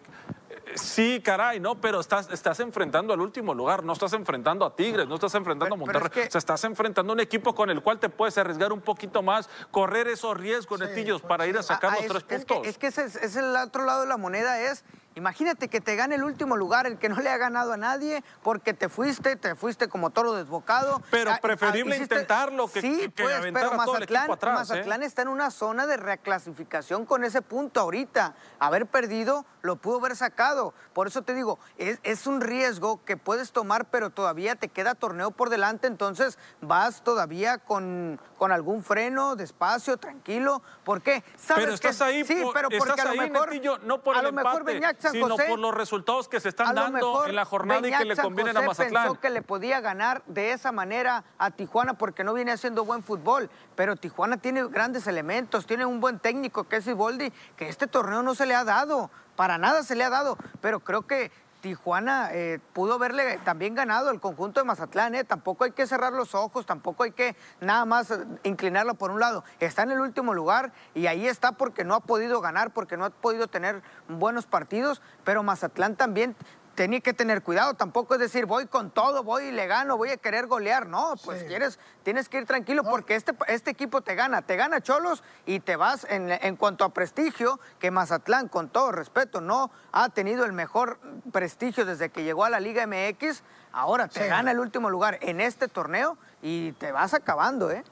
Sí, 0.75 1.21
caray, 1.23 1.59
no, 1.59 1.79
pero 1.79 1.99
estás, 1.99 2.29
estás 2.31 2.59
enfrentando 2.59 3.13
al 3.13 3.21
último 3.21 3.53
lugar, 3.53 3.83
no 3.83 3.93
estás 3.93 4.13
enfrentando 4.13 4.65
a 4.65 4.75
Tigres, 4.75 5.07
no 5.07 5.15
estás 5.15 5.33
enfrentando 5.35 5.75
a 5.75 5.77
Monterrey, 5.77 6.27
o 6.27 6.31
sea, 6.31 6.39
estás 6.39 6.63
enfrentando 6.63 7.13
a 7.13 7.15
un 7.15 7.19
equipo 7.19 7.55
con 7.55 7.69
el 7.69 7.81
cual 7.81 7.99
te 7.99 8.09
puedes 8.09 8.37
arriesgar 8.37 8.71
un 8.73 8.81
poquito 8.81 9.21
más, 9.23 9.49
correr 9.71 10.07
esos 10.07 10.35
riesgos, 10.37 10.79
Netillos, 10.79 11.21
para 11.21 11.47
ir 11.47 11.57
a 11.57 11.63
sacar 11.63 11.93
los 11.93 12.25
tres 12.25 12.45
puntos. 12.45 12.67
Es 12.67 12.77
que, 12.77 12.87
es, 12.87 12.97
es 12.97 13.35
el 13.35 13.55
otro 13.55 13.85
lado 13.85 14.01
de 14.01 14.07
la 14.07 14.17
moneda, 14.17 14.59
es 14.61 14.83
Imagínate 15.17 15.67
que 15.67 15.81
te 15.81 15.95
gane 15.95 16.13
el 16.13 16.23
último 16.23 16.55
lugar, 16.55 16.85
el 16.85 16.99
que 16.99 17.09
no 17.09 17.19
le 17.19 17.31
ha 17.31 17.37
ganado 17.37 17.73
a 17.73 17.77
nadie, 17.77 18.23
porque 18.43 18.75
te 18.75 18.87
fuiste, 18.87 19.35
te 19.35 19.55
fuiste 19.55 19.87
como 19.87 20.11
toro 20.11 20.33
desbocado. 20.33 21.01
Pero 21.09 21.31
ah, 21.31 21.39
preferible 21.41 21.95
ah, 21.95 21.97
intentarlo 21.97 22.67
que, 22.67 22.81
sí, 22.81 22.99
que, 22.99 23.09
pues, 23.09 23.35
pero 23.51 23.73
Mazatlán, 23.73 24.29
atrás, 24.29 24.69
¿eh? 24.69 24.75
Mazatlán 24.75 25.01
está 25.01 25.23
en 25.23 25.29
una 25.29 25.49
zona 25.49 25.87
de 25.87 25.97
reclasificación 25.97 27.07
con 27.07 27.23
ese 27.23 27.41
punto 27.41 27.79
ahorita. 27.79 28.35
Haber 28.59 28.85
perdido 28.85 29.47
lo 29.63 29.77
pudo 29.77 29.97
haber 29.97 30.15
sacado. 30.15 30.75
Por 30.93 31.07
eso 31.07 31.23
te 31.23 31.33
digo, 31.33 31.57
es, 31.77 31.99
es 32.03 32.27
un 32.27 32.39
riesgo 32.39 33.03
que 33.03 33.17
puedes 33.17 33.51
tomar, 33.51 33.85
pero 33.85 34.11
todavía 34.11 34.55
te 34.55 34.69
queda 34.69 34.93
torneo 34.93 35.31
por 35.31 35.49
delante, 35.49 35.87
entonces 35.87 36.37
vas 36.61 37.03
todavía 37.03 37.57
con, 37.57 38.21
con 38.37 38.51
algún 38.51 38.83
freno, 38.83 39.35
despacio, 39.35 39.97
tranquilo. 39.97 40.61
¿Por 40.83 41.01
qué? 41.01 41.23
¿Sabes 41.37 41.63
pero 41.63 41.73
estás 41.73 42.01
ahí, 42.01 42.23
sí, 42.23 42.43
pero 42.53 42.69
porque 42.69 42.91
estás 42.91 43.07
a 43.07 43.15
lo 43.15 43.21
mejor, 43.21 43.49
no 43.83 44.03
por 44.03 44.15
el 44.15 44.27
empate, 44.27 44.79
sino 45.11 45.35
por 45.35 45.59
los 45.59 45.73
resultados 45.73 46.27
que 46.27 46.39
se 46.39 46.49
están 46.49 46.75
dando 46.75 47.25
en 47.25 47.35
la 47.35 47.45
jornada 47.45 47.87
y 47.87 47.91
que 47.91 48.05
le 48.05 48.15
convienen 48.15 48.57
a 48.57 48.61
Mazatlán. 48.61 49.03
pensó 49.03 49.19
que 49.19 49.29
le 49.29 49.41
podía 49.41 49.79
ganar 49.81 50.23
de 50.27 50.51
esa 50.51 50.71
manera 50.71 51.23
a 51.37 51.51
Tijuana 51.51 51.95
porque 51.95 52.23
no 52.23 52.33
viene 52.33 52.51
haciendo 52.51 52.85
buen 52.85 53.03
fútbol, 53.03 53.49
pero 53.75 53.95
Tijuana 53.95 54.37
tiene 54.37 54.67
grandes 54.67 55.07
elementos, 55.07 55.65
tiene 55.65 55.85
un 55.85 55.99
buen 55.99 56.19
técnico 56.19 56.65
que 56.65 56.77
es 56.77 56.87
Iboldi, 56.87 57.31
que 57.55 57.69
este 57.69 57.87
torneo 57.87 58.23
no 58.23 58.35
se 58.35 58.45
le 58.45 58.55
ha 58.55 58.63
dado, 58.63 59.09
para 59.35 59.57
nada 59.57 59.83
se 59.83 59.95
le 59.95 60.03
ha 60.03 60.09
dado, 60.09 60.37
pero 60.61 60.79
creo 60.79 61.03
que 61.03 61.31
Tijuana 61.61 62.29
eh, 62.33 62.59
pudo 62.73 62.95
haberle 62.95 63.39
también 63.39 63.75
ganado 63.75 64.11
el 64.11 64.19
conjunto 64.19 64.59
de 64.59 64.65
Mazatlán, 64.65 65.15
¿eh? 65.15 65.23
tampoco 65.23 65.63
hay 65.63 65.71
que 65.71 65.87
cerrar 65.87 66.13
los 66.13 66.35
ojos, 66.35 66.65
tampoco 66.65 67.03
hay 67.03 67.11
que 67.11 67.35
nada 67.61 67.85
más 67.85 68.11
eh, 68.11 68.25
inclinarlo 68.43 68.93
por 68.95 69.11
un 69.11 69.19
lado. 69.19 69.43
Está 69.59 69.83
en 69.83 69.91
el 69.91 69.99
último 69.99 70.33
lugar 70.33 70.71
y 70.93 71.07
ahí 71.07 71.27
está 71.27 71.53
porque 71.53 71.83
no 71.83 71.95
ha 71.95 71.99
podido 71.99 72.41
ganar, 72.41 72.71
porque 72.71 72.97
no 72.97 73.05
ha 73.05 73.09
podido 73.09 73.47
tener 73.47 73.81
buenos 74.07 74.45
partidos, 74.45 75.01
pero 75.23 75.43
Mazatlán 75.43 75.95
también 75.95 76.35
tenía 76.77 77.01
que 77.01 77.11
tener 77.11 77.41
cuidado, 77.41 77.73
tampoco 77.73 78.13
es 78.13 78.19
decir, 78.19 78.45
voy 78.45 78.67
con 78.67 78.91
todo, 78.91 79.23
voy 79.23 79.45
y 79.45 79.51
le 79.51 79.65
gano, 79.65 79.97
voy 79.97 80.11
a 80.11 80.17
querer 80.17 80.45
golear, 80.45 80.85
no, 80.85 81.15
pues 81.25 81.43
quieres, 81.45 81.79
tienes 82.03 82.29
que 82.29 82.37
ir 82.37 82.45
tranquilo 82.45 82.83
porque 82.83 83.15
este, 83.15 83.33
este 83.47 83.71
equipo 83.71 84.01
te 84.01 84.13
gana, 84.13 84.43
te 84.43 84.55
gana 84.55 84.79
Cholos 84.79 85.23
y 85.47 85.59
te 85.59 85.75
vas 85.75 86.05
en, 86.07 86.29
en, 86.29 86.55
cuanto 86.55 86.85
a 86.85 86.89
prestigio, 86.89 87.59
que 87.79 87.89
Mazatlán, 87.89 88.47
con 88.47 88.69
todo 88.69 88.91
respeto, 88.91 89.41
no 89.41 89.71
ha 89.91 90.09
tenido 90.09 90.45
el 90.45 90.53
mejor 90.53 90.99
prestigio 91.31 91.83
desde 91.83 92.09
que 92.09 92.23
llegó 92.23 92.45
a 92.45 92.51
la 92.51 92.59
Liga 92.59 92.85
MX, 92.85 93.41
ahora 93.71 94.07
te 94.07 94.27
gana 94.27 94.51
el 94.51 94.59
último 94.59 94.91
lugar 94.91 95.17
en 95.21 95.41
este 95.41 95.67
torneo 95.67 96.15
y 96.43 96.73
te 96.73 96.91
vas 96.91 97.15
acabando, 97.15 97.71
¿eh? 97.71 97.83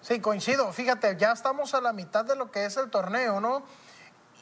Sí, 0.00 0.18
coincido, 0.18 0.72
fíjate, 0.72 1.16
ya 1.16 1.30
estamos 1.30 1.72
a 1.74 1.80
la 1.80 1.92
mitad 1.92 2.24
de 2.24 2.34
lo 2.34 2.50
que 2.50 2.64
es 2.64 2.76
el 2.76 2.90
torneo, 2.90 3.40
¿no? 3.40 3.62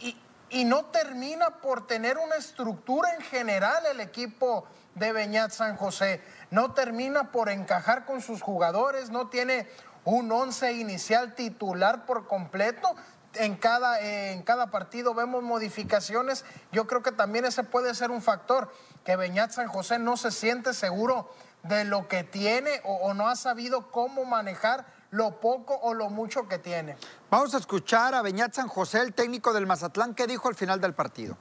Y, 0.00 0.16
y 0.50 0.64
no 0.64 0.87
termina 0.87 1.61
por 1.61 1.87
tener 1.87 2.18
una 2.18 2.37
estructura 2.37 3.14
en 3.14 3.20
general 3.22 3.84
el 3.87 4.00
equipo 4.00 4.66
de 4.94 5.12
Beñat 5.12 5.50
San 5.50 5.76
José. 5.76 6.22
No 6.50 6.72
termina 6.72 7.30
por 7.30 7.48
encajar 7.48 8.04
con 8.04 8.20
sus 8.20 8.42
jugadores, 8.42 9.11
no 9.11 9.28
tiene 9.28 9.68
un 10.04 10.30
once 10.32 10.72
inicial 10.72 11.34
titular 11.34 12.06
por 12.06 12.26
completo. 12.26 12.94
en 13.34 13.56
cada, 13.56 14.00
en 14.00 14.42
cada 14.42 14.70
partido 14.70 15.14
vemos 15.14 15.42
modificaciones. 15.42 16.44
Yo 16.72 16.87
creo 16.87 17.02
que 17.02 17.12
también 17.12 17.44
ese 17.44 17.62
puede 17.62 17.94
ser 17.94 18.11
un 18.11 18.22
factor, 18.22 18.72
que 19.04 19.16
Beñat 19.16 19.50
San 19.50 19.68
José 19.68 19.98
no 19.98 20.16
se 20.16 20.30
siente 20.30 20.72
seguro 20.72 21.30
de 21.62 21.84
lo 21.84 22.08
que 22.08 22.24
tiene 22.24 22.80
o, 22.84 22.94
o 22.94 23.14
no 23.14 23.28
ha 23.28 23.37
sabido 23.37 23.90
cómo 23.90 24.24
manejar 24.24 24.87
lo 25.10 25.40
poco 25.40 25.74
o 25.82 25.94
lo 25.94 26.10
mucho 26.10 26.46
que 26.48 26.58
tiene. 26.58 26.96
Vamos 27.30 27.54
a 27.54 27.58
escuchar 27.58 28.14
a 28.14 28.22
Beñat 28.22 28.54
San 28.54 28.68
José, 28.68 29.00
el 29.00 29.14
técnico 29.14 29.52
del 29.52 29.66
Mazatlán, 29.66 30.14
que 30.14 30.26
dijo 30.26 30.48
al 30.48 30.54
final 30.54 30.80
del 30.80 30.94
partido. 30.94 31.36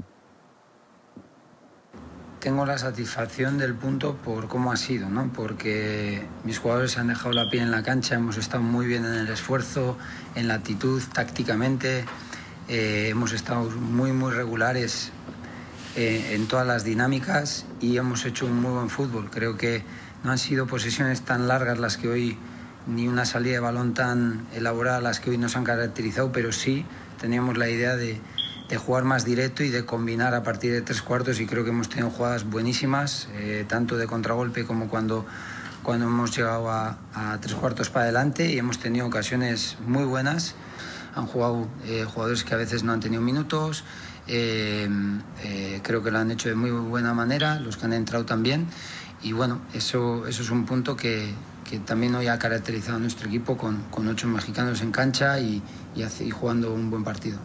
Tengo 2.40 2.66
la 2.66 2.78
satisfacción 2.78 3.58
del 3.58 3.74
punto 3.74 4.16
por 4.16 4.48
cómo 4.48 4.72
ha 4.72 4.78
sido, 4.78 5.10
¿no? 5.10 5.32
porque 5.34 6.26
mis 6.44 6.60
jugadores 6.60 6.92
se 6.92 7.00
han 7.00 7.08
dejado 7.08 7.34
la 7.34 7.50
piel 7.50 7.64
en 7.64 7.72
la 7.72 7.84
cancha, 7.84 8.16
hemos 8.16 8.38
estado 8.38 8.62
muy 8.62 8.86
bien 8.86 9.06
en 9.06 9.16
el 9.16 9.28
esfuerzo, 9.28 9.98
en 10.36 10.48
la 10.48 10.54
actitud, 10.54 11.02
tácticamente, 11.14 12.06
eh, 12.70 13.08
hemos 13.10 13.34
estado 13.34 13.70
muy, 13.72 14.12
muy 14.12 14.32
regulares 14.32 15.12
eh, 15.96 16.36
en 16.36 16.48
todas 16.48 16.68
las 16.68 16.84
dinámicas 16.84 17.66
y 17.82 17.98
hemos 17.98 18.24
hecho 18.24 18.46
un 18.46 18.62
muy 18.62 18.72
buen 18.72 18.90
fútbol. 18.90 19.32
Creo 19.32 19.58
que 19.58 19.84
no 20.24 20.32
han 20.32 20.38
sido 20.38 20.68
posesiones 20.68 21.24
tan 21.24 21.48
largas 21.48 21.80
las 21.80 21.98
que 21.98 22.08
hoy, 22.08 22.38
ni 22.88 23.08
una 23.08 23.26
salida 23.26 23.54
de 23.54 23.60
balón 23.60 23.94
tan 23.94 24.48
elaborada 24.54 25.02
las 25.02 25.20
que 25.20 25.32
hoy 25.32 25.38
nos 25.38 25.56
han 25.56 25.64
caracterizado, 25.64 26.32
pero 26.32 26.52
sí 26.52 26.86
teníamos 27.20 27.58
la 27.58 27.70
idea 27.70 27.96
de 27.96 28.20
jugar 28.76 29.06
más 29.06 29.24
directo 29.26 29.64
y 29.64 29.70
de 29.70 29.86
combinar 29.86 30.34
a 30.34 30.44
partir 30.44 30.74
de 30.74 30.82
tres 30.82 31.02
cuartos 31.02 31.40
y 31.40 31.46
creo 31.46 31.64
que 31.64 31.70
hemos 31.70 31.90
tenido 31.90 32.10
jugadas 32.10 32.44
buenísimas, 32.44 33.30
eh, 33.36 33.66
tanto 33.68 33.98
de 33.98 34.08
contragolpe 34.08 34.66
como 34.66 34.90
cuando, 34.90 35.26
cuando 35.84 36.06
hemos 36.06 36.36
llegado 36.36 36.70
a, 36.70 36.98
a, 37.14 37.38
tres 37.40 37.56
cuartos 37.56 37.90
para 37.90 38.04
adelante 38.04 38.52
y 38.52 38.58
hemos 38.58 38.80
tenido 38.80 39.08
ocasiones 39.08 39.78
muy 39.86 40.04
buenas. 40.04 40.56
Han 41.16 41.26
jugado 41.26 41.68
eh, 41.86 42.06
jugadores 42.06 42.44
que 42.44 42.54
a 42.54 42.58
veces 42.58 42.84
no 42.84 42.92
han 42.92 43.00
tenido 43.00 43.22
minutos, 43.22 43.84
eh, 44.28 44.90
creo 45.82 46.04
que 46.04 46.12
lo 46.12 46.20
han 46.20 46.30
hecho 46.32 46.50
de 46.50 46.56
muy 46.56 46.70
buena 46.70 47.14
manera, 47.14 47.60
los 47.60 47.78
que 47.78 47.86
han 47.86 47.94
entrado 47.94 48.26
también 48.26 48.68
y 49.24 49.32
bueno, 49.32 49.62
eso, 49.74 50.28
eso 50.28 50.44
es 50.44 50.50
un 50.52 50.66
punto 50.66 50.96
que, 50.96 51.34
que 51.68 51.80
también 51.80 52.16
hoy 52.16 52.28
ha 52.28 52.40
caracterizado 52.40 52.96
a 52.96 53.00
nuestro 53.00 53.28
equipo 53.28 53.58
con, 53.58 53.84
con 53.92 54.08
ocho 54.08 54.28
mexicanos 54.28 54.82
en 54.82 54.92
cancha 54.92 55.40
y, 55.40 55.62
y, 55.96 56.04
y 56.04 56.32
jugando 56.32 56.74
un 56.74 56.90
buen 56.90 57.04
partido. 57.04 57.38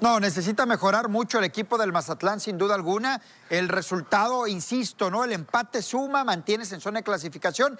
No, 0.00 0.20
necesita 0.20 0.66
mejorar 0.66 1.08
mucho 1.08 1.38
el 1.38 1.44
equipo 1.44 1.78
del 1.78 1.92
Mazatlán, 1.92 2.40
sin 2.40 2.58
duda 2.58 2.74
alguna. 2.74 3.20
El 3.50 3.68
resultado, 3.68 4.46
insisto, 4.46 5.10
¿no? 5.10 5.24
El 5.24 5.32
empate 5.32 5.80
suma, 5.80 6.24
mantienes 6.24 6.72
en 6.72 6.80
zona 6.80 7.00
de 7.00 7.04
clasificación. 7.04 7.78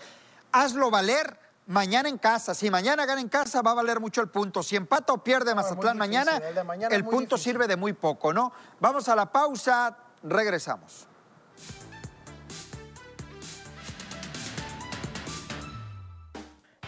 Hazlo 0.52 0.90
valer 0.90 1.38
mañana 1.66 2.08
en 2.08 2.18
casa. 2.18 2.54
Si 2.54 2.70
mañana 2.70 3.04
gana 3.04 3.20
en 3.20 3.28
casa, 3.28 3.60
va 3.60 3.72
a 3.72 3.74
valer 3.74 4.00
mucho 4.00 4.20
el 4.20 4.28
punto. 4.28 4.62
Si 4.62 4.76
empata 4.76 5.12
o 5.12 5.22
pierde 5.22 5.54
Mazatlán 5.54 5.98
no, 5.98 6.04
difícil, 6.04 6.24
mañana, 6.24 6.48
el, 6.48 6.64
mañana 6.64 6.94
el 6.94 7.04
punto 7.04 7.36
difícil. 7.36 7.52
sirve 7.52 7.66
de 7.66 7.76
muy 7.76 7.92
poco, 7.92 8.32
¿no? 8.32 8.52
Vamos 8.80 9.08
a 9.08 9.16
la 9.16 9.30
pausa, 9.30 9.96
regresamos. 10.22 11.07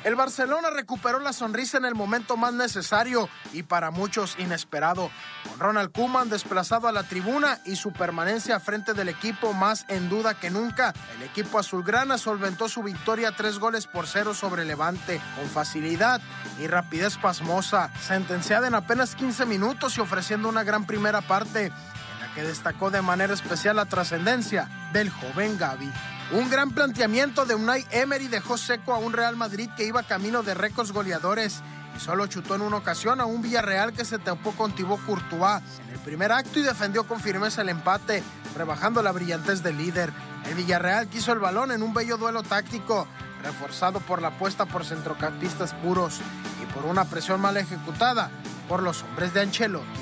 El 0.02 0.14
Barcelona 0.14 0.70
recuperó 0.70 1.20
la 1.20 1.34
sonrisa 1.34 1.76
en 1.76 1.84
el 1.84 1.94
momento 1.94 2.38
más 2.38 2.54
necesario 2.54 3.28
y 3.52 3.64
para 3.64 3.90
muchos 3.90 4.34
inesperado, 4.38 5.10
con 5.46 5.60
Ronald 5.60 5.92
Koeman 5.92 6.30
desplazado 6.30 6.88
a 6.88 6.92
la 6.92 7.02
tribuna 7.02 7.58
y 7.66 7.76
su 7.76 7.92
permanencia 7.92 8.58
frente 8.60 8.94
del 8.94 9.10
equipo 9.10 9.52
más 9.52 9.84
en 9.88 10.08
duda 10.08 10.32
que 10.32 10.48
nunca. 10.48 10.94
El 11.16 11.24
equipo 11.24 11.58
azulgrana 11.58 12.16
solventó 12.16 12.70
su 12.70 12.82
victoria 12.82 13.36
tres 13.36 13.58
goles 13.58 13.86
por 13.86 14.06
cero 14.06 14.32
sobre 14.32 14.64
Levante 14.64 15.20
con 15.36 15.46
facilidad 15.50 16.22
y 16.58 16.66
rapidez 16.66 17.18
pasmosa, 17.18 17.90
sentenciada 18.00 18.68
en 18.68 18.76
apenas 18.76 19.14
15 19.14 19.44
minutos 19.44 19.98
y 19.98 20.00
ofreciendo 20.00 20.48
una 20.48 20.64
gran 20.64 20.86
primera 20.86 21.20
parte 21.20 21.66
en 21.66 22.20
la 22.20 22.34
que 22.34 22.42
destacó 22.42 22.90
de 22.90 23.02
manera 23.02 23.34
especial 23.34 23.76
la 23.76 23.84
trascendencia 23.84 24.66
del 24.94 25.10
joven 25.10 25.58
Gaby. 25.58 25.92
Un 26.32 26.48
gran 26.48 26.70
planteamiento 26.70 27.44
de 27.44 27.56
Unai 27.56 27.84
Emery 27.90 28.28
dejó 28.28 28.56
seco 28.56 28.94
a 28.94 28.98
un 28.98 29.12
Real 29.12 29.34
Madrid 29.34 29.68
que 29.76 29.84
iba 29.84 30.04
camino 30.04 30.44
de 30.44 30.54
récords 30.54 30.92
goleadores 30.92 31.60
y 31.96 31.98
solo 31.98 32.28
chutó 32.28 32.54
en 32.54 32.60
una 32.60 32.76
ocasión 32.76 33.20
a 33.20 33.24
un 33.24 33.42
Villarreal 33.42 33.92
que 33.92 34.04
se 34.04 34.20
topó 34.20 34.52
con 34.52 34.72
Thibaut 34.72 35.04
Courtois 35.04 35.60
en 35.84 35.90
el 35.92 35.98
primer 35.98 36.30
acto 36.30 36.60
y 36.60 36.62
defendió 36.62 37.02
con 37.02 37.18
firmeza 37.18 37.62
el 37.62 37.68
empate, 37.68 38.22
rebajando 38.56 39.02
la 39.02 39.10
brillantez 39.10 39.64
del 39.64 39.78
líder. 39.78 40.12
El 40.46 40.54
Villarreal 40.54 41.08
quiso 41.08 41.32
el 41.32 41.40
balón 41.40 41.72
en 41.72 41.82
un 41.82 41.92
bello 41.92 42.16
duelo 42.16 42.44
táctico, 42.44 43.08
reforzado 43.42 43.98
por 43.98 44.22
la 44.22 44.28
apuesta 44.28 44.66
por 44.66 44.84
centrocampistas 44.84 45.74
puros 45.74 46.20
y 46.62 46.66
por 46.72 46.84
una 46.84 47.06
presión 47.06 47.40
mal 47.40 47.56
ejecutada 47.56 48.30
por 48.68 48.84
los 48.84 49.02
hombres 49.02 49.34
de 49.34 49.40
Ancelotti. 49.40 50.00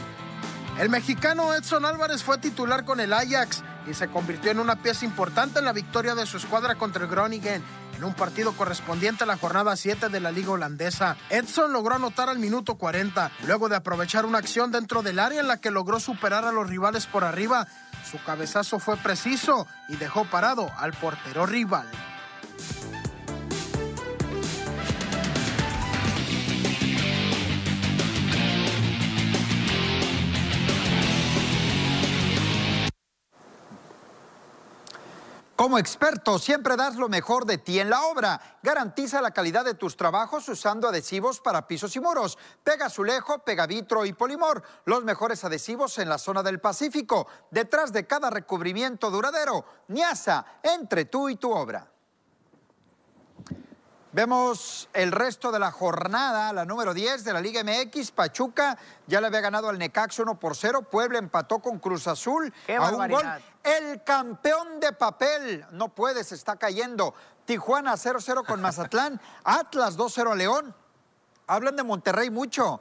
El 0.78 0.90
mexicano 0.90 1.54
Edson 1.54 1.86
Álvarez 1.86 2.22
fue 2.22 2.36
titular 2.36 2.84
con 2.84 3.00
el 3.00 3.14
Ajax 3.14 3.64
y 3.88 3.94
se 3.94 4.09
convirtió 4.09 4.51
en 4.51 4.61
una 4.61 4.77
pieza 4.77 5.05
importante 5.05 5.59
en 5.59 5.64
la 5.64 5.72
victoria 5.72 6.14
de 6.14 6.27
su 6.27 6.37
escuadra 6.37 6.74
contra 6.74 7.05
el 7.05 7.11
Groningen 7.11 7.62
en 7.96 8.05
un 8.05 8.14
partido 8.14 8.53
correspondiente 8.53 9.24
a 9.24 9.27
la 9.27 9.37
jornada 9.37 9.74
7 9.74 10.09
de 10.09 10.20
la 10.20 10.31
liga 10.31 10.53
holandesa. 10.53 11.16
Edson 11.31 11.72
logró 11.72 11.96
anotar 11.96 12.29
al 12.29 12.38
minuto 12.38 12.77
40, 12.77 13.33
luego 13.44 13.68
de 13.68 13.77
aprovechar 13.77 14.24
una 14.24 14.38
acción 14.38 14.70
dentro 14.70 15.03
del 15.03 15.18
área 15.18 15.40
en 15.40 15.48
la 15.48 15.57
que 15.57 15.72
logró 15.72 15.98
superar 15.98 16.44
a 16.44 16.53
los 16.53 16.68
rivales 16.68 17.07
por 17.07 17.24
arriba. 17.24 17.66
Su 18.09 18.22
cabezazo 18.22 18.79
fue 18.79 18.96
preciso 18.96 19.66
y 19.88 19.96
dejó 19.96 20.24
parado 20.27 20.70
al 20.79 20.92
portero 20.92 21.44
rival. 21.44 21.88
Como 35.59 35.77
experto, 35.77 36.38
siempre 36.38 36.77
das 36.77 36.94
lo 36.94 37.09
mejor 37.09 37.44
de 37.44 37.59
ti 37.59 37.81
en 37.81 37.90
la 37.90 38.05
obra. 38.05 38.61
Garantiza 38.62 39.21
la 39.21 39.33
calidad 39.33 39.64
de 39.64 39.75
tus 39.75 39.97
trabajos 39.97 40.49
usando 40.49 40.87
adhesivos 40.87 41.40
para 41.40 41.66
pisos 41.66 41.97
y 41.97 42.01
muros. 42.01 42.38
Pega 42.62 42.87
Azulejo, 42.87 43.40
Pegavitro 43.40 44.07
y 44.07 44.12
Polimor. 44.12 44.62
Los 44.85 45.03
mejores 45.03 45.42
adhesivos 45.42 45.99
en 45.99 46.09
la 46.09 46.18
zona 46.18 46.44
del 46.44 46.61
Pacífico. 46.61 47.27
Detrás 47.51 47.92
de 47.92 48.07
cada 48.07 48.31
recubrimiento 48.31 49.11
duradero. 49.11 49.64
Niasa, 49.88 50.47
entre 50.62 51.07
tú 51.07 51.29
y 51.29 51.35
tu 51.35 51.51
obra. 51.51 51.90
Vemos 54.11 54.88
el 54.94 55.12
resto 55.12 55.53
de 55.53 55.59
la 55.59 55.71
jornada, 55.71 56.51
la 56.55 56.64
número 56.64 56.94
10 56.94 57.25
de 57.25 57.33
la 57.35 57.40
Liga 57.42 57.62
MX. 57.62 58.11
Pachuca 58.12 58.79
ya 59.07 59.21
le 59.21 59.27
había 59.27 59.42
ganado 59.42 59.68
al 59.68 59.79
Necax 59.79 60.18
1 60.18 60.38
por 60.40 60.57
0. 60.57 60.83
Puebla 60.90 61.18
empató 61.18 61.59
con 61.59 61.79
Cruz 61.79 62.07
Azul 62.07 62.53
Qué 62.66 62.77
a 62.77 62.81
un 62.83 62.88
gol. 62.90 62.99
barbaridad. 62.99 63.40
El 63.62 64.03
campeón 64.05 64.81
de 64.81 64.92
papel 64.94 65.66
no 65.73 65.90
puede, 65.90 66.25
se 66.25 66.37
está 66.37 66.57
cayendo. 66.57 67.12
Tijuana 67.44 67.94
0-0 67.94 68.47
con 68.47 68.62
Mazatlán. 68.62 69.21
Atlas 69.44 69.99
2-0 69.99 70.33
a 70.33 70.35
León. 70.35 70.75
Hablan 71.47 71.77
de 71.77 71.83
Monterrey 71.83 72.31
mucho, 72.31 72.81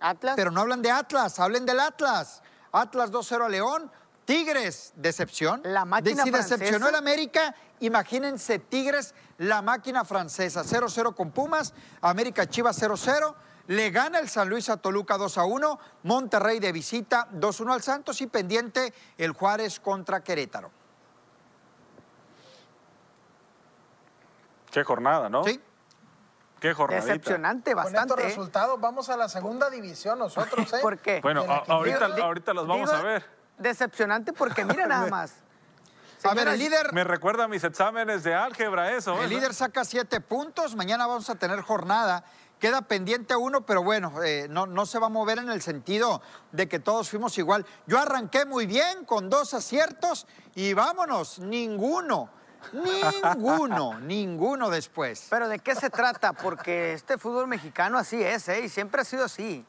Atlas. 0.00 0.34
pero 0.36 0.50
no 0.50 0.60
hablan 0.62 0.80
de 0.82 0.90
Atlas, 0.90 1.38
hablen 1.38 1.66
del 1.66 1.80
Atlas. 1.80 2.42
Atlas 2.72 3.10
2-0 3.10 3.44
a 3.44 3.48
León. 3.50 3.90
Tigres, 4.32 4.92
decepción. 4.96 5.60
La 5.64 5.84
máquina 5.84 6.22
si 6.24 6.30
decepcionó 6.30 6.70
francesa. 6.78 6.88
el 6.88 6.94
América, 6.94 7.54
imagínense 7.80 8.58
Tigres, 8.58 9.14
la 9.36 9.60
máquina 9.60 10.06
francesa, 10.06 10.62
0-0 10.62 11.14
con 11.14 11.32
Pumas, 11.32 11.74
América 12.00 12.48
Chivas 12.48 12.80
0-0, 12.82 13.34
le 13.66 13.90
gana 13.90 14.18
el 14.20 14.30
San 14.30 14.48
Luis 14.48 14.70
a 14.70 14.78
Toluca 14.78 15.18
2-1, 15.18 15.78
Monterrey 16.04 16.60
de 16.60 16.72
visita 16.72 17.28
2-1 17.30 17.74
al 17.74 17.82
Santos 17.82 18.22
y 18.22 18.26
pendiente 18.26 18.94
el 19.18 19.32
Juárez 19.32 19.78
contra 19.80 20.24
Querétaro. 20.24 20.70
Qué 24.70 24.82
jornada, 24.82 25.28
¿no? 25.28 25.44
¿Sí? 25.44 25.60
Qué 26.58 26.72
jornadita. 26.72 27.06
Decepcionante 27.06 27.74
Con 27.74 27.80
estos 27.84 27.92
bastante. 27.92 28.22
¿eh? 28.22 28.26
resultados 28.28 28.80
vamos 28.80 29.10
a 29.10 29.16
la 29.18 29.28
segunda 29.28 29.68
división 29.68 30.18
nosotros, 30.18 30.72
¿eh? 30.72 30.78
¿Por 30.82 30.98
qué? 31.00 31.20
Bueno, 31.20 31.42
a- 31.46 31.64
ahorita, 31.68 32.06
ahorita 32.06 32.54
las 32.54 32.66
vamos 32.66 32.88
digo, 32.90 32.98
a 32.98 33.02
ver. 33.04 33.41
Decepcionante 33.62 34.32
porque 34.32 34.64
mira 34.64 34.86
nada 34.86 35.06
más. 35.10 35.34
A 36.24 36.34
ver, 36.34 36.46
el 36.46 36.58
líder, 36.58 36.92
Me 36.92 37.02
recuerda 37.02 37.44
a 37.44 37.48
mis 37.48 37.64
exámenes 37.64 38.22
de 38.22 38.32
álgebra 38.34 38.92
eso. 38.92 39.20
el 39.22 39.28
líder 39.30 39.54
saca 39.54 39.84
siete 39.84 40.20
puntos, 40.20 40.76
mañana 40.76 41.06
vamos 41.06 41.28
a 41.30 41.34
tener 41.34 41.60
jornada. 41.62 42.24
Queda 42.60 42.82
pendiente 42.82 43.34
uno, 43.34 43.66
pero 43.66 43.82
bueno, 43.82 44.22
eh, 44.22 44.46
no, 44.48 44.66
no 44.66 44.86
se 44.86 45.00
va 45.00 45.06
a 45.06 45.10
mover 45.10 45.38
en 45.38 45.50
el 45.50 45.60
sentido 45.62 46.22
de 46.52 46.68
que 46.68 46.78
todos 46.78 47.10
fuimos 47.10 47.36
igual. 47.38 47.66
Yo 47.88 47.98
arranqué 47.98 48.44
muy 48.46 48.66
bien 48.66 49.04
con 49.04 49.28
dos 49.30 49.52
aciertos 49.52 50.28
y 50.54 50.72
vámonos, 50.74 51.40
ninguno, 51.40 52.30
ninguno, 52.72 53.98
ninguno 54.00 54.70
después. 54.70 55.26
Pero 55.28 55.48
¿de 55.48 55.58
qué 55.58 55.74
se 55.74 55.90
trata? 55.90 56.34
Porque 56.34 56.92
este 56.92 57.18
fútbol 57.18 57.48
mexicano 57.48 57.98
así 57.98 58.22
es, 58.22 58.48
¿eh? 58.48 58.60
Y 58.60 58.68
siempre 58.68 59.00
ha 59.00 59.04
sido 59.04 59.24
así. 59.24 59.66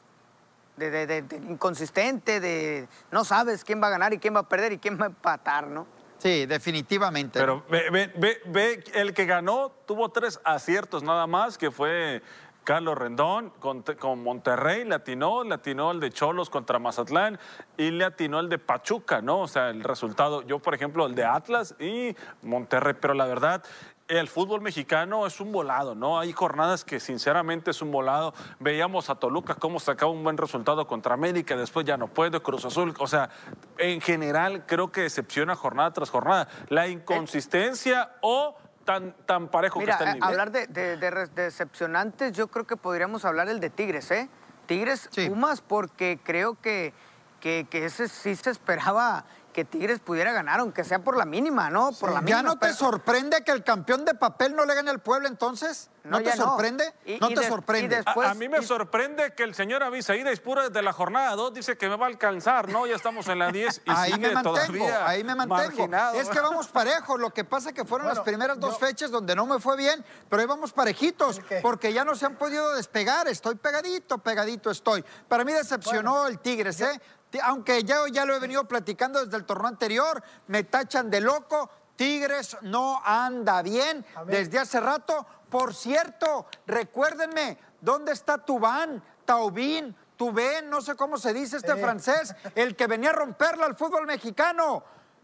De, 0.76 0.90
de- 0.90 1.06
de- 1.06 1.22
de 1.22 1.36
inconsistente, 1.36 2.40
de 2.40 2.88
no 3.12 3.24
sabes 3.24 3.62
quién 3.64 3.80
va 3.80 3.86
a 3.86 3.90
ganar 3.90 4.12
y 4.12 4.18
quién 4.18 4.34
va 4.34 4.40
a 4.40 4.48
perder 4.48 4.72
y 4.72 4.78
quién 4.78 4.98
va 5.00 5.04
a 5.04 5.08
empatar, 5.08 5.68
¿no? 5.68 5.86
Sí, 6.18 6.46
definitivamente. 6.46 7.38
Pero 7.38 7.64
ve, 7.70 7.90
ve- 7.90 8.12
ve- 8.16 8.40
ve, 8.46 8.84
el 8.94 9.14
que 9.14 9.24
ganó 9.24 9.70
tuvo 9.86 10.08
tres 10.08 10.40
aciertos 10.42 11.04
nada 11.04 11.28
más, 11.28 11.58
que 11.58 11.70
fue 11.70 12.22
Carlos 12.64 12.96
Rendón, 12.98 13.50
con, 13.60 13.82
con 13.82 14.22
Monterrey, 14.24 14.84
le 14.84 14.94
atinó, 14.96 15.44
le 15.44 15.54
atinó 15.54 15.92
el 15.92 16.00
de 16.00 16.10
Cholos 16.10 16.50
contra 16.50 16.78
Mazatlán 16.80 17.38
y 17.76 17.90
le 17.90 18.04
atinó 18.06 18.40
el 18.40 18.48
de 18.48 18.58
Pachuca, 18.58 19.20
¿no? 19.20 19.40
O 19.42 19.48
sea, 19.48 19.68
el 19.70 19.84
resultado, 19.84 20.42
yo 20.42 20.58
por 20.60 20.74
ejemplo, 20.74 21.06
el 21.06 21.14
de 21.14 21.24
Atlas 21.24 21.74
y 21.78 22.16
Monterrey, 22.42 22.94
pero 23.00 23.12
la 23.14 23.26
verdad, 23.26 23.62
el 24.08 24.28
fútbol 24.28 24.60
mexicano 24.60 25.26
es 25.26 25.40
un 25.40 25.50
volado, 25.50 25.94
¿no? 25.94 26.18
Hay 26.18 26.32
jornadas 26.32 26.84
que 26.84 27.00
sinceramente 27.00 27.70
es 27.70 27.80
un 27.80 27.90
volado. 27.90 28.34
Veíamos 28.60 29.08
a 29.08 29.14
Toluca 29.14 29.54
cómo 29.54 29.80
sacaba 29.80 30.12
un 30.12 30.22
buen 30.22 30.36
resultado 30.36 30.86
contra 30.86 31.14
América, 31.14 31.56
después 31.56 31.86
ya 31.86 31.96
no 31.96 32.08
puede, 32.08 32.40
Cruz 32.40 32.64
Azul. 32.66 32.94
O 32.98 33.06
sea, 33.06 33.30
en 33.78 34.00
general 34.02 34.66
creo 34.66 34.92
que 34.92 35.00
decepciona 35.02 35.56
jornada 35.56 35.92
tras 35.92 36.10
jornada. 36.10 36.48
La 36.68 36.86
inconsistencia 36.88 38.12
o 38.20 38.54
tan, 38.84 39.12
tan 39.24 39.48
parejo 39.48 39.78
Mira, 39.80 39.96
que 39.96 40.04
está 40.04 40.04
el 40.04 40.10
eh, 40.10 40.20
nivel. 40.20 40.28
hablar 40.28 40.50
de, 40.52 40.66
de- 40.66 40.96
de 40.98 41.10
re- 41.10 41.26
decepcionantes, 41.28 42.32
yo 42.32 42.48
creo 42.48 42.66
que 42.66 42.76
podríamos 42.76 43.24
hablar 43.24 43.48
el 43.48 43.58
de 43.60 43.70
Tigres, 43.70 44.10
¿eh? 44.10 44.28
Tigres 44.66 45.08
Sí. 45.12 45.28
Pumas, 45.30 45.62
porque 45.62 46.18
creo 46.22 46.60
que, 46.60 46.92
que, 47.40 47.66
que 47.70 47.86
ese 47.86 48.08
sí 48.08 48.36
se 48.36 48.50
esperaba 48.50 49.24
que 49.54 49.64
Tigres 49.64 50.00
pudiera 50.00 50.32
ganar, 50.32 50.60
aunque 50.60 50.84
sea 50.84 50.98
por 50.98 51.16
la 51.16 51.24
mínima, 51.24 51.70
¿no? 51.70 51.92
Por 51.92 52.10
la 52.10 52.16
¿Ya 52.16 52.20
mínima. 52.22 52.42
no 52.42 52.52
te 52.54 52.66
pero- 52.66 52.74
sorprende 52.74 53.42
que 53.44 53.52
el 53.52 53.64
campeón 53.64 54.04
de 54.04 54.12
papel 54.14 54.54
no 54.54 54.66
le 54.66 54.74
gane 54.74 54.90
al 54.90 54.98
pueblo 55.00 55.28
entonces? 55.28 55.88
¿No, 56.02 56.20
ya 56.20 56.32
te 56.32 56.36
sorprende? 56.36 56.92
Y- 57.06 57.18
no 57.18 57.30
y 57.30 57.34
te 57.34 57.48
sorprende. 57.48 57.96
des- 57.96 58.06
A- 58.06 58.10
a, 58.10 58.14
Después- 58.14 58.36
mí 58.36 58.48
me 58.50 58.58
y- 58.58 58.62
sorprende 58.66 59.32
que 59.34 59.42
el 59.44 59.54
señor 59.54 59.82
Avisaída 59.82 60.30
Ispura 60.32 60.68
de 60.68 60.82
la 60.82 60.92
jornada 60.92 61.34
2 61.36 61.54
dice 61.54 61.78
que 61.78 61.88
me 61.88 61.96
va 61.96 62.04
a 62.04 62.08
alcanzar, 62.08 62.68
¿no? 62.68 62.86
Ya 62.86 62.96
estamos 62.96 63.26
en 63.28 63.38
la 63.38 63.50
10 63.50 63.80
y 63.86 63.90
ahí 63.90 64.12
sigue 64.12 64.28
me 64.28 64.34
mantengo, 64.34 64.56
todavía 64.58 65.08
ahí 65.08 65.24
me 65.24 65.34
mantengo. 65.34 65.62
marginado. 65.62 66.20
Es 66.20 66.28
que 66.28 66.40
vamos 66.40 66.66
parejos. 66.68 67.18
Lo 67.18 67.30
que 67.32 67.44
pasa 67.44 67.72
que 67.72 67.84
fueron 67.86 68.06
las 68.08 68.20
primeras 68.20 68.60
dos 68.60 68.78
yo- 68.78 68.86
fechas 68.86 69.10
donde 69.10 69.34
no 69.34 69.46
me 69.46 69.60
fue 69.60 69.76
bien, 69.78 70.04
pero 70.28 70.42
ahí 70.42 70.46
vamos 70.48 70.72
parejitos, 70.72 71.40
porque 71.62 71.92
ya 71.92 72.04
no 72.04 72.16
se 72.16 72.26
han 72.26 72.34
podido 72.36 72.74
despegar. 72.74 73.28
Estoy 73.28 73.54
pegadito, 73.54 74.18
pegadito 74.18 74.70
estoy. 74.70 75.02
Para 75.28 75.44
mí 75.44 75.52
decepcionó 75.52 76.26
el 76.26 76.38
Tigres, 76.40 76.80
¿eh? 76.82 77.00
Aunque 77.42 77.82
yo 77.84 78.06
ya 78.06 78.24
lo 78.24 78.34
he 78.34 78.38
venido 78.38 78.64
platicando 78.64 79.24
desde 79.24 79.36
el 79.36 79.44
torneo 79.44 79.68
anterior, 79.68 80.22
me 80.46 80.64
tachan 80.64 81.10
de 81.10 81.20
loco. 81.20 81.70
Tigres 81.96 82.56
no 82.62 83.00
anda 83.04 83.62
bien 83.62 84.04
desde 84.26 84.58
hace 84.58 84.80
rato. 84.80 85.26
Por 85.48 85.74
cierto, 85.74 86.46
recuérdenme, 86.66 87.56
¿dónde 87.80 88.12
está 88.12 88.38
Tubán, 88.38 89.00
Taubín, 89.24 89.94
Tubén, 90.16 90.68
no 90.68 90.80
sé 90.80 90.96
cómo 90.96 91.16
se 91.18 91.32
dice 91.32 91.56
este 91.56 91.72
Eh. 91.72 91.76
francés, 91.76 92.34
el 92.56 92.74
que 92.74 92.86
venía 92.88 93.10
a 93.10 93.12
romperla 93.12 93.66
al 93.66 93.76
fútbol 93.76 94.06
mexicano? 94.06 94.82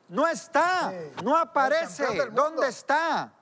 No 0.09 0.27
está, 0.29 0.91
Eh, 0.93 1.13
no 1.25 1.37
aparece. 1.37 2.27
¿Dónde 2.33 2.69
está? 2.69 3.33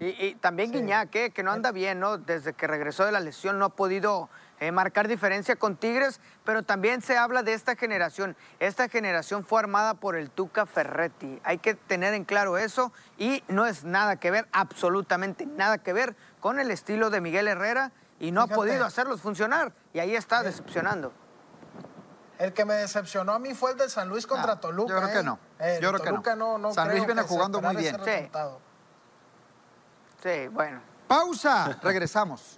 Y, 0.00 0.06
y 0.26 0.34
también 0.34 0.72
Guiñac, 0.72 1.14
¿eh? 1.14 1.30
que 1.30 1.42
no 1.44 1.52
anda 1.52 1.70
bien, 1.70 2.00
¿no? 2.00 2.18
Desde 2.18 2.54
que 2.54 2.66
regresó 2.66 3.04
de 3.04 3.12
la 3.12 3.20
lesión 3.20 3.58
no 3.60 3.66
ha 3.66 3.68
podido 3.68 4.28
eh, 4.58 4.72
marcar 4.72 5.06
diferencia 5.06 5.54
con 5.54 5.76
Tigres, 5.76 6.20
pero 6.44 6.64
también 6.64 7.02
se 7.02 7.16
habla 7.16 7.42
de 7.44 7.52
esta 7.52 7.76
generación. 7.76 8.36
Esta 8.58 8.88
generación 8.88 9.44
fue 9.44 9.60
armada 9.60 9.94
por 9.94 10.16
el 10.16 10.28
Tuca 10.30 10.66
Ferretti. 10.66 11.40
Hay 11.44 11.58
que 11.58 11.74
tener 11.74 12.14
en 12.14 12.24
claro 12.24 12.58
eso 12.58 12.92
y 13.16 13.44
no 13.46 13.64
es 13.66 13.84
nada 13.84 14.16
que 14.16 14.30
ver, 14.32 14.48
absolutamente 14.52 15.46
nada 15.46 15.78
que 15.78 15.92
ver 15.92 16.16
con 16.40 16.58
el 16.58 16.70
estilo 16.72 17.10
de 17.10 17.20
Miguel 17.20 17.46
Herrera 17.46 17.92
y 18.18 18.32
no 18.32 18.42
Fíjate. 18.42 18.54
ha 18.54 18.56
podido 18.56 18.84
hacerlos 18.84 19.20
funcionar 19.20 19.72
y 19.92 20.00
ahí 20.00 20.16
está 20.16 20.42
decepcionando. 20.42 21.12
El 22.40 22.52
que 22.52 22.64
me 22.64 22.74
decepcionó 22.74 23.34
a 23.34 23.38
mí 23.38 23.54
fue 23.54 23.70
el 23.72 23.78
de 23.78 23.88
San 23.88 24.08
Luis 24.08 24.26
contra 24.26 24.54
Ah, 24.54 24.60
Toluca. 24.60 24.92
yo 24.94 25.00
creo 25.00 25.12
que 25.12 25.18
¿eh? 25.20 25.22
no. 25.22 25.38
Eh, 25.60 25.78
Yo 25.80 25.90
creo 25.90 26.00
que 26.00 26.08
Toluca 26.10 26.34
no. 26.34 26.58
no. 26.58 26.68
no 26.68 26.74
San 26.74 26.88
Luis 26.90 27.06
viene 27.06 27.22
que 27.22 27.28
jugando 27.28 27.60
muy 27.60 27.76
bien. 27.76 27.96
Sí. 28.04 28.30
Sí, 30.22 30.48
bueno. 30.52 30.80
Pausa, 31.08 31.78
regresamos. 31.82 32.56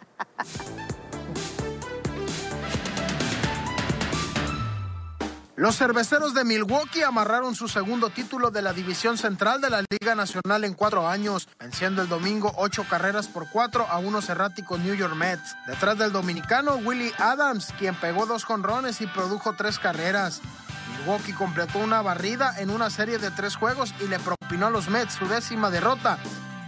Los 5.57 5.77
cerveceros 5.77 6.35
de 6.35 6.45
Milwaukee 6.45 7.05
amarraron 7.05 7.55
su 7.55 7.69
segundo 7.69 8.11
título 8.11 8.51
de 8.51 8.61
la 8.61 8.73
División 8.73 9.17
Central 9.17 9.61
de 9.61 9.71
la 9.71 9.85
Liga 9.89 10.15
Nacional 10.15 10.65
en 10.65 10.75
cuatro 10.75 11.09
años, 11.09 11.49
venciendo 11.59 12.03
el 12.03 12.09
domingo 12.09 12.53
ocho 12.57 12.85
carreras 12.91 13.29
por 13.29 13.49
cuatro 13.49 13.87
a 13.89 13.99
unos 13.99 14.29
erráticos 14.29 14.81
New 14.81 14.95
York 14.95 15.15
Mets. 15.15 15.55
Detrás 15.67 15.97
del 15.97 16.13
dominicano 16.13 16.75
Willie 16.75 17.15
Adams, 17.19 17.73
quien 17.79 17.95
pegó 17.95 18.27
dos 18.27 18.45
jonrones 18.45 19.01
y 19.01 19.07
produjo 19.07 19.55
tres 19.57 19.79
carreras. 19.79 20.43
Milwaukee 20.99 21.33
completó 21.33 21.79
una 21.79 22.03
barrida 22.03 22.59
en 22.59 22.71
una 22.71 22.91
serie 22.91 23.19
de 23.19 23.31
tres 23.31 23.57
juegos 23.57 23.95
y 24.01 24.09
le 24.09 24.19
propinó 24.19 24.67
a 24.67 24.71
los 24.71 24.89
Mets 24.89 25.15
su 25.15 25.27
décima 25.29 25.71
derrota 25.71 26.19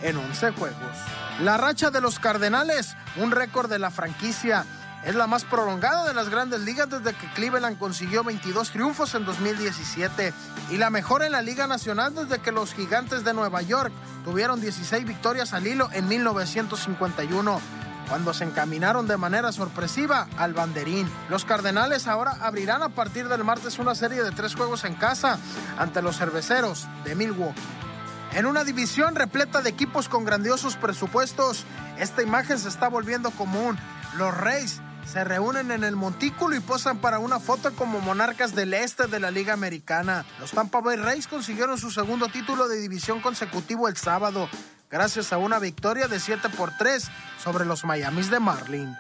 en 0.03 0.17
11 0.17 0.53
juegos. 0.53 0.97
La 1.41 1.57
racha 1.57 1.91
de 1.91 2.01
los 2.01 2.19
Cardenales, 2.19 2.97
un 3.17 3.31
récord 3.31 3.71
de 3.71 3.79
la 3.79 3.91
franquicia. 3.91 4.65
Es 5.05 5.15
la 5.15 5.27
más 5.27 5.45
prolongada 5.45 6.05
de 6.09 6.15
las 6.15 6.31
grandes 6.31 6.63
ligas 6.63 6.91
desde 6.91 7.15
que 7.15 7.31
Cleveland 7.35 7.79
consiguió 7.79 8.25
22 8.25 8.71
triunfos 8.71 9.15
en 9.15 9.25
2017 9.25 10.33
y 10.71 10.79
la 10.79 10.91
mejor 10.91 11.23
en 11.23 11.33
la 11.33 11.43
Liga 11.43 11.69
Nacional 11.69 12.15
desde 12.15 12.41
que 12.41 12.51
los 12.51 12.75
Gigantes 12.75 13.23
de 13.23 13.33
Nueva 13.33 13.63
York 13.63 13.93
tuvieron 14.25 14.61
16 14.61 15.05
victorias 15.05 15.53
al 15.53 15.67
hilo 15.67 15.89
en 15.93 16.09
1951 16.09 17.61
cuando 18.09 18.35
se 18.35 18.45
encaminaron 18.45 19.07
de 19.07 19.17
manera 19.17 19.53
sorpresiva 19.53 20.27
al 20.37 20.55
banderín. 20.55 21.09
Los 21.29 21.45
Cardenales 21.45 22.07
ahora 22.07 22.37
abrirán 22.41 22.83
a 22.83 22.89
partir 22.89 23.29
del 23.29 23.45
martes 23.45 23.79
una 23.79 23.95
serie 23.95 24.23
de 24.23 24.33
tres 24.33 24.55
juegos 24.55 24.85
en 24.85 24.95
casa 24.95 25.39
ante 25.79 26.03
los 26.03 26.17
cerveceros 26.17 26.89
de 27.05 27.15
Milwaukee. 27.15 27.61
En 28.37 28.45
una 28.45 28.65
división 28.65 29.15
repleta 29.15 29.63
de 29.63 29.71
equipos 29.71 30.11
con 30.11 30.27
grandiosos 30.27 30.77
presupuestos, 30.77 31.65
esta 31.99 32.23
imagen 32.23 32.59
se 32.59 32.69
está 32.69 32.87
volviendo 32.91 33.31
común. 33.31 33.79
Los 34.19 34.37
Reyes 34.37 34.83
se 35.11 35.25
reúnen 35.25 35.71
en 35.71 35.85
el 35.85 35.97
montículo 35.97 36.55
y 36.55 36.61
posan 36.61 36.99
para 36.99 37.19
una 37.19 37.41
foto 37.41 37.73
como 37.73 37.99
monarcas 38.01 38.55
del 38.55 38.75
este 38.75 39.07
de 39.07 39.21
la 39.21 39.31
Liga 39.31 39.55
Americana. 39.55 40.27
Los 40.39 40.51
Tampa 40.51 40.83
Bay 40.83 40.99
Rays 40.99 41.29
consiguieron 41.29 41.79
su 41.79 41.91
segundo 41.91 42.29
título 42.29 42.69
de 42.69 42.79
división 42.79 43.23
consecutivo 43.23 43.89
el 43.89 43.97
sábado, 43.97 44.51
gracias 44.91 45.33
a 45.33 45.39
una 45.39 45.59
victoria 45.59 46.07
de 46.07 46.21
7 46.21 46.51
por 46.51 46.77
3 46.77 47.09
sobre 47.43 47.65
los 47.65 47.87
Miamis 47.87 48.29
de 48.29 48.39
Marlin. 48.39 48.95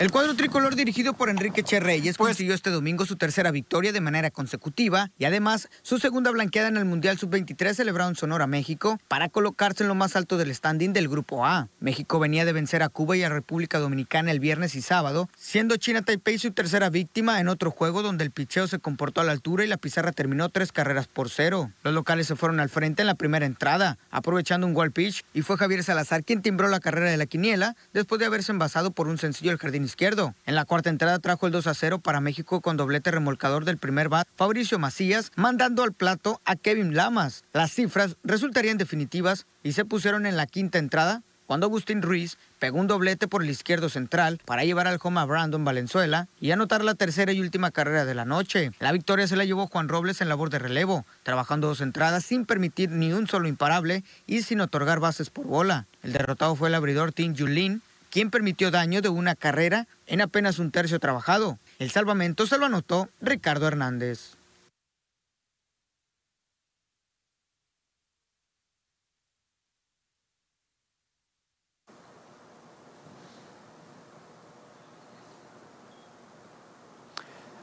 El 0.00 0.10
cuadro 0.10 0.34
tricolor 0.34 0.74
dirigido 0.74 1.14
por 1.14 1.28
Enrique 1.30 1.62
Che 1.62 1.78
Reyes 1.78 2.16
Pues- 2.16 2.30
consiguió 2.30 2.52
este 2.54 2.70
domingo 2.70 3.06
su 3.06 3.14
tercera 3.14 3.52
victoria 3.52 3.92
de 3.92 4.00
manera 4.00 4.30
consecutiva 4.32 5.10
y 5.18 5.24
además 5.24 5.68
su 5.82 5.98
segunda 5.98 6.32
blanqueada 6.32 6.68
en 6.68 6.76
el 6.76 6.84
Mundial 6.84 7.16
Sub-23 7.16 7.74
celebrado 7.74 8.10
en 8.10 8.16
Sonora, 8.16 8.48
México, 8.48 8.98
para 9.06 9.28
colocarse 9.28 9.84
en 9.84 9.88
lo 9.88 9.94
más 9.94 10.16
alto 10.16 10.36
del 10.36 10.52
standing 10.52 10.92
del 10.92 11.08
Grupo 11.08 11.46
A. 11.46 11.68
México 11.78 12.18
venía 12.18 12.44
de 12.44 12.52
vencer 12.52 12.82
a 12.82 12.88
Cuba 12.88 13.16
y 13.16 13.22
a 13.22 13.28
República 13.28 13.78
Dominicana 13.78 14.32
el 14.32 14.40
viernes 14.40 14.74
y 14.74 14.82
sábado, 14.82 15.28
siendo 15.38 15.76
China 15.76 16.02
Taipei 16.02 16.38
su 16.38 16.50
tercera 16.50 16.90
víctima 16.90 17.38
en 17.38 17.48
otro 17.48 17.70
juego 17.70 18.02
donde 18.02 18.24
el 18.24 18.32
picheo 18.32 18.66
se 18.66 18.80
comportó 18.80 19.20
a 19.20 19.24
la 19.24 19.32
altura 19.32 19.64
y 19.64 19.68
la 19.68 19.76
pizarra 19.76 20.10
terminó 20.10 20.48
tres 20.48 20.72
carreras 20.72 21.06
por 21.06 21.30
cero. 21.30 21.70
Los 21.84 21.94
locales 21.94 22.26
se 22.26 22.34
fueron 22.34 22.58
al 22.58 22.68
frente 22.68 23.02
en 23.02 23.06
la 23.06 23.14
primera 23.14 23.46
entrada, 23.46 23.96
aprovechando 24.10 24.66
un 24.66 24.74
wall 24.76 24.90
pitch 24.90 25.24
y 25.34 25.42
fue 25.42 25.56
Javier 25.56 25.84
Salazar 25.84 26.24
quien 26.24 26.42
timbró 26.42 26.66
la 26.66 26.80
carrera 26.80 27.10
de 27.10 27.16
la 27.16 27.26
quiniela 27.26 27.76
después 27.92 28.18
de 28.18 28.26
haberse 28.26 28.50
envasado 28.50 28.90
por 28.90 29.06
un 29.06 29.18
sencillo 29.18 29.52
al 29.52 29.58
jardín 29.58 29.83
izquierdo. 29.84 30.34
En 30.46 30.54
la 30.54 30.64
cuarta 30.64 30.90
entrada 30.90 31.18
trajo 31.18 31.46
el 31.46 31.52
2 31.52 31.66
a 31.66 31.74
0 31.74 31.98
para 31.98 32.20
México 32.20 32.60
con 32.60 32.76
doblete 32.76 33.10
remolcador 33.10 33.64
del 33.64 33.78
primer 33.78 34.08
bat 34.08 34.26
Fabricio 34.36 34.78
Macías, 34.78 35.30
mandando 35.36 35.82
al 35.82 35.92
plato 35.92 36.40
a 36.44 36.56
Kevin 36.56 36.94
Lamas. 36.94 37.44
Las 37.52 37.72
cifras 37.72 38.16
resultarían 38.24 38.78
definitivas 38.78 39.46
y 39.62 39.72
se 39.72 39.84
pusieron 39.84 40.26
en 40.26 40.36
la 40.36 40.46
quinta 40.46 40.78
entrada 40.78 41.22
cuando 41.46 41.66
Agustín 41.66 42.02
Ruiz 42.02 42.38
pegó 42.58 42.78
un 42.78 42.86
doblete 42.86 43.28
por 43.28 43.42
el 43.42 43.50
izquierdo 43.50 43.88
central 43.88 44.40
para 44.44 44.64
llevar 44.64 44.86
al 44.86 44.98
home 45.02 45.20
a 45.20 45.24
Brandon 45.24 45.64
Valenzuela 45.64 46.28
y 46.40 46.50
anotar 46.50 46.84
la 46.84 46.94
tercera 46.94 47.32
y 47.32 47.40
última 47.40 47.70
carrera 47.70 48.04
de 48.04 48.14
la 48.14 48.24
noche. 48.24 48.72
La 48.80 48.92
victoria 48.92 49.26
se 49.26 49.36
la 49.36 49.44
llevó 49.44 49.66
Juan 49.66 49.88
Robles 49.88 50.20
en 50.20 50.28
labor 50.28 50.50
de 50.50 50.58
relevo, 50.58 51.04
trabajando 51.22 51.68
dos 51.68 51.80
entradas 51.80 52.24
sin 52.24 52.46
permitir 52.46 52.90
ni 52.90 53.12
un 53.12 53.26
solo 53.26 53.48
imparable 53.48 54.04
y 54.26 54.42
sin 54.42 54.60
otorgar 54.60 55.00
bases 55.00 55.30
por 55.30 55.46
bola. 55.46 55.86
El 56.02 56.12
derrotado 56.12 56.56
fue 56.56 56.68
el 56.68 56.74
abridor 56.74 57.12
Tim 57.12 57.34
Yulin, 57.34 57.82
quien 58.14 58.30
permitió 58.30 58.70
daño 58.70 59.02
de 59.02 59.08
una 59.08 59.34
carrera 59.34 59.88
en 60.06 60.20
apenas 60.20 60.60
un 60.60 60.70
tercio 60.70 61.00
trabajado. 61.00 61.58
El 61.80 61.90
salvamento 61.90 62.46
se 62.46 62.58
lo 62.58 62.66
anotó 62.66 63.08
Ricardo 63.20 63.66
Hernández. 63.66 64.36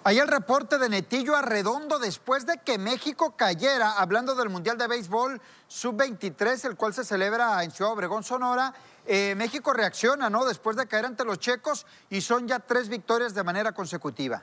Ahí 0.04 0.18
el 0.18 0.28
reporte 0.28 0.80
de 0.80 0.90
Netillo 0.90 1.36
Arredondo 1.36 2.00
después 2.00 2.48
de 2.48 2.58
que 2.58 2.80
México 2.80 3.36
cayera, 3.38 4.00
hablando 4.00 4.34
del 4.34 4.50
Mundial 4.50 4.76
de 4.76 4.88
Béisbol 4.88 5.40
Sub-23, 5.68 6.66
el 6.66 6.76
cual 6.76 6.96
se 6.96 7.06
celebra 7.06 7.64
en 7.64 7.70
Ciudad 7.70 7.94
Obregón, 7.94 8.24
Sonora. 8.24 8.74
eh, 9.06 9.36
México 9.36 9.74
reacciona, 9.74 10.28
¿no? 10.28 10.44
Después 10.46 10.76
de 10.76 10.88
caer 10.88 11.06
ante 11.06 11.24
los 11.24 11.38
checos 11.38 11.86
y 12.10 12.22
son 12.22 12.48
ya 12.48 12.58
tres 12.58 12.90
victorias 12.90 13.36
de 13.36 13.44
manera 13.44 13.74
consecutiva. 13.74 14.42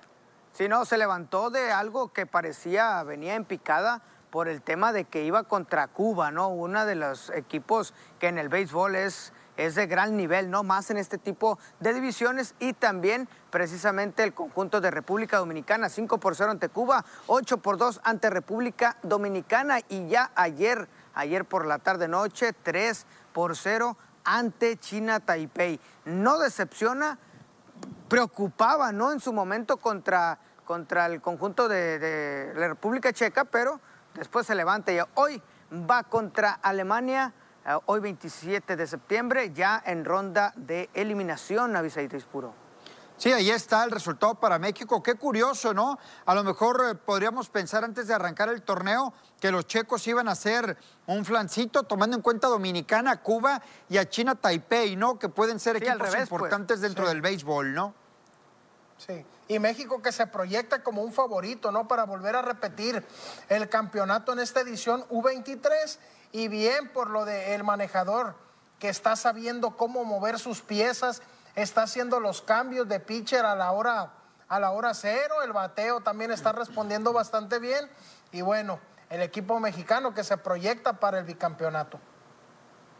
Sí, 0.53 0.69
no, 0.69 0.85
se 0.85 0.97
levantó 0.97 1.51
de 1.51 1.73
algo 1.73 2.13
que 2.13 2.25
parecía, 2.25 3.03
venía 3.03 3.35
en 3.35 3.45
picada 3.45 4.01
por 4.31 4.47
el 4.47 4.63
tema 4.63 4.93
de 4.93 5.07
que 5.07 5.25
iba 5.25 5.43
contra 5.43 5.89
Cuba, 5.89 6.31
¿no? 6.31 6.51
Uno 6.51 6.87
de 6.87 6.95
los 6.95 7.31
equipos 7.31 7.95
que 8.21 8.29
en 8.29 8.39
el 8.39 8.49
béisbol 8.49 8.95
es, 8.95 9.33
es 9.57 9.75
de 9.75 9.89
gran 9.89 10.17
nivel, 10.17 10.51
¿no? 10.51 10.63
Más 10.63 10.91
en 10.91 10.99
este 10.99 11.19
tipo 11.19 11.59
de 11.81 11.95
divisiones 11.95 12.55
y 12.61 12.75
también 12.75 13.29
precisamente 13.51 14.23
el 14.23 14.35
conjunto 14.35 14.81
de 14.81 14.91
República 14.91 15.39
Dominicana, 15.39 15.89
5 15.89 16.19
por 16.19 16.37
0 16.37 16.51
ante 16.51 16.69
Cuba, 16.69 17.05
8 17.27 17.59
por 17.59 17.79
2 17.79 18.01
ante 18.05 18.31
República 18.31 18.97
Dominicana 19.03 19.81
y 19.89 20.09
ya 20.09 20.31
ayer, 20.35 20.89
ayer 21.15 21.45
por 21.45 21.67
la 21.67 21.79
tarde-noche, 21.79 22.53
3 22.53 23.07
por 23.33 23.57
0 23.57 23.97
ante 24.25 24.77
China 24.77 25.21
Taipei. 25.21 25.81
No 26.05 26.39
decepciona, 26.39 27.19
preocupaba, 28.09 28.93
¿no? 28.93 29.13
En 29.13 29.21
su 29.21 29.33
momento 29.33 29.79
contra, 29.79 30.39
contra 30.65 31.07
el 31.07 31.21
conjunto 31.21 31.69
de, 31.69 32.53
la 32.55 32.69
República 32.69 33.13
Checa, 33.13 33.45
pero 33.45 33.81
después 34.15 34.47
se 34.47 34.55
levanta 34.55 34.93
y 34.93 34.99
hoy 35.15 35.43
va 35.73 36.05
contra 36.05 36.53
Alemania, 36.53 37.33
eh, 37.67 37.77
hoy 37.87 38.01
27 38.01 38.77
de 38.77 38.87
septiembre, 38.87 39.53
ya 39.53 39.83
en 39.85 40.05
ronda 40.05 40.53
de 40.57 40.91
eliminación, 40.95 41.77
Avisaítis 41.77 42.25
Puro. 42.25 42.68
Sí, 43.19 43.33
ahí 43.33 43.51
está 43.51 43.83
el 43.83 43.91
resultado 43.91 44.37
para 44.37 44.59
México. 44.61 45.03
Qué 45.03 45.17
curioso, 45.17 45.75
¿no? 45.75 45.99
A 46.25 46.35
lo 46.37 46.45
mejor 46.45 46.85
eh, 46.89 46.95
podríamos 46.95 47.49
pensar 47.49 47.83
antes 47.83 48.07
de 48.07 48.15
arrancar 48.15 48.49
el 48.49 48.63
torneo 48.63 49.13
que 49.41 49.51
los 49.51 49.67
checos 49.67 50.07
iban 50.07 50.29
a 50.29 50.33
hacer 50.33 50.77
un 51.07 51.25
flancito, 51.25 51.83
tomando 51.83 52.15
en 52.17 52.23
cuenta 52.23 52.47
a 52.47 52.51
Dominicana, 52.51 53.21
Cuba 53.21 53.61
y 53.89 53.99
a 53.99 54.09
China 54.09 54.37
Taipei, 54.37 54.95
¿no? 54.95 55.19
Que 55.19 55.29
pueden 55.29 55.59
ser 55.59 55.77
Sí, 55.79 55.85
equipos 55.85 55.99
revés, 55.99 56.29
pues. 56.29 56.31
importantes 56.31 56.81
dentro 56.81 57.05
Sí. 57.07 57.09
del 57.09 57.21
béisbol, 57.21 57.75
¿no? 57.75 57.93
Sí. 58.99 59.25
Y 59.49 59.59
México 59.59 60.01
que 60.01 60.13
se 60.13 60.27
proyecta 60.29 60.83
como 60.85 61.03
un 61.03 61.13
favorito, 61.13 61.73
¿no? 61.73 61.89
Para 61.89 62.05
volver 62.05 62.37
a 62.37 62.43
repetir 62.43 63.05
el 63.49 63.69
campeonato 63.69 64.33
en 64.33 64.39
esta 64.39 64.61
edición 64.61 65.05
U23. 65.09 65.99
Y 66.31 66.47
bien 66.49 66.93
por 66.93 67.11
lo 67.11 67.25
del 67.25 67.65
manejador 67.65 68.37
que 68.79 68.89
está 68.91 69.17
sabiendo 69.17 69.77
cómo 69.77 70.05
mover 70.05 70.39
sus 70.39 70.61
piezas, 70.61 71.23
está 71.63 71.83
haciendo 71.83 72.21
los 72.21 72.43
cambios 72.43 72.89
de 72.89 73.01
pitcher 73.01 73.45
a 73.45 73.55
la 73.55 73.73
hora, 73.73 74.13
a 74.49 74.61
la 74.61 74.71
hora 74.71 74.95
cero. 74.95 75.43
El 75.43 75.53
bateo 75.53 76.01
también 76.01 76.31
está 76.31 76.53
respondiendo 76.53 77.13
bastante 77.13 77.59
bien. 77.59 77.91
Y 78.33 78.43
bueno, 78.43 78.79
el 79.11 79.23
equipo 79.23 79.59
mexicano 79.61 80.15
que 80.15 80.25
se 80.25 80.37
proyecta 80.37 81.01
para 81.01 81.19
el 81.19 81.25
bicampeonato. 81.25 81.99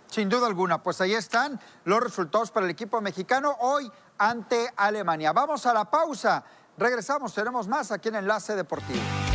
Sin 0.09 0.29
duda 0.29 0.47
alguna, 0.47 0.83
pues 0.83 1.01
ahí 1.01 1.15
están 1.15 1.61
los 1.85 2.01
resultados 2.01 2.51
para 2.51 2.65
el 2.65 2.71
equipo 2.71 3.01
mexicano 3.01 3.57
hoy 3.61 3.91
ante 4.17 4.73
Alemania. 4.77 5.33
Vamos 5.33 5.67
a 5.67 5.75
la 5.75 5.85
pausa. 5.85 6.43
Regresamos, 6.79 7.35
tenemos 7.35 7.69
más 7.69 7.93
aquí 7.93 8.09
en 8.09 8.17
Enlace 8.17 8.57
Deportivo. 8.57 9.28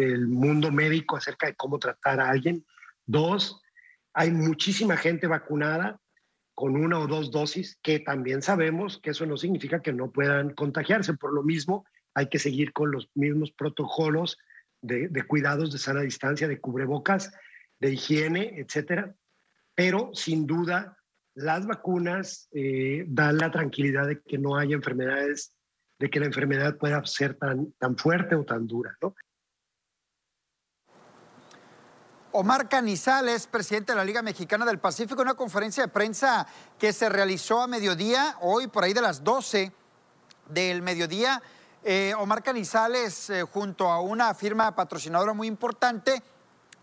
Del 0.00 0.28
mundo 0.28 0.70
médico 0.70 1.16
acerca 1.16 1.46
de 1.46 1.54
cómo 1.54 1.78
tratar 1.78 2.20
a 2.20 2.30
alguien. 2.30 2.64
Dos, 3.06 3.60
hay 4.12 4.30
muchísima 4.30 4.96
gente 4.96 5.26
vacunada 5.26 6.00
con 6.54 6.76
una 6.76 6.98
o 6.98 7.06
dos 7.06 7.30
dosis 7.30 7.78
que 7.82 8.00
también 8.00 8.42
sabemos 8.42 8.98
que 9.02 9.10
eso 9.10 9.24
no 9.26 9.36
significa 9.36 9.80
que 9.80 9.92
no 9.92 10.10
puedan 10.10 10.50
contagiarse. 10.54 11.14
Por 11.14 11.32
lo 11.32 11.42
mismo, 11.42 11.84
hay 12.14 12.28
que 12.28 12.38
seguir 12.38 12.72
con 12.72 12.90
los 12.90 13.08
mismos 13.14 13.52
protocolos 13.52 14.36
de, 14.82 15.08
de 15.08 15.22
cuidados 15.22 15.72
de 15.72 15.78
sana 15.78 16.00
distancia, 16.02 16.48
de 16.48 16.60
cubrebocas, 16.60 17.32
de 17.78 17.92
higiene, 17.92 18.60
etcétera. 18.60 19.14
Pero 19.74 20.10
sin 20.12 20.46
duda, 20.46 20.98
las 21.34 21.66
vacunas 21.66 22.48
eh, 22.52 23.04
dan 23.08 23.38
la 23.38 23.50
tranquilidad 23.50 24.06
de 24.06 24.20
que 24.20 24.38
no 24.38 24.56
haya 24.56 24.74
enfermedades, 24.74 25.54
de 25.98 26.10
que 26.10 26.20
la 26.20 26.26
enfermedad 26.26 26.76
pueda 26.76 27.04
ser 27.06 27.34
tan, 27.34 27.72
tan 27.78 27.96
fuerte 27.96 28.34
o 28.34 28.44
tan 28.44 28.66
dura, 28.66 28.96
¿no? 29.00 29.14
Omar 32.32 32.68
Canizales, 32.68 33.48
presidente 33.48 33.90
de 33.90 33.96
la 33.96 34.04
Liga 34.04 34.22
Mexicana 34.22 34.64
del 34.64 34.78
Pacífico, 34.78 35.20
una 35.20 35.34
conferencia 35.34 35.82
de 35.82 35.88
prensa 35.88 36.46
que 36.78 36.92
se 36.92 37.08
realizó 37.08 37.60
a 37.60 37.66
mediodía, 37.66 38.36
hoy 38.40 38.68
por 38.68 38.84
ahí 38.84 38.92
de 38.92 39.00
las 39.00 39.24
12 39.24 39.72
del 40.48 40.80
mediodía. 40.80 41.42
Eh, 41.82 42.14
Omar 42.16 42.44
Canizales, 42.44 43.30
eh, 43.30 43.42
junto 43.42 43.90
a 43.90 44.00
una 44.00 44.32
firma 44.34 44.72
patrocinadora 44.76 45.32
muy 45.32 45.48
importante 45.48 46.22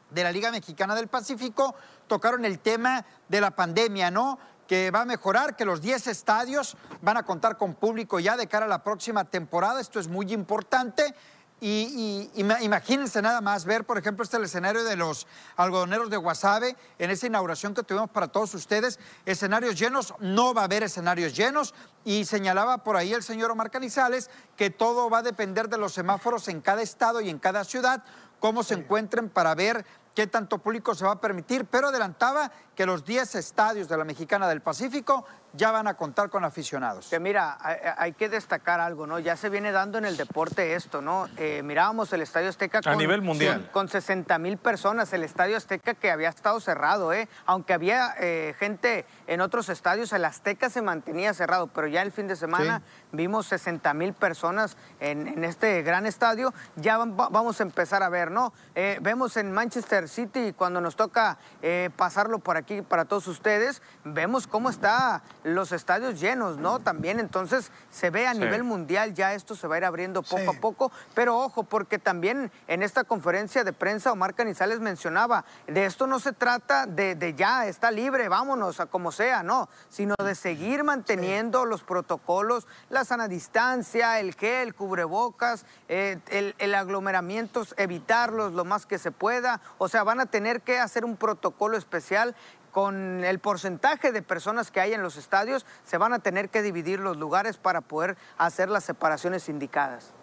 de 0.10 0.23
la 0.23 0.33
Liga 0.33 0.51
Mexicana 0.51 0.95
del 0.95 1.07
Pacífico, 1.07 1.75
tocaron 2.07 2.43
el 2.43 2.60
tema 2.60 3.05
de 3.29 3.39
la 3.39 3.51
pandemia, 3.51 4.12
¿no? 4.12 4.38
Que 4.67 4.91
va 4.91 5.01
a 5.01 5.05
mejorar, 5.05 5.55
que 5.55 5.63
los 5.63 5.79
10 5.81 6.07
estadios 6.07 6.75
van 7.01 7.15
a 7.15 7.23
contar 7.23 7.57
con 7.57 7.73
público 7.73 8.19
ya 8.19 8.36
de 8.36 8.47
cara 8.47 8.65
a 8.65 8.69
la 8.69 8.83
próxima 8.83 9.23
temporada. 9.23 9.79
Esto 9.79 10.01
es 10.01 10.10
muy 10.10 10.33
importante. 10.33 11.15
Y, 11.60 12.30
y- 12.36 12.41
ima- 12.43 12.62
imagínense 12.62 13.20
nada 13.22 13.41
más 13.41 13.65
ver, 13.65 13.84
por 13.84 13.98
ejemplo, 13.98 14.24
este 14.24 14.38
el 14.38 14.43
escenario 14.43 14.84
de 14.84 14.96
los 14.96 15.26
algodoneros 15.56 16.12
de 16.12 16.17
Guasave 16.17 16.76
en 17.00 17.10
esa 17.10 17.26
inauguración 17.26 17.74
que 17.74 17.82
tuvimos 17.82 18.12
para 18.12 18.28
todos 18.28 18.54
ustedes. 18.54 19.00
Escenarios 19.26 19.74
llenos, 19.80 20.13
no 20.20 20.54
va 20.54 20.62
a 20.62 20.65
haber 20.65 20.84
escenarios 20.84 21.36
llenos. 21.36 21.74
Y 22.06 22.26
señalaba 22.26 22.84
por 22.84 22.96
ahí 22.96 23.12
el 23.12 23.24
señor 23.24 23.50
Omar 23.50 23.72
Canizales 23.72 24.30
que 24.56 24.70
todo 24.70 25.10
va 25.10 25.20
a 25.20 25.24
depender 25.24 25.67
de 25.67 25.80
los 25.80 25.93
semáforos 25.93 26.48
en 26.48 26.62
cada 26.62 26.84
estado 26.84 27.22
y 27.22 27.30
en 27.30 27.39
cada 27.39 27.63
ciudad, 27.63 28.04
cómo 28.39 28.62
se 28.62 28.76
encuentren 28.76 29.28
para 29.30 29.56
ver 29.56 29.84
qué 30.13 30.28
tanto 30.28 30.60
público 30.60 30.93
se 30.93 31.06
va 31.06 31.13
a 31.13 31.22
permitir. 31.22 31.65
Pero 31.65 31.88
adelantaba 31.88 32.52
que 32.76 32.86
los 32.86 33.04
10 33.04 33.34
estadios 33.34 33.88
de 33.89 33.98
la 33.98 34.04
Mexicana 34.06 34.48
del 34.48 34.62
Pacífico 34.62 35.26
ya 35.58 35.72
van 35.72 35.88
a 35.88 35.96
contar 35.96 36.30
con 36.30 36.46
aficionados. 36.46 37.08
Que 37.10 37.20
mira, 37.20 37.58
hay, 37.60 37.78
hay 37.98 38.13
que 38.13 38.30
destacar 38.30 38.80
algo, 38.80 39.08
¿no? 39.08 39.20
Ya 39.20 39.36
se 39.36 39.50
viene 39.50 39.72
dando 39.72 39.98
en 39.98 40.06
el 40.06 40.15
deporte 40.15 40.76
esto, 40.76 41.02
¿no? 41.02 41.28
Eh, 41.38 41.62
mirábamos 41.63 42.13
el 42.13 42.22
Estadio 42.22 42.50
Azteca 42.50 42.80
A 42.86 42.96
nivel 42.96 43.22
mundial. 43.22 43.62
Con, 43.74 43.88
con 43.88 43.89
60 43.89 44.38
mil 44.38 44.58
personas, 44.58 45.12
el 45.13 45.24
Estadio 45.24 45.58
Azteca 45.58 45.93
que 45.96 46.12
había 46.12 46.30
estado 46.30 46.60
cerrado, 46.60 47.12
¿eh? 47.12 47.28
Aunque 47.46 47.74
había 47.74 48.13
eh, 48.20 48.56
gente 48.60 49.06
en 49.26 49.41
otros 49.41 49.70
estadios, 49.70 50.13
el 50.13 50.24
Azteca 50.26 50.70
se 50.70 50.82
mantenía 50.82 51.34
cerrado, 51.34 51.67
pero 51.67 51.88
ya 51.88 52.02
el 52.04 52.12
fin 52.12 52.28
de 52.28 52.36
semana 52.36 52.82
vimos 53.12 53.48
60 53.48 53.93
mil 53.96 54.13
personas 54.13 54.78
en, 55.00 55.28
en 55.28 55.43
este 55.43 55.82
gran 55.82 56.06
estadio. 56.06 56.54
Ya 56.76 56.98
va- 57.00 57.30
vamos 57.30 57.60
a 57.60 57.63
empezar 57.63 58.04
a 58.04 58.10
ver, 58.10 58.30
¿no? 58.32 58.54
Eh, 58.76 59.00
vemos 59.02 59.38
en 59.38 59.52
Manchester 59.52 60.08
City, 60.08 60.54
cuando 60.56 60.82
nos 60.82 60.96
toca 60.96 61.38
eh, 61.62 61.89
pasarlo 61.96 62.39
por 62.39 62.58
aquí 62.58 62.82
para 62.82 63.06
todos 63.06 63.28
ustedes, 63.28 63.82
vemos 64.04 64.46
cómo 64.48 64.70
está 64.70 65.22
los 65.47 65.71
estadios 65.71 66.19
llenos, 66.19 66.57
¿no? 66.57 66.79
También 66.79 67.19
entonces 67.19 67.71
se 67.89 68.10
ve 68.10 68.27
a 68.27 68.33
Sí. 68.33 68.39
nivel 68.39 68.63
mundial 68.63 69.13
ya 69.13 69.33
esto 69.33 69.55
se 69.55 69.67
va 69.67 69.75
a 69.75 69.77
ir 69.79 69.86
abriendo 69.86 70.21
poco 70.21 70.51
Sí. 70.51 70.57
a 70.57 70.60
poco, 70.62 70.91
pero 71.13 71.38
ojo, 71.38 71.63
porque 71.63 71.99
también 71.99 72.51
en 72.67 72.83
esta 72.83 73.03
conferencia 73.03 73.63
de 73.63 73.71
prensa 73.73 74.12
Omar 74.12 74.33
Canizales 74.36 74.79
mencionaba, 74.79 75.45
de 75.67 75.86
esto 75.86 76.05
no 76.05 76.19
se 76.19 76.33
trata 76.33 76.86
de, 76.86 77.15
de 77.15 77.33
ya, 77.33 77.65
está 77.67 77.91
libre, 77.91 78.27
vámonos 78.29 78.79
a 78.79 78.88
como 78.88 79.12
sea, 79.12 79.41
no, 79.43 79.69
sino 79.89 80.15
de 80.23 80.36
seguir 80.36 80.83
manteniendo 80.83 81.65
los 81.65 81.81
protocolos, 81.83 82.67
la 82.89 83.05
sana 83.05 83.27
distancia, 83.27 84.19
el 84.19 84.33
gel, 84.36 84.75
cubrebocas, 84.75 85.65
eh, 85.88 86.19
el, 86.29 86.55
el 86.60 86.75
aglomeramiento, 86.75 87.63
evitarlos 87.77 88.51
lo 88.53 88.65
más 88.65 88.86
que 88.86 88.97
se 88.97 89.12
pueda, 89.12 89.62
o 89.77 89.88
sea, 89.88 90.03
van 90.03 90.19
a 90.19 90.25
tener 90.25 90.62
que 90.62 90.79
hacer 90.79 91.05
un 91.05 91.15
protocolo 91.15 91.77
especial 91.77 92.36
con 92.71 93.23
el 93.23 93.39
porcentaje 93.39 94.12
de 94.12 94.21
personas 94.21 94.71
que 94.71 94.80
hay 94.80 94.93
en 94.93 95.01
los 95.01 95.17
estadios, 95.17 95.65
se 95.84 95.97
van 95.97 96.13
a 96.13 96.19
tener 96.19 96.49
que 96.49 96.62
dividir 96.62 96.99
los 96.99 97.17
lugares 97.17 97.58
para 97.58 97.82
poder 97.82 98.17
hacer 98.38 98.69
las 98.69 98.84
separaciones 98.84 99.49
indicadas. 99.49 100.13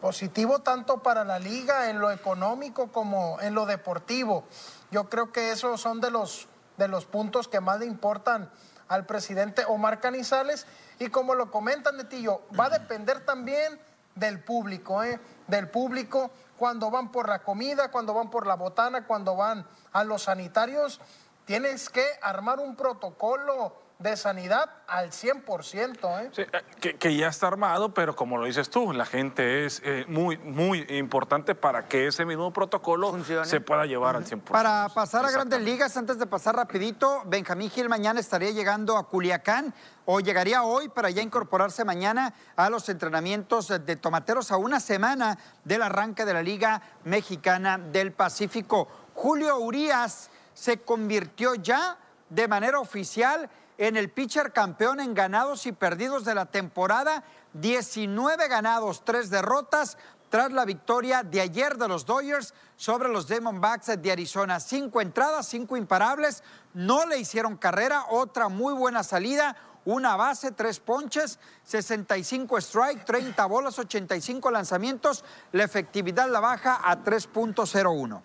positivo 0.00 0.60
tanto 0.60 1.02
para 1.02 1.24
la 1.24 1.40
liga 1.40 1.90
en 1.90 1.98
lo 1.98 2.12
económico 2.12 2.92
como 2.92 3.40
en 3.40 3.54
lo 3.54 3.66
deportivo. 3.66 4.44
Yo 4.92 5.08
creo 5.08 5.32
que 5.32 5.50
esos 5.50 5.80
son 5.80 6.00
de 6.00 6.10
los, 6.12 6.46
de 6.76 6.86
los 6.86 7.04
puntos 7.04 7.48
que 7.48 7.60
más 7.60 7.80
le 7.80 7.86
importan 7.86 8.48
al 8.86 9.06
presidente 9.06 9.64
Omar 9.66 10.00
Canizales. 10.00 10.66
Y 10.98 11.08
como 11.08 11.34
lo 11.34 11.50
comentan, 11.50 11.96
Netillo, 11.96 12.42
va 12.58 12.66
a 12.66 12.70
depender 12.70 13.24
también 13.24 13.80
del 14.14 14.40
público, 14.40 15.02
¿eh? 15.02 15.20
del 15.46 15.68
público 15.68 16.30
cuando 16.58 16.90
van 16.90 17.10
por 17.10 17.28
la 17.28 17.42
comida, 17.42 17.90
cuando 17.90 18.12
van 18.12 18.30
por 18.30 18.46
la 18.46 18.56
botana, 18.56 19.06
cuando 19.06 19.36
van 19.36 19.66
a 19.92 20.04
los 20.04 20.24
sanitarios. 20.24 21.00
Tienes 21.46 21.88
que 21.88 22.04
armar 22.20 22.58
un 22.58 22.76
protocolo 22.76 23.87
de 23.98 24.16
sanidad 24.16 24.70
al 24.86 25.10
100%. 25.10 26.22
¿eh? 26.22 26.30
Sí, 26.32 26.42
eh, 26.42 26.46
que, 26.80 26.94
que 26.94 27.16
ya 27.16 27.26
está 27.26 27.48
armado, 27.48 27.92
pero 27.92 28.14
como 28.14 28.38
lo 28.38 28.44
dices 28.44 28.70
tú, 28.70 28.92
la 28.92 29.04
gente 29.04 29.66
es 29.66 29.82
eh, 29.84 30.04
muy, 30.06 30.38
muy 30.38 30.86
importante 30.90 31.56
para 31.56 31.88
que 31.88 32.06
ese 32.06 32.24
mismo 32.24 32.52
protocolo 32.52 33.10
Funcione. 33.10 33.44
se 33.44 33.60
pueda 33.60 33.86
llevar 33.86 34.14
al 34.14 34.24
100%. 34.24 34.42
Para 34.42 34.88
pasar 34.90 35.24
a 35.24 35.32
grandes 35.32 35.60
ligas, 35.62 35.96
antes 35.96 36.16
de 36.16 36.26
pasar 36.26 36.54
rapidito, 36.54 37.22
Benjamín 37.26 37.70
Gil 37.70 37.88
mañana 37.88 38.20
estaría 38.20 38.52
llegando 38.52 38.96
a 38.96 39.08
Culiacán 39.08 39.74
o 40.04 40.20
llegaría 40.20 40.62
hoy 40.62 40.88
para 40.88 41.10
ya 41.10 41.20
incorporarse 41.20 41.84
mañana 41.84 42.32
a 42.54 42.70
los 42.70 42.88
entrenamientos 42.88 43.66
de 43.66 43.96
tomateros 43.96 44.52
a 44.52 44.58
una 44.58 44.78
semana 44.78 45.36
del 45.64 45.82
arranque 45.82 46.24
de 46.24 46.34
la 46.34 46.42
Liga 46.42 46.82
Mexicana 47.02 47.78
del 47.78 48.12
Pacífico. 48.12 48.86
Julio 49.14 49.58
Urias 49.58 50.30
se 50.54 50.82
convirtió 50.82 51.56
ya 51.56 51.98
de 52.30 52.46
manera 52.46 52.78
oficial 52.78 53.50
en 53.78 53.96
el 53.96 54.10
pitcher 54.10 54.52
campeón 54.52 55.00
en 55.00 55.14
ganados 55.14 55.66
y 55.66 55.72
perdidos 55.72 56.24
de 56.24 56.34
la 56.34 56.46
temporada. 56.46 57.24
19 57.54 58.48
ganados, 58.48 59.04
3 59.04 59.30
derrotas 59.30 59.96
tras 60.28 60.52
la 60.52 60.64
victoria 60.64 61.22
de 61.22 61.40
ayer 61.40 61.78
de 61.78 61.88
los 61.88 62.04
Dodgers 62.04 62.52
sobre 62.76 63.08
los 63.08 63.28
Diamondbacks 63.28 64.00
de 64.00 64.12
Arizona. 64.12 64.60
Cinco 64.60 65.00
entradas, 65.00 65.46
cinco 65.46 65.76
imparables, 65.76 66.42
no 66.74 67.06
le 67.06 67.18
hicieron 67.18 67.56
carrera, 67.56 68.04
otra 68.10 68.48
muy 68.48 68.74
buena 68.74 69.02
salida, 69.02 69.56
una 69.84 70.16
base, 70.16 70.52
tres 70.52 70.80
ponches, 70.80 71.38
65 71.64 72.58
strike, 72.58 73.04
30 73.04 73.46
bolas, 73.46 73.78
85 73.78 74.50
lanzamientos, 74.50 75.24
la 75.52 75.64
efectividad 75.64 76.28
la 76.28 76.40
baja 76.40 76.78
a 76.84 77.02
3.01. 77.02 78.20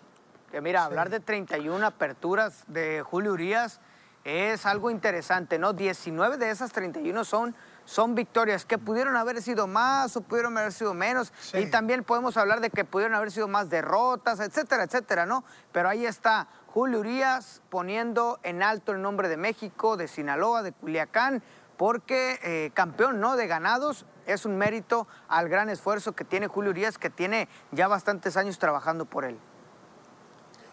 Que 0.50 0.60
mira, 0.60 0.84
hablar 0.84 1.08
de 1.08 1.20
31 1.20 1.86
aperturas 1.86 2.64
de 2.66 3.02
Julio 3.02 3.32
Urias 3.32 3.80
es 4.24 4.66
algo 4.66 4.90
interesante, 4.90 5.58
¿no? 5.58 5.72
19 5.72 6.38
de 6.38 6.50
esas 6.50 6.72
31 6.72 7.24
son 7.24 7.54
son 7.84 8.14
victorias 8.14 8.64
que 8.64 8.78
pudieron 8.78 9.16
haber 9.16 9.42
sido 9.42 9.66
más 9.66 10.16
o 10.16 10.22
pudieron 10.22 10.56
haber 10.56 10.72
sido 10.72 10.94
menos. 10.94 11.32
Y 11.52 11.66
también 11.66 12.04
podemos 12.04 12.36
hablar 12.36 12.60
de 12.60 12.70
que 12.70 12.84
pudieron 12.84 13.14
haber 13.14 13.30
sido 13.30 13.48
más 13.48 13.68
derrotas, 13.68 14.40
etcétera, 14.40 14.84
etcétera, 14.84 15.26
¿no? 15.26 15.44
Pero 15.72 15.88
ahí 15.88 16.06
está 16.06 16.48
Julio 16.66 17.00
Urias 17.00 17.62
poniendo 17.68 18.40
en 18.42 18.62
alto 18.62 18.92
el 18.92 19.02
nombre 19.02 19.28
de 19.28 19.36
México, 19.36 19.96
de 19.96 20.08
Sinaloa, 20.08 20.62
de 20.62 20.72
Culiacán, 20.72 21.42
porque 21.76 22.38
eh, 22.42 22.70
campeón, 22.74 23.20
¿no? 23.20 23.36
De 23.36 23.46
ganados 23.46 24.06
es 24.26 24.46
un 24.46 24.56
mérito 24.56 25.06
al 25.28 25.48
gran 25.48 25.68
esfuerzo 25.68 26.12
que 26.12 26.24
tiene 26.24 26.46
Julio 26.46 26.70
Urias, 26.70 26.98
que 26.98 27.10
tiene 27.10 27.48
ya 27.72 27.88
bastantes 27.88 28.36
años 28.36 28.58
trabajando 28.58 29.04
por 29.04 29.24
él. 29.24 29.38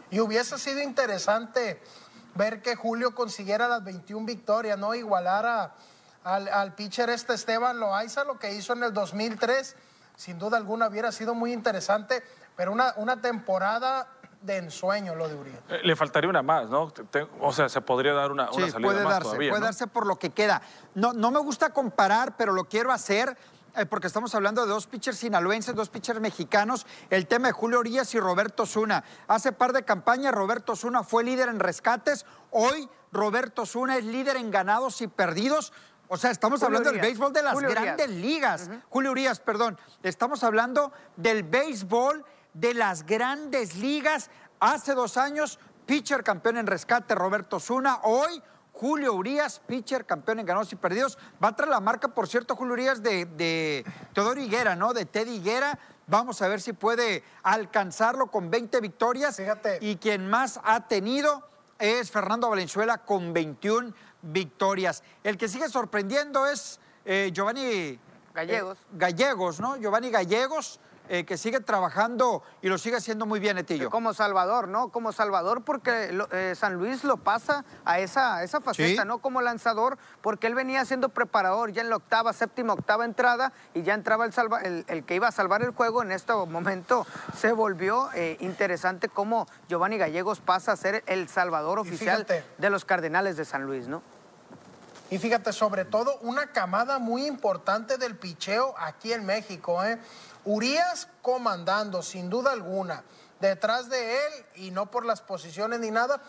Y 0.09 0.19
hubiese 0.19 0.57
sido 0.57 0.81
interesante 0.81 1.81
ver 2.35 2.61
que 2.61 2.75
Julio 2.75 3.13
consiguiera 3.13 3.67
las 3.67 3.83
21 3.83 4.25
victorias, 4.25 4.77
¿no? 4.77 4.93
Igualar 4.95 5.45
a 5.45 5.75
al, 6.23 6.73
pitcher 6.75 7.09
este 7.09 7.33
Esteban 7.33 7.79
Loaiza, 7.79 8.23
lo 8.23 8.37
que 8.37 8.53
hizo 8.53 8.73
en 8.73 8.83
el 8.83 8.93
2003, 8.93 9.75
sin 10.15 10.37
duda 10.37 10.57
alguna 10.57 10.87
hubiera 10.87 11.11
sido 11.11 11.33
muy 11.33 11.53
interesante, 11.53 12.23
pero 12.55 12.71
una, 12.71 12.93
una 12.97 13.21
temporada 13.21 14.07
de 14.41 14.57
ensueño 14.57 15.15
lo 15.15 15.27
de 15.27 15.35
Urias. 15.35 15.59
Eh, 15.69 15.81
le 15.83 15.95
faltaría 15.95 16.29
una 16.29 16.41
más, 16.41 16.69
¿no? 16.69 16.91
o 17.39 17.53
sea, 17.53 17.69
se 17.69 17.81
podría 17.81 18.13
dar 18.13 18.31
una, 18.31 18.51
salida 18.51 18.79
puede 18.79 19.03
más 19.03 19.13
darse, 19.13 19.23
todavía, 19.23 19.51
puede 19.51 19.63
darse 19.63 19.87
por 19.87 20.07
lo 20.07 20.17
que 20.17 20.31
queda. 20.31 20.61
No, 20.95 21.13
no 21.13 21.31
me 21.31 21.39
gusta 21.39 21.71
comparar, 21.71 22.35
pero 22.37 22.51
lo 22.51 22.65
quiero 22.65 22.91
hacer 22.91 23.37
eh, 23.75 23.85
porque 23.85 24.07
estamos 24.07 24.35
hablando 24.35 24.61
de 24.61 24.67
dos 24.67 24.87
pitchers 24.87 25.17
sinaloenses, 25.17 25.75
dos 25.75 25.89
pitchers 25.89 26.19
mexicanos, 26.19 26.85
el 27.09 27.27
tema 27.27 27.47
de 27.47 27.53
Julio 27.53 27.79
Urias 27.79 28.13
y 28.15 28.19
Roberto 28.19 28.65
Zuna. 28.65 29.03
Hace 29.27 29.51
par 29.51 29.73
de 29.73 29.83
campañas 29.83 30.33
Roberto 30.33 30.75
Zuna 30.75 31.03
fue 31.03 31.23
líder 31.23 31.49
en 31.49 31.59
rescates, 31.59 32.25
hoy 32.51 32.89
Roberto 33.11 33.65
Zuna 33.65 33.97
es 33.97 34.05
líder 34.05 34.37
en 34.37 34.51
ganados 34.51 35.01
y 35.01 35.07
perdidos. 35.07 35.73
O 36.07 36.17
sea, 36.17 36.31
estamos 36.31 36.61
hablando 36.63 36.91
del 36.91 36.99
béisbol 36.99 37.31
de 37.31 37.41
las 37.41 37.57
grandes 37.57 38.09
ligas. 38.09 38.69
Julio 38.89 39.11
Urias, 39.11 39.39
perdón. 39.39 39.79
Estamos 40.03 40.43
hablando 40.43 40.91
del 41.15 41.43
béisbol 41.43 42.25
de 42.53 42.73
las 42.73 43.05
grandes 43.05 43.77
ligas. 43.77 44.29
Hace 44.59 44.93
dos 44.93 45.15
años, 45.15 45.57
pitcher 45.85 46.23
campeón 46.23 46.57
en 46.57 46.67
rescate, 46.67 47.15
Roberto 47.15 47.61
Zuna. 47.61 47.99
Hoy, 48.03 48.43
Julio 48.71 49.13
Urias, 49.13 49.61
pitcher 49.65 50.05
campeón 50.05 50.39
en 50.39 50.45
ganados 50.45 50.71
y 50.73 50.75
perdidos. 50.75 51.17
Va 51.43 51.49
a 51.49 51.55
traer 51.55 51.69
la 51.69 51.79
marca, 51.79 52.07
por 52.07 52.27
cierto, 52.27 52.55
Julio 52.55 52.73
Urias 52.73 53.03
de, 53.03 53.25
de 53.25 53.85
Teodoro 54.13 54.41
Higuera, 54.41 54.75
¿no? 54.75 54.93
De 54.93 55.05
Teddy 55.05 55.35
Higuera. 55.35 55.77
Vamos 56.07 56.41
a 56.41 56.47
ver 56.47 56.61
si 56.61 56.73
puede 56.73 57.23
alcanzarlo 57.43 58.27
con 58.27 58.49
20 58.49 58.81
victorias. 58.81 59.37
Fíjate. 59.37 59.77
Y 59.81 59.97
quien 59.97 60.29
más 60.29 60.59
ha 60.63 60.87
tenido 60.87 61.47
es 61.79 62.11
Fernando 62.11 62.49
Valenzuela 62.49 62.99
con 62.99 63.33
21 63.33 63.93
victorias. 64.21 65.03
El 65.23 65.37
que 65.37 65.47
sigue 65.47 65.69
sorprendiendo 65.69 66.45
es 66.47 66.79
eh, 67.05 67.31
Giovanni 67.33 67.99
Gallegos. 68.33 68.77
Eh, 68.77 68.85
Gallegos, 68.93 69.59
¿no? 69.59 69.77
Giovanni 69.77 70.11
Gallegos. 70.11 70.79
Eh, 71.13 71.25
que 71.25 71.35
sigue 71.35 71.59
trabajando 71.59 72.41
y 72.61 72.69
lo 72.69 72.77
sigue 72.77 72.95
haciendo 72.95 73.25
muy 73.25 73.41
bien, 73.41 73.57
Etillo. 73.57 73.89
Como 73.89 74.13
Salvador, 74.13 74.69
¿no? 74.69 74.93
Como 74.93 75.11
Salvador, 75.11 75.61
porque 75.61 76.55
San 76.55 76.75
Luis 76.75 77.03
lo 77.03 77.17
pasa 77.17 77.65
a 77.83 77.99
esa, 77.99 78.41
esa 78.43 78.61
faceta, 78.61 79.03
¿no? 79.03 79.17
Como 79.17 79.41
lanzador, 79.41 79.97
porque 80.21 80.47
él 80.47 80.55
venía 80.55 80.85
siendo 80.85 81.09
preparador 81.09 81.73
ya 81.73 81.81
en 81.81 81.89
la 81.89 81.97
octava, 81.97 82.31
séptima, 82.31 82.71
octava 82.71 83.03
entrada 83.03 83.51
y 83.73 83.81
ya 83.81 83.93
entraba 83.93 84.25
el, 84.25 84.85
el, 84.87 85.03
que 85.03 85.15
iba 85.15 85.27
a 85.27 85.33
salvar 85.33 85.63
el 85.63 85.71
juego. 85.71 86.01
En 86.01 86.13
este 86.13 86.31
momento 86.31 87.05
se 87.35 87.51
volvió 87.51 88.07
interesante 88.39 89.09
cómo 89.09 89.47
Giovanni 89.67 89.97
Gallegos 89.97 90.39
pasa 90.39 90.71
a 90.71 90.77
ser 90.77 91.03
el 91.07 91.27
salvador 91.27 91.77
oficial 91.77 92.25
de 92.57 92.69
los 92.69 92.85
Cardenales 92.85 93.35
de 93.35 93.43
San 93.43 93.65
Luis, 93.65 93.89
¿no? 93.89 94.01
Y 95.11 95.19
fíjate, 95.19 95.51
sobre 95.51 95.83
todo 95.83 96.17
una 96.21 96.53
camada 96.53 96.97
muy 96.97 97.27
importante 97.27 97.97
del 97.97 98.15
picheo 98.15 98.73
aquí 98.77 99.11
en 99.11 99.25
México. 99.25 99.83
¿eh? 99.83 99.99
Urias 100.45 101.09
comandando, 101.21 102.01
sin 102.01 102.29
duda 102.29 102.53
alguna. 102.53 103.03
Detrás 103.41 103.89
de 103.89 104.15
él, 104.15 104.33
y 104.55 104.71
no 104.71 104.89
por 104.89 105.05
las 105.05 105.21
posiciones 105.21 105.81
ni 105.81 105.91
nada, 105.91 106.21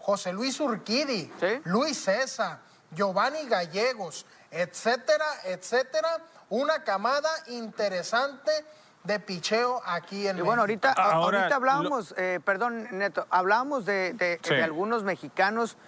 José 0.00 0.34
Luis 0.34 0.60
Urquidi, 0.60 1.32
Luis 1.64 2.04
César, 2.04 2.58
Giovanni 2.90 3.48
Gallegos, 3.48 4.26
etcétera, 4.50 5.26
etcétera. 5.44 6.18
Una 6.50 6.84
camada 6.84 7.30
interesante 7.46 8.52
de 9.02 9.18
picheo 9.18 9.80
aquí 9.86 10.28
en 10.28 10.36
y 10.36 10.40
bueno, 10.42 10.60
ahorita, 10.60 10.92
ahorita 10.92 11.54
hablábamos, 11.56 12.14
eh, 12.18 12.38
perdón, 12.44 12.86
Neto, 12.90 13.26
hablábamos 13.30 13.86
de, 13.86 14.12
de 14.12 14.62
algunos 14.62 15.04
mexicanos 15.04 15.78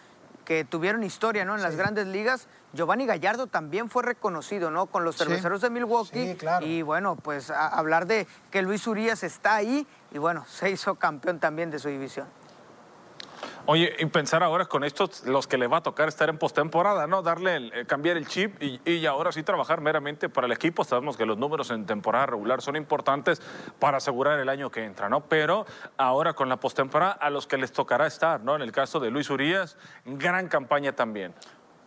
que 0.49 0.65
tuvieron 0.65 1.05
historia 1.05 1.45
¿no? 1.45 1.57
en 1.57 1.61
las 1.61 1.77
grandes 1.77 2.07
ligas. 2.07 2.49
Giovanni 2.73 3.05
Gallardo 3.05 3.49
también 3.49 3.91
fue 3.91 4.03
reconocido 4.03 4.71
¿no? 4.71 4.87
con 4.87 5.05
los 5.05 5.15
cerveceros 5.19 5.61
de 5.61 5.69
Milwaukee. 5.69 6.31
Sí, 6.31 6.37
claro. 6.37 6.65
Y 6.65 6.81
bueno, 6.81 7.17
pues 7.17 7.51
hablar 7.51 8.07
de 8.07 8.27
que 8.51 8.63
Luis 8.63 8.87
Urias 8.87 9.25
está 9.25 9.57
ahí 9.57 9.87
y 10.11 10.17
bueno, 10.17 10.47
se 10.49 10.71
hizo 10.71 10.95
campeón 10.95 11.39
también 11.39 11.71
de 11.71 11.79
su 11.79 11.91
división. 11.91 12.27
Oye, 13.67 13.95
y 13.99 14.07
pensar 14.07 14.43
ahora 14.43 14.67
con 14.67 14.85
estos, 14.85 15.25
los 15.27 15.47
que 15.47 15.59
le 15.59 15.67
va 15.67 15.79
a 15.79 15.83
tocar 15.83 16.09
estar 16.09 16.29
en 16.29 16.39
postemporada, 16.39 17.07
¿no? 17.07 17.23
Darle, 17.23 17.71
eh, 17.75 17.87
cambiar 17.87 18.17
el 18.17 18.27
chip 18.27 18.63
y, 18.63 19.07
ahora 19.07 19.33
sí 19.33 19.43
trabajar 19.43 19.81
meramente 19.81 20.29
para 20.29 20.47
el 20.47 20.53
equipo. 20.53 20.85
Sabemos 20.85 21.17
que 21.17 21.27
los 21.27 21.39
números 21.39 21.71
en 21.71 21.87
temporada 21.87 22.27
regular 22.27 22.63
son 22.63 22.77
importantes 22.77 23.41
para 23.79 23.99
asegurar 23.99 24.39
el 24.39 24.49
año 24.49 24.71
que 24.71 24.85
entra, 24.85 25.09
¿no? 25.09 25.21
Pero 25.21 25.67
ahora 25.97 26.35
con 26.35 26.49
la 26.49 26.59
postemporada, 26.59 27.13
a 27.13 27.31
los 27.31 27.47
que 27.47 27.59
les 27.59 27.73
tocará 27.73 28.07
estar, 28.07 28.41
¿no? 28.41 28.57
En 28.57 28.63
el 28.63 28.73
caso 28.73 29.01
de 29.01 29.11
Luis 29.11 29.31
Urias, 29.31 29.77
gran 30.05 30.49
campaña 30.49 30.93
también. 30.93 31.35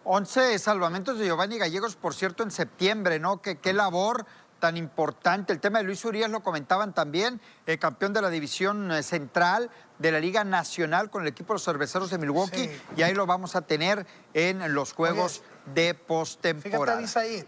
11 0.03 0.57
salvamentos 0.57 1.19
de 1.19 1.27
Giovanni 1.27 1.57
Gallegos, 1.57 1.95
por 1.95 2.15
cierto, 2.15 2.43
en 2.43 2.51
septiembre, 2.51 3.19
¿no? 3.19 3.41
Que 3.41 3.59
qué 3.59 3.71
labor 3.71 4.25
tan 4.61 4.77
importante. 4.77 5.51
El 5.51 5.59
tema 5.59 5.79
de 5.79 5.83
Luis 5.83 6.05
Urias 6.05 6.29
lo 6.29 6.41
comentaban 6.41 6.93
también, 6.93 7.41
el 7.65 7.79
campeón 7.79 8.13
de 8.13 8.21
la 8.21 8.29
división 8.29 8.91
eh, 8.91 9.03
central 9.03 9.69
de 9.99 10.11
la 10.13 10.19
Liga 10.19 10.45
Nacional 10.45 11.09
con 11.09 11.23
el 11.23 11.27
equipo 11.27 11.51
de 11.51 11.55
los 11.55 11.65
cerveceros 11.65 12.09
de 12.11 12.17
Milwaukee. 12.17 12.69
Y 12.95 13.01
ahí 13.01 13.13
lo 13.13 13.25
vamos 13.25 13.57
a 13.57 13.61
tener 13.61 14.05
en 14.33 14.73
los 14.73 14.93
juegos 14.93 15.41
de 15.73 15.93
postemporada. 15.95 17.01
Fíjate, 17.01 17.19
ahí, 17.19 17.45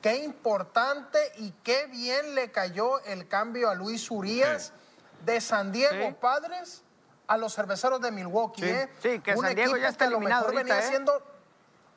qué 0.00 0.24
importante 0.24 1.18
y 1.36 1.52
qué 1.62 1.86
bien 1.88 2.34
le 2.34 2.50
cayó 2.50 3.00
el 3.04 3.28
cambio 3.28 3.68
a 3.68 3.74
Luis 3.74 4.10
Urias 4.10 4.72
de 5.26 5.40
San 5.40 5.72
Diego 5.72 6.16
Padres 6.18 6.84
a 7.26 7.36
los 7.36 7.54
cerveceros 7.54 8.00
de 8.00 8.12
Milwaukee. 8.12 8.62
Sí, 8.62 8.68
¿eh? 9.08 9.20
que 9.22 9.36
San 9.36 9.54
Diego 9.54 9.76
ya 9.76 9.88
está 9.88 10.06
eliminado. 10.06 10.52
venía 10.52 10.78
¿eh? 10.78 10.88
siendo 10.88 11.22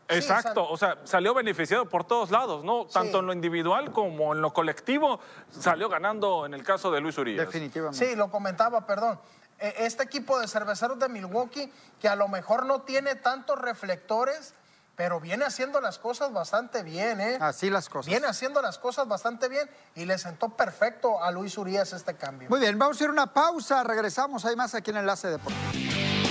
Exacto, 0.07 0.67
o 0.69 0.77
sea, 0.77 0.97
salió 1.03 1.33
beneficiado 1.33 1.85
por 1.85 2.03
todos 2.03 2.31
lados, 2.31 2.63
¿no? 2.63 2.85
Tanto 2.85 3.19
en 3.19 3.25
lo 3.25 3.33
individual 3.33 3.91
como 3.91 4.33
en 4.33 4.41
lo 4.41 4.53
colectivo, 4.53 5.19
salió 5.51 5.89
ganando 5.89 6.45
en 6.45 6.53
el 6.53 6.63
caso 6.63 6.91
de 6.91 7.01
Luis 7.01 7.17
Urias. 7.17 7.45
Definitivamente. 7.45 8.05
Sí, 8.05 8.15
lo 8.15 8.29
comentaba, 8.29 8.85
perdón. 8.85 9.19
E, 9.59 9.85
este 9.85 10.03
equipo 10.03 10.39
de 10.39 10.47
cerveceros 10.47 10.99
de 10.99 11.09
Milwaukee, 11.09 11.71
que 12.01 12.07
a 12.07 12.15
lo 12.15 12.27
mejor 12.27 12.65
no 12.65 12.81
tiene 12.81 13.15
tantos 13.15 13.59
reflectores, 13.59 14.53
pero 14.95 15.19
viene 15.19 15.45
haciendo 15.45 15.81
las 15.81 15.97
cosas 15.97 16.31
bastante 16.31 16.83
bien, 16.83 17.19
¿eh? 17.19 17.37
Así 17.41 17.69
las 17.69 17.89
cosas. 17.89 18.07
Viene 18.07 18.27
haciendo 18.27 18.61
las 18.61 18.77
cosas 18.77 19.07
bastante 19.07 19.49
bien 19.49 19.69
y 19.95 20.05
le 20.05 20.17
sentó 20.17 20.49
perfecto 20.49 21.23
a 21.23 21.31
Luis 21.31 21.57
Urias 21.57 21.93
este 21.93 22.15
cambio. 22.15 22.49
Muy 22.49 22.59
bien, 22.59 22.77
vamos 22.77 22.99
a 22.99 23.03
ir 23.03 23.09
a 23.09 23.13
una 23.13 23.33
pausa, 23.33 23.83
regresamos, 23.83 24.45
hay 24.45 24.55
más 24.55 24.75
aquí 24.75 24.91
en 24.91 24.97
Enlace 24.97 25.29
Deportivo. 25.29 26.22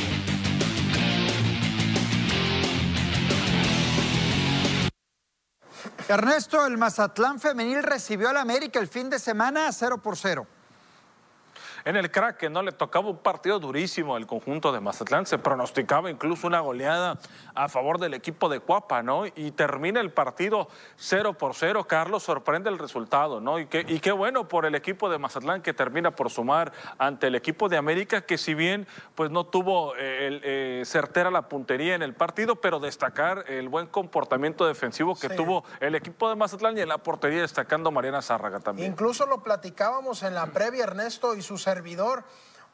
Ernesto, 6.08 6.66
el 6.66 6.78
Mazatlán 6.78 7.40
femenil 7.40 7.82
recibió 7.82 8.28
al 8.28 8.36
América 8.36 8.78
el 8.78 8.88
fin 8.88 9.10
de 9.10 9.18
semana 9.18 9.70
0 9.72 9.98
por 9.98 10.16
0. 10.16 10.46
En 11.84 11.96
el 11.96 12.10
crack, 12.10 12.36
que 12.36 12.50
no 12.50 12.62
le 12.62 12.72
tocaba 12.72 13.08
un 13.08 13.18
partido 13.18 13.58
durísimo 13.58 14.16
el 14.16 14.26
conjunto 14.26 14.72
de 14.72 14.80
Mazatlán. 14.80 15.26
Se 15.26 15.38
pronosticaba 15.38 16.10
incluso 16.10 16.46
una 16.46 16.60
goleada 16.60 17.18
a 17.54 17.68
favor 17.68 17.98
del 17.98 18.14
equipo 18.14 18.48
de 18.48 18.60
Cuapa, 18.60 19.02
¿no? 19.02 19.26
Y 19.26 19.52
termina 19.52 20.00
el 20.00 20.12
partido 20.12 20.68
0 20.96 21.34
por 21.38 21.54
0. 21.54 21.86
Carlos 21.86 22.22
sorprende 22.22 22.70
el 22.70 22.78
resultado, 22.78 23.40
¿no? 23.40 23.58
Y, 23.58 23.68
y 23.72 24.00
qué 24.00 24.12
bueno 24.12 24.48
por 24.48 24.66
el 24.66 24.74
equipo 24.74 25.10
de 25.10 25.18
Mazatlán 25.18 25.62
que 25.62 25.72
termina 25.72 26.10
por 26.10 26.30
sumar 26.30 26.72
ante 26.98 27.26
el 27.26 27.34
equipo 27.34 27.68
de 27.68 27.76
América, 27.76 28.22
que 28.22 28.38
si 28.38 28.54
bien 28.54 28.86
pues 29.14 29.30
no 29.30 29.44
tuvo 29.44 29.94
eh, 29.96 30.40
eh, 30.42 30.82
certera 30.84 31.30
la 31.30 31.48
puntería 31.48 31.94
en 31.94 32.02
el 32.02 32.14
partido, 32.14 32.56
pero 32.56 32.80
destacar 32.80 33.44
el 33.48 33.68
buen 33.68 33.86
comportamiento 33.86 34.66
defensivo 34.66 35.14
que 35.14 35.28
tuvo 35.28 35.64
el 35.80 35.94
equipo 35.94 36.28
de 36.28 36.36
Mazatlán 36.36 36.76
y 36.78 36.80
en 36.80 36.88
la 36.88 36.98
portería 36.98 37.42
destacando 37.42 37.90
Mariana 37.90 38.22
Zárraga 38.22 38.60
también. 38.60 38.90
Incluso 38.90 39.26
lo 39.26 39.42
platicábamos 39.42 40.22
en 40.22 40.34
la 40.34 40.46
previa, 40.46 40.84
Ernesto 40.84 41.34
y 41.34 41.42
su 41.42 41.58
servidor, 41.72 42.24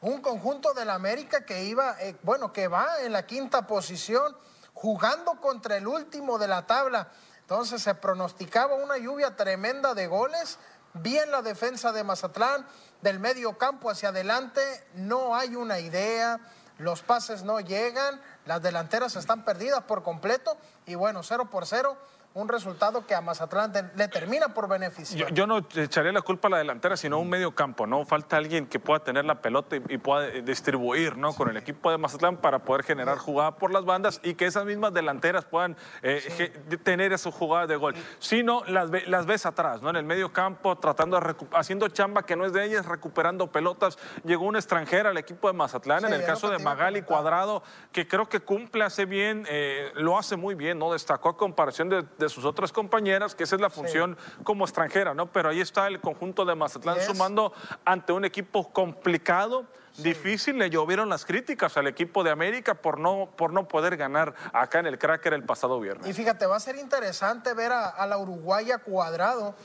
un 0.01 0.21
conjunto 0.21 0.73
del 0.73 0.89
América 0.89 1.45
que 1.45 1.63
iba, 1.63 1.95
eh, 2.01 2.17
bueno, 2.23 2.51
que 2.51 2.67
va 2.67 3.01
en 3.01 3.13
la 3.13 3.25
quinta 3.25 3.65
posición, 3.65 4.35
jugando 4.73 5.39
contra 5.39 5.77
el 5.77 5.87
último 5.87 6.37
de 6.37 6.49
la 6.49 6.67
tabla. 6.67 7.07
Entonces 7.39 7.81
se 7.81 7.95
pronosticaba 7.95 8.75
una 8.75 8.97
lluvia 8.97 9.37
tremenda 9.37 9.93
de 9.93 10.07
goles. 10.07 10.59
Bien 10.93 11.31
la 11.31 11.41
defensa 11.41 11.91
de 11.93 12.03
Mazatlán, 12.03 12.67
del 13.01 13.19
medio 13.19 13.57
campo 13.57 13.89
hacia 13.89 14.09
adelante, 14.09 14.61
no 14.95 15.35
hay 15.35 15.55
una 15.55 15.79
idea, 15.79 16.39
los 16.77 17.01
pases 17.01 17.43
no 17.43 17.59
llegan, 17.59 18.21
las 18.45 18.61
delanteras 18.61 19.15
están 19.15 19.45
perdidas 19.45 19.83
por 19.83 20.03
completo 20.03 20.57
y 20.85 20.95
bueno, 20.95 21.23
cero 21.23 21.49
por 21.49 21.65
cero 21.65 21.97
un 22.35 22.47
resultado 22.47 23.07
que 23.07 23.15
a 23.15 23.21
Mazatlán 23.21 23.73
le 23.95 24.07
termina 24.07 24.53
por 24.53 24.69
beneficio. 24.69 25.27
Yo, 25.29 25.47
no 25.47 25.65
echaría 25.75 26.11
la 26.11 26.21
culpa 26.21 26.47
a 26.47 26.51
la 26.51 26.57
delantera, 26.59 26.95
sino 26.95 27.15
a 27.15 27.19
un 27.19 27.29
medio 27.29 27.55
campo, 27.55 27.87
¿no? 27.87 28.05
Falta 28.05 28.37
alguien 28.37 28.67
que 28.67 28.79
pueda 28.79 28.99
tener 28.99 29.25
la 29.25 29.41
pelota 29.41 29.75
y, 29.75 29.97
pueda 29.97 30.27
distribuir, 30.27 31.17
¿no? 31.17 31.33
Con 31.33 31.49
el 31.49 31.57
equipo 31.57 31.89
de 31.89 31.97
Mazatlán 31.97 32.37
para 32.37 32.59
poder 32.59 32.83
generar 32.83 33.17
jugada 33.17 33.55
por 33.55 33.71
las 33.71 33.83
bandas 33.83 34.21
y 34.23 34.35
que 34.35 34.45
esas 34.45 34.65
mismas 34.65 34.93
delanteras 34.93 35.45
puedan 35.45 35.75
eh, 36.03 36.53
tener 36.83 37.13
esa 37.13 37.31
jugada 37.31 37.65
de 37.65 37.75
gol. 37.75 37.95
Si 38.19 38.43
no, 38.43 38.63
las, 38.65 38.89
las 39.07 39.25
ves 39.25 39.47
atrás, 39.47 39.81
¿no? 39.81 39.89
En 39.89 39.95
el 39.95 40.05
medio 40.05 40.31
campo, 40.31 40.77
tratando 40.77 41.19
de 41.19 41.35
haciendo 41.53 41.87
chamba 41.89 42.23
que 42.23 42.35
no 42.35 42.45
es 42.45 42.53
de 42.53 42.63
ellas, 42.63 42.85
recuperando 42.85 43.47
pelotas. 43.47 43.97
Llegó 44.23 44.45
una 44.45 44.59
extranjera 44.59 45.09
al 45.09 45.17
equipo 45.17 45.47
de 45.47 45.53
Mazatlán, 45.53 46.05
en 46.05 46.13
el 46.13 46.23
caso 46.23 46.49
de 46.51 46.59
Magali 46.59 47.01
Cuadrado, 47.01 47.63
que 47.91 48.07
creo 48.07 48.29
que 48.29 48.39
cumple, 48.39 48.83
hace 48.83 49.05
bien, 49.05 49.45
eh, 49.49 49.91
lo 49.95 50.17
hace 50.17 50.35
muy 50.35 50.53
bien, 50.53 50.77
¿no? 50.77 50.93
Destacó 50.93 51.29
a 51.29 51.37
comparación 51.37 51.89
de 51.89 52.18
de 52.19 52.29
sus 52.29 52.45
otras 52.45 52.71
compañeras, 52.71 53.33
que 53.33 53.45
esa 53.45 53.55
es 53.55 53.61
la 53.61 53.69
función 53.69 54.17
como 54.43 54.65
extranjera, 54.65 55.13
¿no? 55.13 55.31
Pero 55.31 55.49
ahí 55.49 55.61
está 55.61 55.87
el 55.87 55.99
conjunto 55.99 56.45
de 56.45 56.53
Mazatlán 56.53 56.97
sumando 57.01 57.53
ante 57.85 58.13
un 58.13 58.25
equipo 58.25 58.71
complicado. 58.71 59.65
Difícil, 59.97 60.57
le 60.57 60.69
llovieron 60.69 61.09
las 61.09 61.25
críticas 61.25 61.75
al 61.75 61.87
equipo 61.87 62.23
de 62.23 62.31
América 62.31 62.75
por 62.75 62.99
no, 62.99 63.29
por 63.35 63.51
no 63.51 63.67
poder 63.67 63.97
ganar 63.97 64.33
acá 64.53 64.79
en 64.79 64.85
el 64.85 64.97
Cracker 64.97 65.33
el 65.33 65.43
pasado 65.43 65.79
viernes. 65.79 66.07
Y 66.07 66.13
fíjate, 66.13 66.45
va 66.45 66.55
a 66.55 66.59
ser 66.59 66.77
interesante 66.77 67.53
ver 67.53 67.71
a, 67.71 67.87
a 67.87 68.05
la 68.05 68.17
uruguaya 68.17 68.77
Cuadrado 68.77 69.55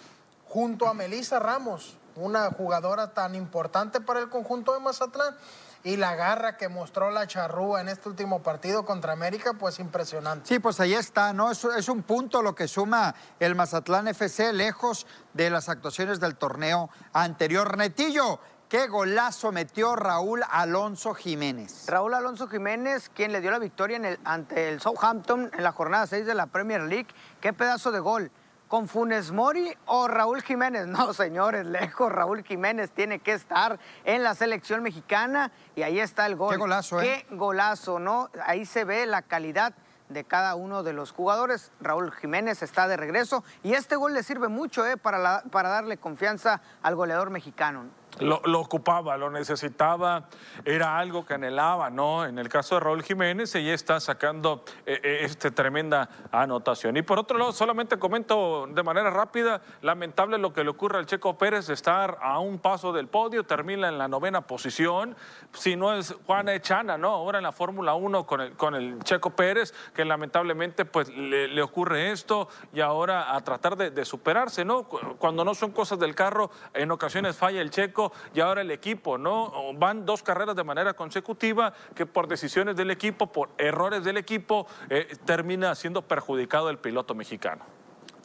junto 0.47 0.89
a 0.89 0.95
Melissa 0.95 1.39
Ramos, 1.39 1.97
una 2.17 2.51
jugadora 2.51 3.13
tan 3.13 3.35
importante 3.35 4.01
para 4.01 4.21
el 4.21 4.29
conjunto 4.29 4.73
de 4.73 4.81
Mazatlán 4.81 5.37
y 5.85 5.99
la 5.99 6.17
garra 6.17 6.57
que 6.57 6.69
mostró 6.69 7.11
la 7.11 7.27
charrúa 7.27 7.83
en 7.83 7.91
este 7.91 8.09
último 8.09 8.43
partido 8.43 8.87
contra 8.87 9.13
América, 9.13 9.53
pues 9.53 9.79
impresionante. 9.79 10.49
Sí, 10.49 10.59
pues 10.59 10.81
ahí 10.81 10.95
está, 10.95 11.35
¿no? 11.35 11.51
Es, 11.51 11.63
es 11.63 11.89
un 11.91 12.03
punto 12.03 12.43
lo 12.43 12.55
que 12.55 12.67
suma 12.67 13.15
el 13.39 13.55
Mazatlán 13.55 14.09
FC, 14.09 14.55
lejos 14.55 15.07
de 15.35 15.51
las 15.51 15.69
actuaciones 15.69 16.21
del 16.21 16.37
torneo 16.37 16.89
anterior. 17.13 17.77
Netillo, 17.77 18.41
Qué 18.69 18.89
golazo 18.89 19.53
metió 19.53 19.95
Raúl 19.95 20.43
Alonso 20.51 21.15
Jiménez. 21.15 21.85
Raúl 21.87 22.15
Alonso 22.15 22.49
Jiménez, 22.49 23.09
quien 23.09 23.31
le 23.31 23.41
dio 23.41 23.51
la 23.51 23.59
victoria 23.61 23.99
en 23.99 24.05
el, 24.07 24.19
ante 24.25 24.71
el 24.71 24.81
Southampton 24.81 25.51
en 25.57 25.63
la 25.63 25.71
jornada 25.71 26.07
6 26.07 26.27
de 26.27 26.35
la 26.35 26.47
Premier 26.47 26.81
League. 26.81 27.07
Qué 27.41 27.53
pedazo 27.53 27.93
de 27.93 28.01
gol 28.01 28.33
con 28.69 28.89
Funes 28.89 29.31
Mori 29.31 29.75
o 29.87 30.09
Raúl 30.09 30.43
Jiménez. 30.43 30.87
No, 30.95 31.13
señores, 31.13 31.67
lejos. 31.67 32.11
Raúl 32.11 32.45
Jiménez 32.45 32.91
tiene 32.91 33.19
que 33.19 33.33
estar 33.33 33.79
en 34.05 34.23
la 34.23 34.35
selección 34.35 34.83
mexicana 34.83 35.51
y 35.75 35.83
ahí 35.83 35.99
está 35.99 36.27
el 36.27 36.37
gol. 36.37 36.53
Qué 36.53 36.59
golazo, 36.59 37.01
¿eh? 37.01 37.27
Qué 37.29 37.37
golazo, 37.37 37.99
¿no? 37.99 38.31
Ahí 38.47 38.65
se 38.65 38.85
ve 38.85 39.07
la 39.07 39.23
calidad 39.23 39.75
de 40.09 40.25
cada 40.25 40.55
uno 40.55 40.83
de 40.83 40.93
los 40.93 41.13
jugadores. 41.13 41.73
Raúl 41.81 42.13
Jiménez 42.13 42.63
está 42.63 42.89
de 42.89 42.97
regreso 42.97 43.45
y 43.63 43.75
este 43.75 43.97
gol 43.97 44.15
le 44.15 44.23
sirve 44.23 44.49
mucho 44.49 44.87
¿eh? 44.87 44.97
para, 44.97 45.43
para 45.51 45.69
darle 45.69 45.97
confianza 45.97 46.61
al 46.83 46.95
goleador 46.95 47.31
mexicano. 47.31 47.87
Lo, 48.21 48.61
ocupaba, 48.61 49.17
lo 49.17 49.29
necesitaba, 49.29 50.29
era 50.65 50.99
algo 50.99 51.27
que 51.27 51.35
anhelaba, 51.35 51.91
¿no? 51.91 52.25
En 52.25 52.39
el 52.39 52.49
caso 52.49 52.77
de 52.77 52.81
Raúl 52.81 53.03
Jiménez, 53.03 53.53
ella 53.57 53.75
está 53.75 53.99
sacando 53.99 54.65
eh, 54.87 55.01
eh, 55.03 55.19
este, 55.23 55.51
tremenda 55.51 56.09
anotación. 56.31 56.97
Y 56.97 57.03
por 57.03 57.19
otro 57.19 57.39
lado, 57.39 57.53
solamente 57.53 57.99
comento 57.99 58.69
de 58.69 58.83
manera 58.85 59.11
rápida, 59.11 59.63
lamentable 59.83 60.39
lo 60.39 60.53
que 60.53 60.63
le 60.63 60.71
ocurre 60.71 60.99
al 60.99 61.07
Checo 61.07 61.37
Pérez 61.37 61.69
estar 61.71 62.19
a 62.23 62.39
un 62.39 62.59
paso 62.59 62.93
del 62.93 63.09
podio, 63.09 63.45
termina 63.45 63.89
en 63.89 63.99
la 63.99 64.07
novena 64.07 64.43
posición, 64.43 65.17
si 65.53 65.75
no 65.75 65.93
es 65.93 66.15
Juana 66.25 66.55
Echana, 66.55 66.97
¿no? 66.97 67.11
Ahora 67.11 67.39
en 67.39 67.45
la 67.45 67.53
Fórmula 67.53 67.95
1 67.95 68.27
con 68.27 68.75
el, 68.75 68.99
Checo 69.03 69.31
Pérez, 69.31 69.75
que 69.93 70.05
lamentablemente 70.05 70.85
pues 70.85 71.09
le, 71.09 71.63
ocurre 71.63 72.13
esto 72.13 72.49
y 72.73 72.81
ahora 72.81 73.35
a 73.35 73.41
tratar 73.43 73.77
de 73.77 74.05
superarse, 74.05 74.65
¿no? 74.65 74.85
Cuando 74.85 75.45
no 75.45 75.55
son 75.55 75.73
cosas 75.73 75.99
del 75.99 76.15
carro, 76.15 76.51
en 76.75 76.93
ocasiones 76.93 77.37
falla 77.37 77.61
el 77.61 77.71
Checo 77.71 78.04
y 78.35 78.41
ahora 78.41 78.61
el 78.63 78.71
equipo, 78.71 79.19
¿no? 79.19 79.53
Van 79.75 80.05
dos 80.05 80.23
carreras 80.23 80.57
de 80.57 80.65
manera 80.65 80.95
consecutiva 80.95 81.73
que 81.95 82.07
por 82.07 82.29
decisiones 82.29 82.77
del 82.77 82.91
equipo, 82.91 83.31
por 83.33 83.51
errores 83.59 84.05
del 84.05 84.17
equipo, 84.17 84.67
eh, 84.91 85.17
termina 85.25 85.75
siendo 85.75 86.03
perjudicado 86.03 86.71
el 86.71 86.79
piloto 86.79 87.15
mexicano. 87.15 87.65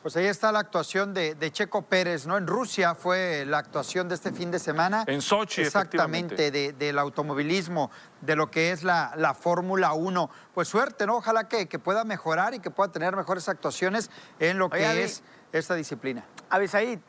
Pues 0.01 0.15
ahí 0.15 0.27
está 0.27 0.51
la 0.53 0.59
actuación 0.59 1.13
de, 1.13 1.51
Checo 1.51 1.81
Pérez, 1.81 2.25
¿no? 2.25 2.37
En 2.37 2.47
Rusia 2.47 2.95
fue 2.95 3.43
la 3.45 3.57
actuación 3.57 4.07
de 4.07 4.15
este 4.15 4.31
fin 4.31 4.49
de 4.49 4.57
semana. 4.57 5.03
En 5.07 5.21
Sochi, 5.21 5.61
Exactamente, 5.61 6.51
del 6.51 6.99
automovilismo, 6.99 7.91
de 8.21 8.37
lo 8.37 8.49
que 8.49 8.71
es 8.71 8.83
la, 8.83 9.13
la 9.17 9.33
Fórmula 9.33 9.91
1. 9.91 10.29
Pues 10.53 10.69
suerte, 10.69 11.05
¿no? 11.05 11.17
Ojalá 11.17 11.49
que, 11.49 11.67
que, 11.67 11.79
pueda 11.79 12.05
mejorar 12.05 12.53
y 12.53 12.59
que 12.59 12.71
pueda 12.71 12.91
tener 12.91 13.15
mejores 13.15 13.49
actuaciones 13.49 14.09
en 14.39 14.57
lo 14.57 14.69
que 14.69 15.03
es 15.03 15.21
esta 15.51 15.75
disciplina. 15.75 16.23
Avisaí, 16.49 17.01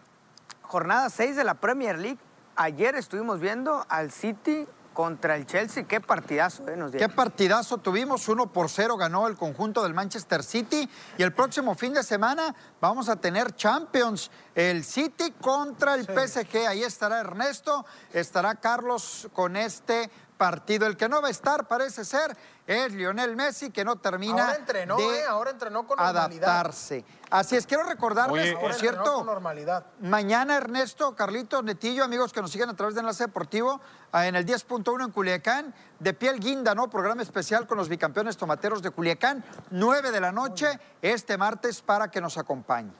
jornada 0.63 1.11
6 1.11 1.37
de 1.37 1.45
la 1.45 1.55
Premier 1.55 1.97
League 1.97 2.19
ayer 2.57 2.95
estuvimos 2.95 3.41
viendo 3.41 3.85
al 3.89 4.11
City 4.11 4.67
contra 4.93 5.37
el 5.37 5.47
Chelsea. 5.47 5.85
Qué 5.85 6.01
partidazo, 6.01 6.69
¿eh? 6.69 6.77
Nos 6.77 6.93
Qué 6.93 7.09
partidazo 7.09 7.79
tuvimos. 7.79 8.29
Uno 8.29 8.53
por 8.53 8.69
cero 8.69 8.97
ganó 8.97 9.29
el 9.29 9.37
conjunto 9.37 9.83
del 9.83 9.95
Manchester 9.95 10.43
City. 10.43 10.89
Y 11.17 11.23
el 11.23 11.33
próximo 11.33 11.75
fin 11.75 11.95
de 11.95 12.03
semana 12.03 12.55
vamos 12.81 13.09
a 13.09 13.17
tener 13.17 13.55
Champions. 13.55 14.31
El 14.55 14.85
City 14.85 15.33
contra 15.41 15.95
el 15.95 16.05
PSG. 16.05 16.67
Ahí 16.69 16.83
estará 16.83 17.21
Ernesto, 17.21 17.87
estará 18.13 18.57
Carlos 18.57 19.29
con 19.33 19.57
este 19.57 20.11
partido. 20.41 20.87
El 20.87 20.97
que 20.97 21.07
no 21.07 21.21
va 21.21 21.29
a 21.29 21.31
estar, 21.31 21.69
parece 21.69 22.03
ser, 22.03 22.35
es 22.67 22.95
Lionel 22.95 23.37
Messi, 23.37 23.71
que 23.71 23.85
no 23.85 23.97
termina 23.97 24.45
Ahora 24.45 24.57
entrenó, 24.57 24.97
de 24.97 25.21
eh, 25.21 25.25
ahora 25.27 25.51
entrenó 25.51 25.87
con 25.87 26.01
adaptarse. 26.01 27.05
Así 27.29 27.57
es, 27.57 27.67
quiero 27.67 27.83
recordarles, 27.83 28.55
por 28.55 28.73
cierto, 28.73 29.17
con 29.17 29.27
normalidad. 29.27 29.85
mañana 30.01 30.57
Ernesto, 30.57 31.15
Carlito, 31.15 31.63
Netillo, 31.63 32.05
amigos 32.05 32.33
que 32.33 32.41
nos 32.41 32.51
siguen 32.51 32.71
a 32.71 32.75
través 32.75 32.95
de 32.95 33.03
Enlace 33.03 33.25
Deportivo, 33.25 33.83
ah, 34.13 34.27
en 34.27 34.35
el 34.35 34.47
10.1 34.47 35.05
en 35.05 35.11
Culiacán, 35.11 35.75
de 35.99 36.15
piel 36.15 36.41
guinda, 36.41 36.75
¿no? 36.75 36.89
Programa 36.89 37.21
especial 37.21 37.67
con 37.67 37.77
los 37.77 37.91
bicampeones 37.91 38.39
tomateros 38.39 38.81
de 38.81 38.93
Culiacán, 38.93 39.45
9 39.69 40.11
de 40.11 40.21
la 40.23 40.33
noche, 40.33 40.81
este 41.03 41.37
martes, 41.37 41.83
para 41.83 42.11
que 42.11 42.23
nos 42.23 42.39
acompañe. 42.39 42.93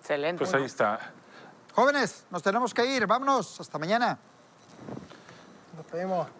Excelente. 0.00 0.38
Pues 0.38 0.54
ahí 0.54 0.64
está. 0.64 1.12
Jóvenes, 1.74 2.24
nos 2.30 2.42
tenemos 2.42 2.72
que 2.72 2.86
ir, 2.86 3.06
vámonos, 3.06 3.60
hasta 3.60 3.78
mañana. 3.78 4.18
Nos 5.76 5.84
pedimos. 5.84 6.37